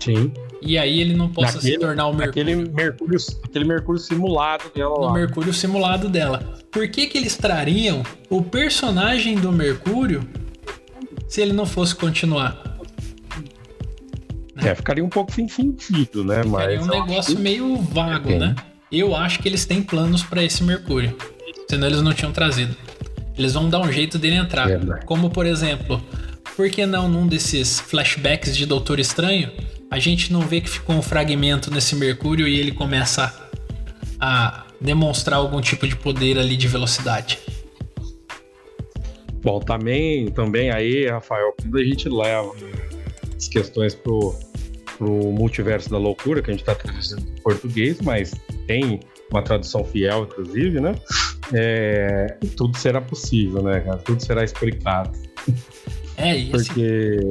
Sim. 0.00 0.32
E 0.60 0.76
aí 0.76 1.00
ele 1.00 1.14
não 1.14 1.28
possa 1.28 1.52
se 1.60 1.66
Naquele- 1.72 1.78
tornar 1.78 2.06
o 2.08 2.14
Mercúrio. 2.14 2.30
Aquele 2.52 2.70
Mercúrio, 2.72 3.18
aquele 3.44 3.64
Mercúrio 3.64 4.00
simulado 4.00 4.64
dela 4.74 4.98
lá. 4.98 5.12
Mercúrio 5.12 5.52
simulado 5.54 6.08
dela. 6.08 6.58
Por 6.70 6.88
que, 6.88 7.06
que 7.06 7.16
eles 7.18 7.36
trariam 7.36 8.02
o 8.28 8.42
personagem 8.42 9.36
do 9.36 9.52
Mercúrio 9.52 10.28
se 11.28 11.40
ele 11.40 11.52
não 11.52 11.64
fosse 11.66 11.94
continuar? 11.94 12.67
É, 14.64 14.74
ficaria 14.74 15.04
um 15.04 15.08
pouco 15.08 15.32
sem 15.32 15.48
sentido, 15.48 16.24
né? 16.24 16.42
Ficaria 16.42 16.76
Mas 16.78 16.86
um 16.86 16.90
negócio 16.90 17.36
que- 17.36 17.42
meio 17.42 17.76
vago, 17.76 18.30
né? 18.30 18.54
Eu 18.90 19.14
acho 19.14 19.38
que 19.40 19.48
eles 19.48 19.64
têm 19.66 19.82
planos 19.82 20.22
pra 20.22 20.42
esse 20.42 20.62
Mercúrio. 20.64 21.16
Senão 21.70 21.86
eles 21.86 22.00
não 22.02 22.12
tinham 22.12 22.32
trazido. 22.32 22.74
Eles 23.36 23.52
vão 23.52 23.68
dar 23.68 23.80
um 23.80 23.92
jeito 23.92 24.18
dele 24.18 24.36
entrar. 24.36 24.68
Como, 25.04 25.30
por 25.30 25.46
exemplo, 25.46 26.02
por 26.56 26.68
que 26.70 26.84
não 26.86 27.08
num 27.08 27.26
desses 27.26 27.78
flashbacks 27.78 28.56
de 28.56 28.64
Doutor 28.66 28.98
Estranho, 28.98 29.50
a 29.90 29.98
gente 29.98 30.32
não 30.32 30.40
vê 30.40 30.60
que 30.60 30.68
ficou 30.68 30.96
um 30.96 31.02
fragmento 31.02 31.70
nesse 31.70 31.94
Mercúrio 31.94 32.48
e 32.48 32.58
ele 32.58 32.72
começa 32.72 33.32
a 34.18 34.64
demonstrar 34.80 35.38
algum 35.38 35.60
tipo 35.60 35.86
de 35.86 35.94
poder 35.94 36.38
ali 36.38 36.56
de 36.56 36.66
velocidade. 36.66 37.38
Bom, 39.42 39.60
também, 39.60 40.28
também 40.32 40.70
aí, 40.70 41.06
Rafael, 41.08 41.54
quando 41.60 41.78
a 41.78 41.84
gente 41.84 42.08
leva 42.08 42.52
as 43.36 43.48
questões 43.48 43.94
pro, 43.94 44.34
pro 44.98 45.08
multiverso 45.32 45.88
da 45.88 45.96
loucura, 45.96 46.42
que 46.42 46.50
a 46.50 46.52
gente 46.52 46.64
tá 46.64 46.74
traduzindo 46.74 47.20
em 47.22 47.40
português, 47.42 48.00
mas 48.02 48.34
tem 48.66 49.00
uma 49.30 49.40
tradução 49.42 49.84
fiel, 49.84 50.24
inclusive, 50.24 50.80
né? 50.80 50.94
É, 51.54 52.36
tudo 52.56 52.76
será 52.76 53.00
possível, 53.00 53.62
né, 53.62 53.80
cara? 53.80 53.98
Tudo 53.98 54.22
será 54.22 54.44
explicado. 54.44 55.10
É, 56.16 56.36
e 56.36 56.50
esse 56.52 56.66
Porque 56.68 57.22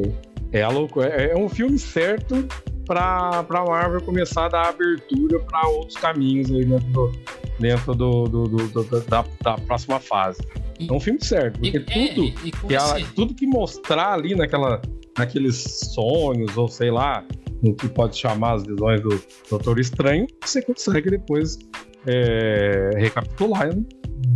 é 0.54 0.64
a 0.64 0.70
loucura. 0.70 1.08
É 1.10 1.32
é 1.32 1.36
um 1.38 1.50
filme 1.50 1.78
certo 1.78 2.48
pra, 2.86 3.44
pra 3.44 3.66
Marvel 3.66 4.02
começar 4.02 4.46
a 4.46 4.50
dar 4.50 4.70
abertura 4.70 5.40
para 5.42 5.68
outros 5.68 5.98
caminhos 5.98 6.50
aí 6.52 6.64
dentro, 6.66 6.88
do, 6.88 7.12
dentro 7.60 7.94
do, 7.96 8.24
do- 8.24 8.48
do- 8.48 9.02
da, 9.10 9.26
da 9.42 9.54
próxima 9.58 10.00
fase. 10.00 10.40
E- 10.80 10.88
É 10.90 10.94
um 10.94 11.00
filme 11.00 11.20
certo, 11.24 11.60
e- 11.64 11.72
porque 11.72 11.92
é, 11.92 12.08
tudo, 12.08 12.24
e- 12.24 12.36
e 12.46 12.52
que 12.52 12.74
ela- 12.76 13.00
tudo 13.16 13.36
que 13.36 13.46
mostrar 13.46 14.14
ali 14.14 14.34
naquela, 14.36 14.82
naqueles 15.18 15.58
sonhos, 15.94 16.56
ou 16.56 16.68
sei 16.70 16.92
lá, 16.92 17.26
no 17.64 17.74
que 17.76 17.88
pode 17.90 18.18
chamar 18.18 18.54
as 18.56 18.64
visões 18.64 19.02
do 19.02 19.22
Doutor 19.50 19.80
Estranho, 19.80 20.28
você 20.44 20.62
consegue 20.62 21.10
depois 21.10 21.58
é, 22.06 22.92
recapitular 22.96 23.70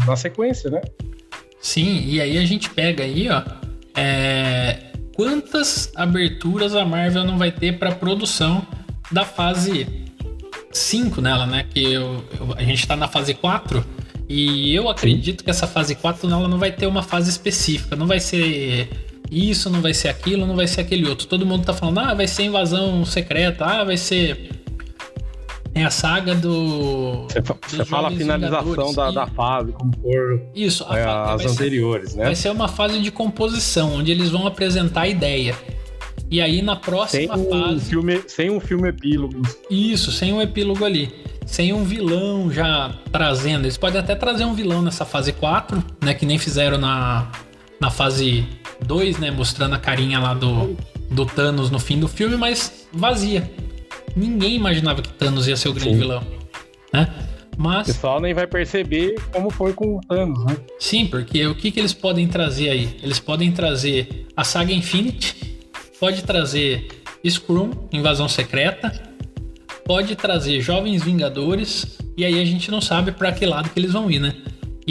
na 0.05 0.15
sequência, 0.15 0.69
né? 0.69 0.81
Sim, 1.59 2.03
e 2.05 2.19
aí 2.19 2.37
a 2.37 2.45
gente 2.45 2.69
pega 2.69 3.03
aí, 3.03 3.29
ó. 3.29 3.43
é, 3.95 4.77
quantas 5.15 5.91
aberturas 5.95 6.75
a 6.75 6.83
Marvel 6.85 7.23
não 7.23 7.37
vai 7.37 7.51
ter 7.51 7.77
para 7.77 7.91
produção 7.93 8.65
da 9.11 9.23
fase 9.25 9.85
5 10.71 11.21
nela, 11.21 11.45
né? 11.45 11.65
Que 11.69 11.93
eu- 11.93 12.23
eu- 12.39 12.53
a 12.55 12.63
gente 12.63 12.87
tá 12.87 12.95
na 12.95 13.07
fase 13.07 13.33
4 13.33 13.85
e 14.29 14.73
eu 14.73 14.87
acredito 14.89 15.43
que 15.43 15.49
essa 15.49 15.67
fase 15.67 15.93
4 15.95 16.27
ela 16.29 16.47
não 16.47 16.57
vai 16.57 16.71
ter 16.71 16.87
uma 16.87 17.03
fase 17.03 17.29
específica, 17.29 17.95
não 17.95 18.07
vai 18.07 18.19
ser 18.19 18.89
isso, 19.31 19.69
não 19.69 19.81
vai 19.81 19.93
ser 19.93 20.09
aquilo, 20.09 20.45
não 20.45 20.55
vai 20.55 20.67
ser 20.67 20.81
aquele 20.81 21.07
outro. 21.07 21.25
Todo 21.25 21.45
mundo 21.45 21.63
tá 21.65 21.73
falando, 21.73 21.99
ah, 21.99 22.13
vai 22.13 22.27
ser 22.27 22.43
invasão 22.43 23.05
secreta, 23.05 23.65
ah, 23.65 23.83
vai 23.83 23.95
ser. 23.97 24.49
É 25.73 25.85
a 25.85 25.89
saga 25.89 26.35
do. 26.35 27.27
Você, 27.29 27.41
você 27.77 27.85
fala 27.85 28.09
a 28.09 28.11
finalização 28.11 28.93
da, 28.93 29.09
E- 29.09 29.15
da 29.15 29.27
fase, 29.27 29.71
como 29.71 29.93
for 30.01 30.41
Isso, 30.53 30.85
a 30.89 30.97
é, 30.99 31.03
as 31.05 31.27
vai 31.27 31.39
ser- 31.39 31.47
anteriores, 31.49 32.13
né? 32.15 32.25
Vai 32.25 32.35
ser 32.35 32.49
uma 32.51 32.67
fase 32.67 32.99
de 32.99 33.09
composição, 33.09 33.93
onde 33.95 34.11
eles 34.11 34.29
vão 34.29 34.45
apresentar 34.45 35.01
a 35.03 35.07
ideia. 35.07 35.55
E 36.29 36.41
aí 36.41 36.61
na 36.61 36.73
Sem 36.75 36.81
próxima 36.81 37.37
um, 37.37 37.49
fase. 37.49 37.85
filme, 37.89 38.21
sem 38.27 38.49
um 38.49 38.59
filme 38.59 38.89
epílogo. 38.89 39.41
Isso, 39.69 40.11
sem 40.11 40.33
um 40.33 40.41
epílogo 40.41 40.83
ali. 40.83 41.13
Sem 41.45 41.71
um 41.73 41.83
vilão 41.85 42.51
já 42.51 42.93
trazendo. 43.11 43.63
Eles 43.65 43.77
podem 43.77 43.99
até 43.99 44.13
trazer 44.15 44.43
um 44.45 44.53
vilão 44.53 44.81
nessa 44.81 45.05
fase 45.05 45.31
4, 45.33 45.81
né? 46.01 46.13
Que 46.13 46.25
nem 46.25 46.37
fizeram 46.37 46.77
na, 46.77 47.29
na 47.81 47.89
fase 47.89 48.45
2, 48.85 49.17
né? 49.17 49.31
Mostrando 49.31 49.73
a 49.73 49.79
carinha 49.79 50.19
lá 50.19 50.35
do, 50.35 50.77
do 51.09 51.25
Thanos 51.25 51.71
no 51.71 51.79
fim 51.79 51.99
do 51.99 52.07
filme, 52.07 52.37
mas 52.37 52.87
vazia. 52.93 53.51
Ninguém 54.15 54.55
imaginava 54.55 55.01
que 55.01 55.09
Thanos 55.09 55.47
ia 55.47 55.57
ser 55.57 55.69
o 55.69 55.73
grande 55.73 55.93
Sim. 55.93 55.99
vilão. 55.99 56.23
Né? 56.93 57.11
O 57.57 57.61
Mas. 57.61 57.87
pessoal 57.87 58.21
nem 58.21 58.33
vai 58.33 58.45
perceber 58.45 59.15
como 59.33 59.49
foi 59.49 59.73
com 59.73 59.97
o 59.97 60.01
Thanos, 60.01 60.45
né? 60.45 60.57
Sim, 60.79 61.07
porque 61.07 61.45
o 61.47 61.55
que, 61.55 61.71
que 61.71 61.79
eles 61.79 61.93
podem 61.93 62.27
trazer 62.27 62.69
aí? 62.69 62.97
Eles 63.01 63.19
podem 63.19 63.51
trazer 63.51 64.27
a 64.37 64.43
saga 64.43 64.71
Infinity, 64.71 65.57
pode 65.99 66.23
trazer 66.23 66.87
Scrum, 67.27 67.71
Invasão 67.91 68.27
Secreta, 68.27 68.91
pode 69.85 70.15
trazer 70.15 70.61
Jovens 70.61 71.03
Vingadores, 71.03 71.97
e 72.15 72.23
aí 72.23 72.39
a 72.39 72.45
gente 72.45 72.69
não 72.69 72.81
sabe 72.81 73.11
para 73.11 73.31
que 73.31 73.45
lado 73.45 73.69
que 73.69 73.79
eles 73.79 73.93
vão 73.93 74.09
ir, 74.09 74.19
né? 74.19 74.35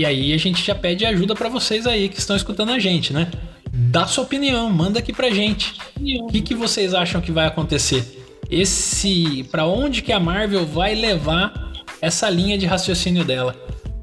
E 0.01 0.07
aí 0.07 0.33
a 0.33 0.39
gente 0.39 0.65
já 0.65 0.75
pede 0.75 1.05
ajuda 1.05 1.35
para 1.35 1.51
vocês 1.51 1.87
aí 1.87 2.09
que 2.09 2.19
estão 2.19 2.35
escutando 2.35 2.73
a 2.73 2.79
gente, 2.79 3.13
né? 3.13 3.31
Dá 3.71 4.07
sua 4.07 4.25
opinião, 4.25 4.71
manda 4.71 4.99
aqui 4.99 5.13
pra 5.13 5.29
gente. 5.29 5.75
O 6.23 6.29
que, 6.29 6.41
que 6.41 6.55
vocês 6.55 6.95
acham 6.95 7.21
que 7.21 7.31
vai 7.31 7.47
acontecer? 7.47 8.25
Esse, 8.51 9.47
para 9.51 9.67
onde 9.67 10.01
que 10.01 10.11
a 10.11 10.19
Marvel 10.19 10.65
vai 10.65 10.95
levar 10.95 11.71
essa 12.01 12.31
linha 12.31 12.57
de 12.57 12.65
raciocínio 12.65 13.27
dela? 13.27 13.55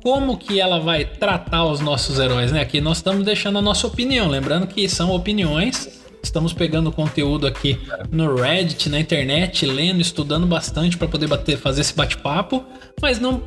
Como 0.03 0.37
que 0.37 0.59
ela 0.59 0.79
vai 0.79 1.03
tratar 1.03 1.65
os 1.65 1.79
nossos 1.79 2.19
heróis, 2.19 2.51
né? 2.51 2.61
Aqui 2.61 2.79
nós 2.79 2.97
estamos 2.97 3.25
deixando 3.25 3.57
a 3.57 3.61
nossa 3.63 3.87
opinião, 3.87 4.27
lembrando 4.27 4.67
que 4.67 4.87
são 4.87 5.09
opiniões. 5.09 5.99
Estamos 6.21 6.53
pegando 6.53 6.91
conteúdo 6.91 7.47
aqui 7.47 7.79
no 8.11 8.35
Reddit, 8.35 8.87
na 8.87 8.99
internet, 8.99 9.65
lendo, 9.65 9.99
estudando 9.99 10.45
bastante 10.45 10.95
para 10.95 11.07
poder 11.07 11.25
bater, 11.25 11.57
fazer 11.57 11.81
esse 11.81 11.95
bate-papo, 11.95 12.63
mas 13.01 13.19
não 13.19 13.41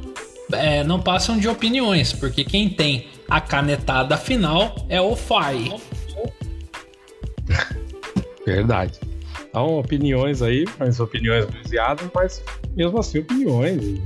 é, 0.52 0.84
não 0.84 1.00
passam 1.00 1.38
de 1.38 1.48
opiniões, 1.48 2.12
porque 2.12 2.44
quem 2.44 2.68
tem 2.68 3.08
a 3.28 3.40
canetada 3.40 4.16
final 4.16 4.86
é 4.88 5.00
o 5.00 5.14
FAI. 5.16 5.72
Verdade. 8.46 8.98
Então, 9.48 9.78
opiniões 9.78 10.42
aí, 10.42 10.64
mas 10.78 11.00
opiniões 11.00 11.44
baseadas, 11.46 12.08
mas 12.14 12.42
mesmo 12.76 12.98
assim, 12.98 13.18
opiniões. 13.18 14.00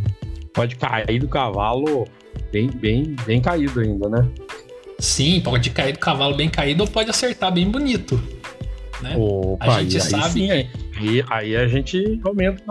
Pode 0.52 0.76
cair 0.76 1.18
do 1.18 1.28
cavalo 1.28 2.06
bem, 2.52 2.70
bem, 2.70 3.16
bem 3.26 3.40
caído 3.40 3.80
ainda, 3.80 4.08
né? 4.08 4.28
Sim, 4.98 5.40
pode 5.40 5.70
cair 5.70 5.92
do 5.92 5.98
cavalo 5.98 6.36
bem 6.36 6.48
caído 6.48 6.84
ou 6.84 6.88
pode 6.88 7.10
acertar 7.10 7.52
bem 7.52 7.68
bonito. 7.68 8.20
Né? 9.02 9.14
Opa, 9.16 9.76
a 9.76 9.82
gente 9.82 10.00
sabe. 10.00 10.32
Sim, 10.32 10.50
aí, 10.50 11.24
aí 11.28 11.56
a 11.56 11.66
gente 11.66 12.20
aumenta 12.24 12.62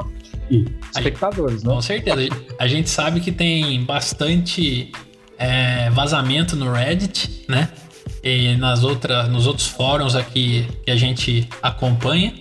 espectadores, 0.95 1.61
gente, 1.61 1.67
né? 1.67 1.73
Com 1.73 1.81
certeza. 1.81 2.29
A 2.59 2.67
gente 2.67 2.89
sabe 2.89 3.19
que 3.19 3.31
tem 3.31 3.83
bastante 3.83 4.91
é, 5.37 5.89
vazamento 5.89 6.55
no 6.55 6.71
Reddit, 6.71 7.45
né? 7.47 7.69
E 8.23 8.55
nas 8.55 8.83
outras, 8.83 9.27
nos 9.29 9.47
outros 9.47 9.67
fóruns 9.67 10.15
aqui 10.15 10.65
que 10.85 10.91
a 10.91 10.95
gente 10.95 11.47
acompanha 11.61 12.33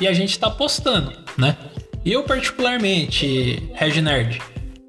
e 0.00 0.06
a 0.06 0.12
gente 0.12 0.30
está 0.30 0.50
postando, 0.50 1.12
né? 1.36 1.56
Eu 2.04 2.22
particularmente, 2.22 3.68
Reginerd, 3.74 4.40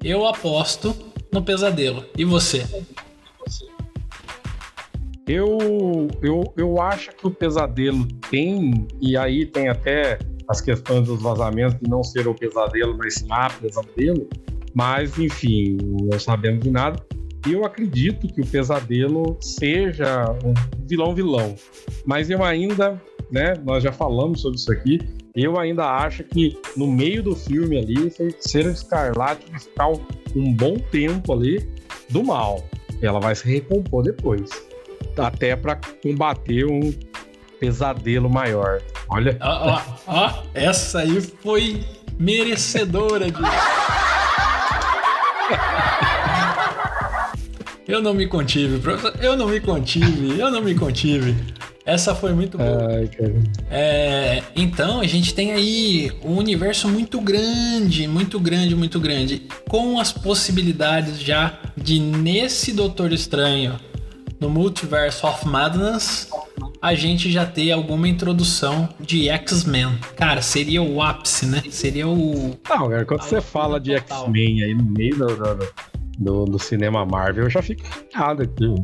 eu 0.02 0.26
aposto 0.26 0.94
no 1.32 1.42
pesadelo. 1.42 2.04
E 2.16 2.24
você? 2.24 2.64
Eu, 5.26 6.08
eu, 6.22 6.54
eu 6.56 6.80
acho 6.80 7.10
que 7.10 7.26
o 7.26 7.30
pesadelo 7.30 8.06
tem, 8.30 8.86
e 9.00 9.14
aí 9.16 9.44
tem 9.44 9.68
até 9.68 10.18
as 10.48 10.60
questões 10.60 11.06
dos 11.06 11.20
vazamentos 11.20 11.78
de 11.78 11.88
não 11.88 12.02
ser 12.02 12.26
o 12.26 12.34
pesadelo, 12.34 12.96
mas 12.96 13.14
sim 13.14 13.26
a 13.30 13.50
pesadelo. 13.50 14.28
Mas, 14.74 15.18
enfim, 15.18 15.76
não 15.82 16.18
sabemos 16.18 16.60
de 16.60 16.70
nada. 16.70 17.04
Eu 17.48 17.64
acredito 17.64 18.26
que 18.26 18.40
o 18.40 18.46
pesadelo 18.46 19.36
seja 19.40 20.36
um 20.44 20.54
vilão-vilão. 20.86 21.54
Mas 22.04 22.30
eu 22.30 22.42
ainda, 22.42 23.00
né, 23.30 23.54
nós 23.64 23.82
já 23.82 23.92
falamos 23.92 24.40
sobre 24.40 24.58
isso 24.58 24.72
aqui, 24.72 24.98
eu 25.34 25.58
ainda 25.58 25.84
acho 25.84 26.24
que 26.24 26.58
no 26.76 26.86
meio 26.86 27.22
do 27.22 27.36
filme 27.36 27.78
ali, 27.78 28.10
Feiticeira 28.10 28.70
Escarlate 28.70 29.50
vai 29.50 29.60
ficar 29.60 29.88
um 29.88 30.52
bom 30.52 30.76
tempo 30.90 31.32
ali 31.32 31.68
do 32.10 32.24
mal. 32.24 32.64
Ela 33.00 33.20
vai 33.20 33.34
se 33.34 33.46
recompor 33.46 34.02
depois. 34.02 34.50
Até 35.16 35.54
para 35.54 35.78
combater 36.02 36.64
um 36.64 36.90
pesadelo 37.58 38.28
maior. 38.28 38.80
Olha. 39.08 39.36
Ó, 39.40 39.70
ó, 39.70 39.82
ó, 40.06 40.42
essa 40.54 41.00
aí 41.00 41.20
foi 41.20 41.84
merecedora 42.18 43.30
de. 43.30 43.42
Eu 47.86 48.02
não 48.02 48.12
me 48.12 48.26
contive, 48.26 48.78
professor. 48.80 49.14
Eu 49.22 49.36
não 49.36 49.48
me 49.48 49.60
contive, 49.60 50.38
eu 50.38 50.50
não 50.50 50.60
me 50.60 50.74
contive. 50.74 51.34
Essa 51.88 52.14
foi 52.14 52.34
muito 52.34 52.58
boa. 52.58 52.86
Ai, 52.86 53.10
é, 53.70 54.42
então, 54.54 55.00
a 55.00 55.06
gente 55.06 55.32
tem 55.32 55.52
aí 55.52 56.12
um 56.22 56.36
universo 56.36 56.86
muito 56.86 57.18
grande, 57.18 58.06
muito 58.06 58.38
grande, 58.38 58.74
muito 58.74 59.00
grande. 59.00 59.48
Com 59.70 59.98
as 59.98 60.12
possibilidades 60.12 61.18
já 61.18 61.58
de, 61.74 61.98
nesse 61.98 62.74
Doutor 62.74 63.10
Estranho, 63.10 63.80
no 64.38 64.50
Multiverse 64.50 65.24
of 65.24 65.48
Madness, 65.48 66.28
a 66.80 66.94
gente 66.94 67.30
já 67.30 67.44
ter 67.44 67.72
alguma 67.72 68.08
introdução 68.08 68.88
de 69.00 69.28
X-Men. 69.28 69.98
Cara, 70.16 70.42
seria 70.42 70.82
o 70.82 71.02
ápice, 71.02 71.46
né? 71.46 71.62
Seria 71.70 72.08
o. 72.08 72.56
Não, 72.68 72.88
cara, 72.88 73.04
quando 73.04 73.22
você 73.22 73.40
fala 73.40 73.80
de 73.80 73.94
X-Men 73.94 74.62
aí 74.62 74.74
no 74.74 74.84
meio 74.84 75.16
do, 75.16 75.26
do, 75.26 75.68
do, 76.18 76.44
do, 76.44 76.58
cinema 76.58 77.04
Marvel, 77.04 77.44
eu 77.44 77.50
já 77.50 77.62
fico 77.62 77.82
errado 78.12 78.42
aqui. 78.42 78.74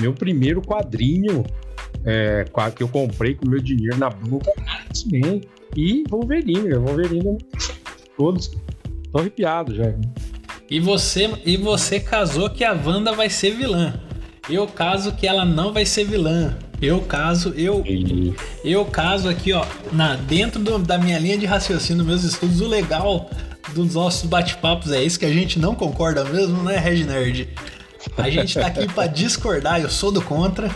Meu 0.00 0.14
primeiro 0.14 0.62
quadrinho 0.62 1.44
é, 2.04 2.44
que 2.74 2.82
eu 2.82 2.88
comprei 2.88 3.34
com 3.34 3.48
meu 3.48 3.60
dinheiro 3.60 3.96
na 3.98 4.08
boca, 4.10 4.50
X-Men 4.90 5.42
e 5.76 6.04
Wolverine. 6.08 6.74
Wolverine 6.74 7.38
todos. 8.16 8.50
Tô 9.10 9.18
arrepiado 9.18 9.74
já. 9.74 9.84
E 10.70 10.80
você, 10.80 11.30
e 11.44 11.56
você 11.56 12.00
casou 12.00 12.48
que 12.48 12.64
a 12.64 12.72
Wanda 12.72 13.12
vai 13.12 13.28
ser 13.28 13.50
vilã. 13.50 14.00
Eu 14.48 14.66
caso 14.66 15.12
que 15.12 15.26
ela 15.26 15.44
não 15.44 15.72
vai 15.72 15.84
ser 15.84 16.04
vilã. 16.04 16.56
Eu 16.82 17.00
caso, 17.00 17.54
eu 17.56 17.84
eu 18.64 18.84
caso 18.84 19.28
aqui, 19.28 19.52
ó, 19.52 19.64
na 19.92 20.16
dentro 20.16 20.60
do, 20.60 20.80
da 20.80 20.98
minha 20.98 21.16
linha 21.16 21.38
de 21.38 21.46
raciocínio, 21.46 22.04
meus 22.04 22.24
estudos, 22.24 22.60
o 22.60 22.66
legal 22.66 23.30
dos 23.72 23.94
nossos 23.94 24.28
bate-papos 24.28 24.90
é 24.90 25.00
isso 25.00 25.16
que 25.16 25.24
a 25.24 25.32
gente 25.32 25.60
não 25.60 25.76
concorda 25.76 26.24
mesmo, 26.24 26.60
né, 26.64 26.76
Reg 26.78 27.04
Nerd? 27.04 27.48
A 28.18 28.28
gente 28.28 28.54
tá 28.58 28.66
aqui 28.66 28.92
para 28.92 29.06
discordar, 29.06 29.80
eu 29.80 29.88
sou 29.88 30.10
do 30.10 30.20
contra. 30.20 30.68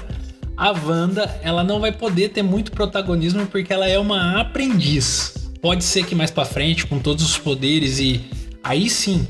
A 0.56 0.70
Wanda, 0.70 1.40
ela 1.42 1.64
não 1.64 1.80
vai 1.80 1.90
poder 1.90 2.28
ter 2.28 2.42
muito 2.42 2.70
protagonismo 2.70 3.44
porque 3.46 3.72
ela 3.72 3.88
é 3.88 3.98
uma 3.98 4.40
aprendiz. 4.40 5.34
Pode 5.60 5.82
ser 5.82 6.06
que 6.06 6.14
mais 6.14 6.30
para 6.30 6.44
frente, 6.44 6.86
com 6.86 7.00
todos 7.00 7.24
os 7.24 7.36
poderes 7.36 7.98
e 7.98 8.24
aí 8.62 8.88
sim, 8.88 9.26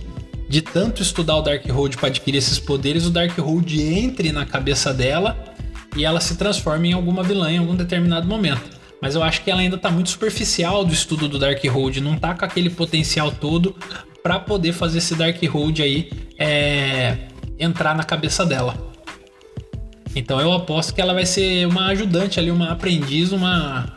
de 0.47 0.61
tanto 0.61 1.01
estudar 1.01 1.37
o 1.37 1.43
Darkhold 1.43 1.97
para 1.97 2.09
adquirir 2.09 2.37
esses 2.37 2.59
poderes, 2.59 3.07
o 3.07 3.11
Darkhold 3.11 3.81
entre 3.81 4.31
na 4.31 4.45
cabeça 4.45 4.93
dela 4.93 5.46
e 5.97 6.05
ela 6.05 6.21
se 6.21 6.37
transforma 6.37 6.87
em 6.87 6.93
alguma 6.93 7.23
vilã 7.23 7.51
em 7.51 7.59
algum 7.59 7.75
determinado 7.75 8.29
momento. 8.29 8.77
Mas 9.01 9.15
eu 9.15 9.23
acho 9.23 9.43
que 9.43 9.51
ela 9.51 9.61
ainda 9.61 9.77
está 9.77 9.91
muito 9.91 10.11
superficial 10.11 10.85
do 10.85 10.93
estudo 10.93 11.29
do 11.29 11.39
Darkhold, 11.39 12.01
não 12.01 12.17
tá 12.17 12.35
com 12.35 12.45
aquele 12.45 12.71
potencial 12.71 13.31
todo 13.31 13.75
para 14.23 14.39
poder 14.39 14.73
fazer 14.73 14.99
esse 14.99 15.15
Darkhold 15.15 15.83
aí 15.83 16.11
é, 16.39 17.17
entrar 17.59 17.95
na 17.95 18.05
cabeça 18.05 18.45
dela. 18.45 18.75
Então 20.15 20.41
eu 20.41 20.53
aposto 20.53 20.95
que 20.95 21.01
ela 21.01 21.13
vai 21.13 21.27
ser 21.27 21.67
uma 21.67 21.89
ajudante 21.89 22.41
ali, 22.41 22.51
uma 22.51 22.73
aprendiz, 22.73 23.33
uma 23.33 23.97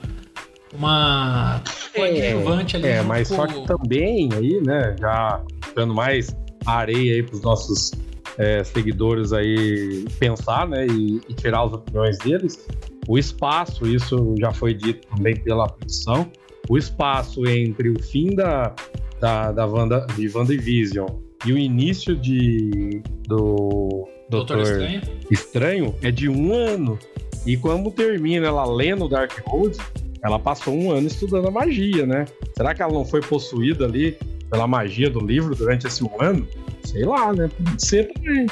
uma 0.74 1.62
coadjuvante 1.96 2.76
é, 2.76 2.80
ali. 2.80 2.88
É, 2.88 3.02
mas 3.02 3.28
só 3.28 3.48
que 3.48 3.66
também 3.66 4.30
aí, 4.34 4.62
né, 4.62 4.96
já 5.00 5.42
dando 5.76 5.94
mais 5.94 6.36
areia 6.66 7.16
aí 7.16 7.24
para 7.24 7.36
os 7.36 7.42
nossos 7.42 7.92
é, 8.40 8.64
seguidores 8.64 9.34
aí 9.34 10.06
pensar, 10.18 10.66
né, 10.66 10.88
e, 10.88 11.22
e, 11.28 11.34
tirar 11.34 11.64
as 11.66 11.74
opiniões 11.74 12.18
deles. 12.20 12.66
O 13.06 13.18
espaço, 13.18 13.86
isso 13.86 14.34
já 14.40 14.54
foi 14.54 14.74
dito 14.74 15.06
também 15.14 15.36
pela 15.36 15.68
produção, 15.68 16.32
o 16.70 16.78
espaço 16.78 17.46
entre 17.46 17.90
o 17.90 18.02
fim 18.02 18.34
da, 18.34 18.74
da, 19.20 19.52
da 19.52 19.66
Wanda, 19.66 20.08
de 20.16 20.30
WandaVision 20.30 21.10
e 21.46 21.52
o 21.52 21.58
início 21.58 22.16
de, 22.16 23.02
do 23.28 24.08
Doutor, 24.30 24.58
Doutor 24.58 24.62
Estranho. 24.62 25.02
Estranho 25.30 25.96
é 26.02 26.12
de 26.12 26.30
um 26.30 26.54
ano. 26.54 26.98
E 27.46 27.58
quando 27.58 27.92
termina 27.92 28.48
ela 28.48 28.66
lendo 28.66 29.10
Darkhold, 29.10 29.78
ela 30.24 30.38
passou 30.38 30.74
um 30.74 30.92
ano 30.92 31.08
estudando 31.08 31.48
a 31.48 31.52
magia, 31.52 32.06
né? 32.06 32.26
Será 32.56 32.76
que 32.76 32.82
ela 32.82 32.94
não 32.94 33.06
foi 33.06 33.22
possuída 33.22 33.86
ali 33.86 34.18
pela 34.50 34.68
magia 34.68 35.10
do 35.10 35.20
livro 35.20 35.56
durante 35.56 35.88
esse 35.88 36.04
um 36.04 36.10
ano? 36.20 36.48
Sei 36.84 37.06
lá, 37.06 37.32
né? 37.34 37.50
Pode 37.64 37.86
ser 37.86 38.12
também. 38.14 38.48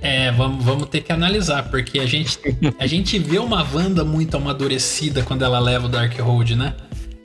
É, 0.00 0.30
vamos, 0.32 0.64
vamos 0.64 0.88
ter 0.88 1.02
que 1.02 1.12
analisar, 1.12 1.70
porque 1.70 1.98
a 1.98 2.06
gente, 2.06 2.38
a 2.78 2.86
gente 2.86 3.18
vê 3.18 3.38
uma 3.38 3.62
Wanda 3.62 4.04
muito 4.04 4.36
amadurecida 4.36 5.22
quando 5.22 5.44
ela 5.44 5.58
leva 5.58 5.86
o 5.86 5.88
Darkhold, 5.88 6.56
né? 6.56 6.74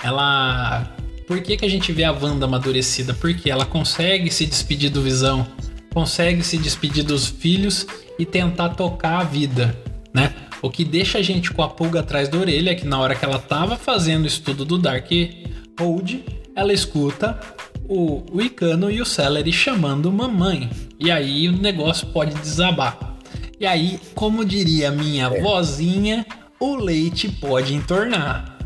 Ela. 0.04 0.96
Por 1.28 1.40
que, 1.42 1.56
que 1.56 1.66
a 1.66 1.70
gente 1.70 1.92
vê 1.92 2.04
a 2.04 2.12
Wanda 2.12 2.46
amadurecida? 2.46 3.14
Porque 3.14 3.50
ela 3.50 3.66
consegue 3.66 4.30
se 4.30 4.46
despedir 4.46 4.90
do 4.90 5.02
Visão, 5.02 5.48
consegue 5.94 6.44
se 6.44 6.58
despedir 6.58 7.04
dos 7.04 7.28
filhos 7.28 7.88
e 8.20 8.26
tentar 8.26 8.70
tocar 8.70 9.20
a 9.20 9.24
vida, 9.24 9.78
né? 10.14 10.34
O 10.62 10.70
que 10.70 10.84
deixa 10.84 11.18
a 11.20 11.22
gente 11.22 11.52
com 11.52 11.64
a 11.64 11.70
pulga 11.70 12.02
atrás 12.02 12.30
da 12.30 12.38
orelha 12.38 12.72
é 12.72 12.76
que 12.76 12.86
na 12.86 13.00
hora 13.00 13.16
que 13.16 13.26
ela 13.26 13.40
tava 13.40 13.78
fazendo 13.78 14.26
o 14.26 14.28
estudo 14.28 14.64
do 14.64 14.78
Darkhold, 14.78 16.24
ela 16.56 16.74
escuta 16.74 17.40
o, 17.92 18.24
o 18.32 18.42
Icano 18.42 18.90
e 18.90 19.02
o 19.02 19.06
Celery 19.06 19.52
chamando 19.52 20.10
mamãe. 20.14 20.70
E 20.98 21.12
aí 21.12 21.50
o 21.50 21.52
negócio 21.52 22.08
pode 22.08 22.34
desabar. 22.36 22.98
E 23.60 23.66
aí, 23.66 24.00
como 24.16 24.46
diria 24.46 24.90
minha 24.90 25.26
é. 25.26 25.42
vozinha, 25.42 26.26
o 26.58 26.78
leite 26.78 27.28
pode 27.28 27.76
entornar. 27.76 28.58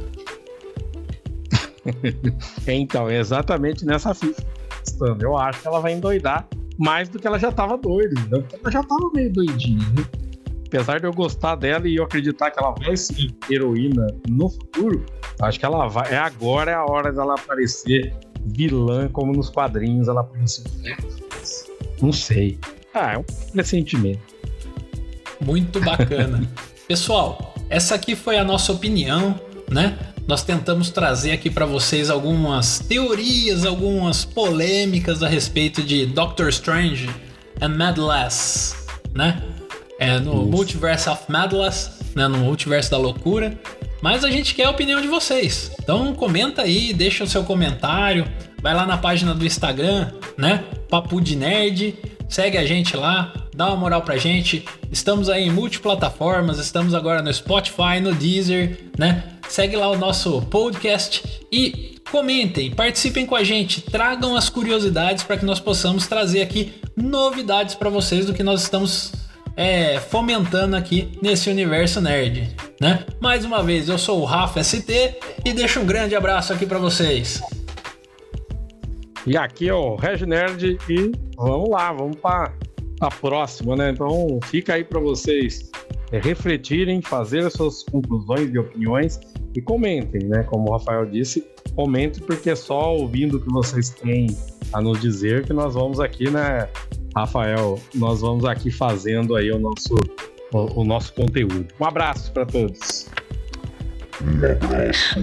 então, 2.68 3.10
é 3.10 3.18
exatamente 3.18 3.84
nessa 3.84 4.14
ficha. 4.14 4.46
Eu 5.20 5.36
acho 5.36 5.60
que 5.60 5.68
ela 5.68 5.80
vai 5.80 5.94
endoidar 5.94 6.48
mais 6.78 7.10
do 7.10 7.18
que 7.18 7.26
ela 7.26 7.40
já 7.40 7.50
estava 7.50 7.78
doida. 7.78 8.22
Ela 8.32 8.72
já 8.72 8.82
estava 8.82 9.10
meio 9.12 9.34
doidinha. 9.34 9.90
Né? 9.90 10.06
Apesar 10.68 11.00
de 11.00 11.08
eu 11.08 11.14
gostar 11.14 11.56
dela 11.56 11.88
e 11.88 11.96
eu 11.96 12.04
acreditar 12.04 12.52
que 12.52 12.60
ela 12.60 12.76
vai 12.78 12.96
ser 12.96 13.34
heroína 13.50 14.06
no 14.30 14.50
futuro, 14.50 15.04
acho 15.42 15.60
que 15.60 15.66
ela 15.66 15.88
vai. 15.88 16.14
É 16.14 16.18
agora 16.18 16.70
é 16.70 16.76
a 16.76 16.86
hora 16.86 17.12
dela 17.12 17.34
aparecer 17.34 18.14
vilã 18.46 19.08
como 19.08 19.34
nos 19.34 19.50
quadrinhos 19.50 20.08
ela 20.08 20.22
apareceu. 20.22 20.64
Não 22.02 22.14
sei. 22.14 22.60
Ah, 22.94 23.14
é 23.14 23.18
um 23.18 23.24
pressentimento. 23.52 24.22
Muito 25.42 25.80
bacana. 25.82 26.48
Pessoal, 26.88 27.56
essa 27.70 27.96
aqui 27.96 28.16
foi 28.16 28.38
a 28.38 28.44
nossa 28.44 28.72
opinião, 28.72 29.40
né? 29.70 29.98
Nós 30.28 30.44
tentamos 30.44 30.90
trazer 30.90 31.32
aqui 31.32 31.50
para 31.50 31.66
vocês 31.66 32.10
algumas 32.10 32.80
teorias, 32.80 33.66
algumas 33.66 34.26
polêmicas 34.26 35.22
a 35.22 35.28
respeito 35.28 35.84
de 35.84 36.06
Doctor 36.06 36.50
Strange 36.50 37.10
and 37.62 37.70
Madlass, 37.70 38.88
né? 39.14 39.42
É 40.00 40.20
no 40.20 40.34
Isso. 40.34 40.46
Multiverse 40.46 41.10
of 41.10 41.24
Madlass, 41.30 42.00
né? 42.16 42.28
No 42.28 42.40
Multiverso 42.40 42.92
da 42.92 42.98
Loucura. 42.98 43.58
Mas 44.06 44.24
a 44.24 44.30
gente 44.30 44.54
quer 44.54 44.66
a 44.66 44.70
opinião 44.70 45.02
de 45.02 45.08
vocês. 45.08 45.72
Então 45.82 46.14
comenta 46.14 46.62
aí, 46.62 46.94
deixa 46.94 47.24
o 47.24 47.28
seu 47.28 47.44
comentário, 47.44 48.24
vai 48.62 48.72
lá 48.72 48.86
na 48.86 49.00
página 49.00 49.34
do 49.34 49.44
Instagram, 49.44 50.12
né? 50.38 50.64
Papo 50.88 51.20
de 51.20 51.36
Nerd, 51.36 51.98
segue 52.30 52.56
a 52.56 52.64
gente 52.64 52.96
lá, 52.96 53.34
dá 53.56 53.66
uma 53.66 53.76
moral 53.76 54.04
pra 54.04 54.16
gente. 54.16 54.64
Estamos 54.92 55.28
aí 55.28 55.48
em 55.48 55.52
multiplataformas, 55.52 56.60
estamos 56.60 56.94
agora 56.94 57.24
no 57.24 57.34
Spotify, 57.34 58.00
no 58.00 58.14
Deezer, 58.14 58.78
né? 58.96 59.24
Segue 59.50 59.76
lá 59.76 59.90
o 59.90 59.98
nosso 59.98 60.40
podcast 60.52 61.24
e 61.52 61.96
comentem, 62.12 62.70
participem 62.70 63.26
com 63.26 63.36
a 63.36 63.44
gente, 63.44 63.82
tragam 63.82 64.36
as 64.36 64.50
curiosidades 64.50 65.24
para 65.24 65.36
que 65.36 65.46
nós 65.46 65.60
possamos 65.60 66.06
trazer 66.06 66.44
aqui 66.44 66.76
novidades 66.96 67.74
para 67.74 67.90
vocês 67.90 68.28
do 68.28 68.36
que 68.36 68.44
nós 68.44 68.62
estamos 68.62 69.25
é, 69.56 70.00
fomentando 70.00 70.76
aqui 70.76 71.18
nesse 71.22 71.50
universo 71.50 72.02
nerd, 72.02 72.56
né? 72.80 73.06
Mais 73.20 73.46
uma 73.46 73.64
vez, 73.64 73.88
eu 73.88 73.98
sou 73.98 74.22
o 74.22 74.26
Rafa 74.26 74.64
ST 74.64 75.18
e 75.44 75.54
deixo 75.54 75.80
um 75.80 75.86
grande 75.86 76.16
abraço 76.16 76.52
aqui 76.54 76.66
para 76.66 76.80
vocês. 76.80 77.42
E 79.26 79.36
aqui 79.36 79.68
é 79.68 79.74
o 79.74 79.96
Reg 79.96 80.24
Nerd 80.26 80.78
e 80.88 81.12
vamos 81.36 81.70
lá, 81.70 81.92
vamos 81.92 82.18
para 82.18 82.54
a 83.00 83.10
próxima, 83.10 83.76
né? 83.76 83.92
Então 83.92 84.40
fica 84.46 84.74
aí 84.74 84.84
para 84.84 85.00
vocês 85.00 85.70
é, 86.12 86.20
refletirem, 86.20 87.02
fazer 87.02 87.46
as 87.46 87.54
suas 87.54 87.84
conclusões 87.84 88.54
e 88.54 88.58
opiniões 88.58 89.20
e 89.56 89.62
comentem, 89.62 90.24
né? 90.28 90.44
Como 90.44 90.70
o 90.70 90.72
Rafael 90.72 91.06
disse, 91.06 91.46
comentem 91.76 92.24
porque 92.24 92.50
é 92.50 92.56
só 92.56 92.96
ouvindo 92.96 93.38
o 93.38 93.42
que 93.42 93.52
vocês 93.52 93.90
têm 93.90 94.28
a 94.74 94.82
nos 94.82 95.00
dizer 95.00 95.46
que 95.46 95.54
nós 95.54 95.74
vamos 95.74 96.00
aqui, 96.00 96.30
né, 96.30 96.68
Rafael, 97.16 97.80
nós 97.94 98.22
vamos 98.22 98.46
aqui 98.46 98.72
fazendo 98.72 99.36
aí 99.36 99.52
o 99.52 99.60
nosso, 99.60 99.96
o, 100.54 100.82
o 100.82 100.84
nosso 100.84 101.14
conteúdo. 101.14 101.68
Um 101.80 101.86
abraço 101.86 102.32
para 102.34 102.46
todos. 102.46 103.10
Um 104.22 104.46
abraço. 104.46 105.20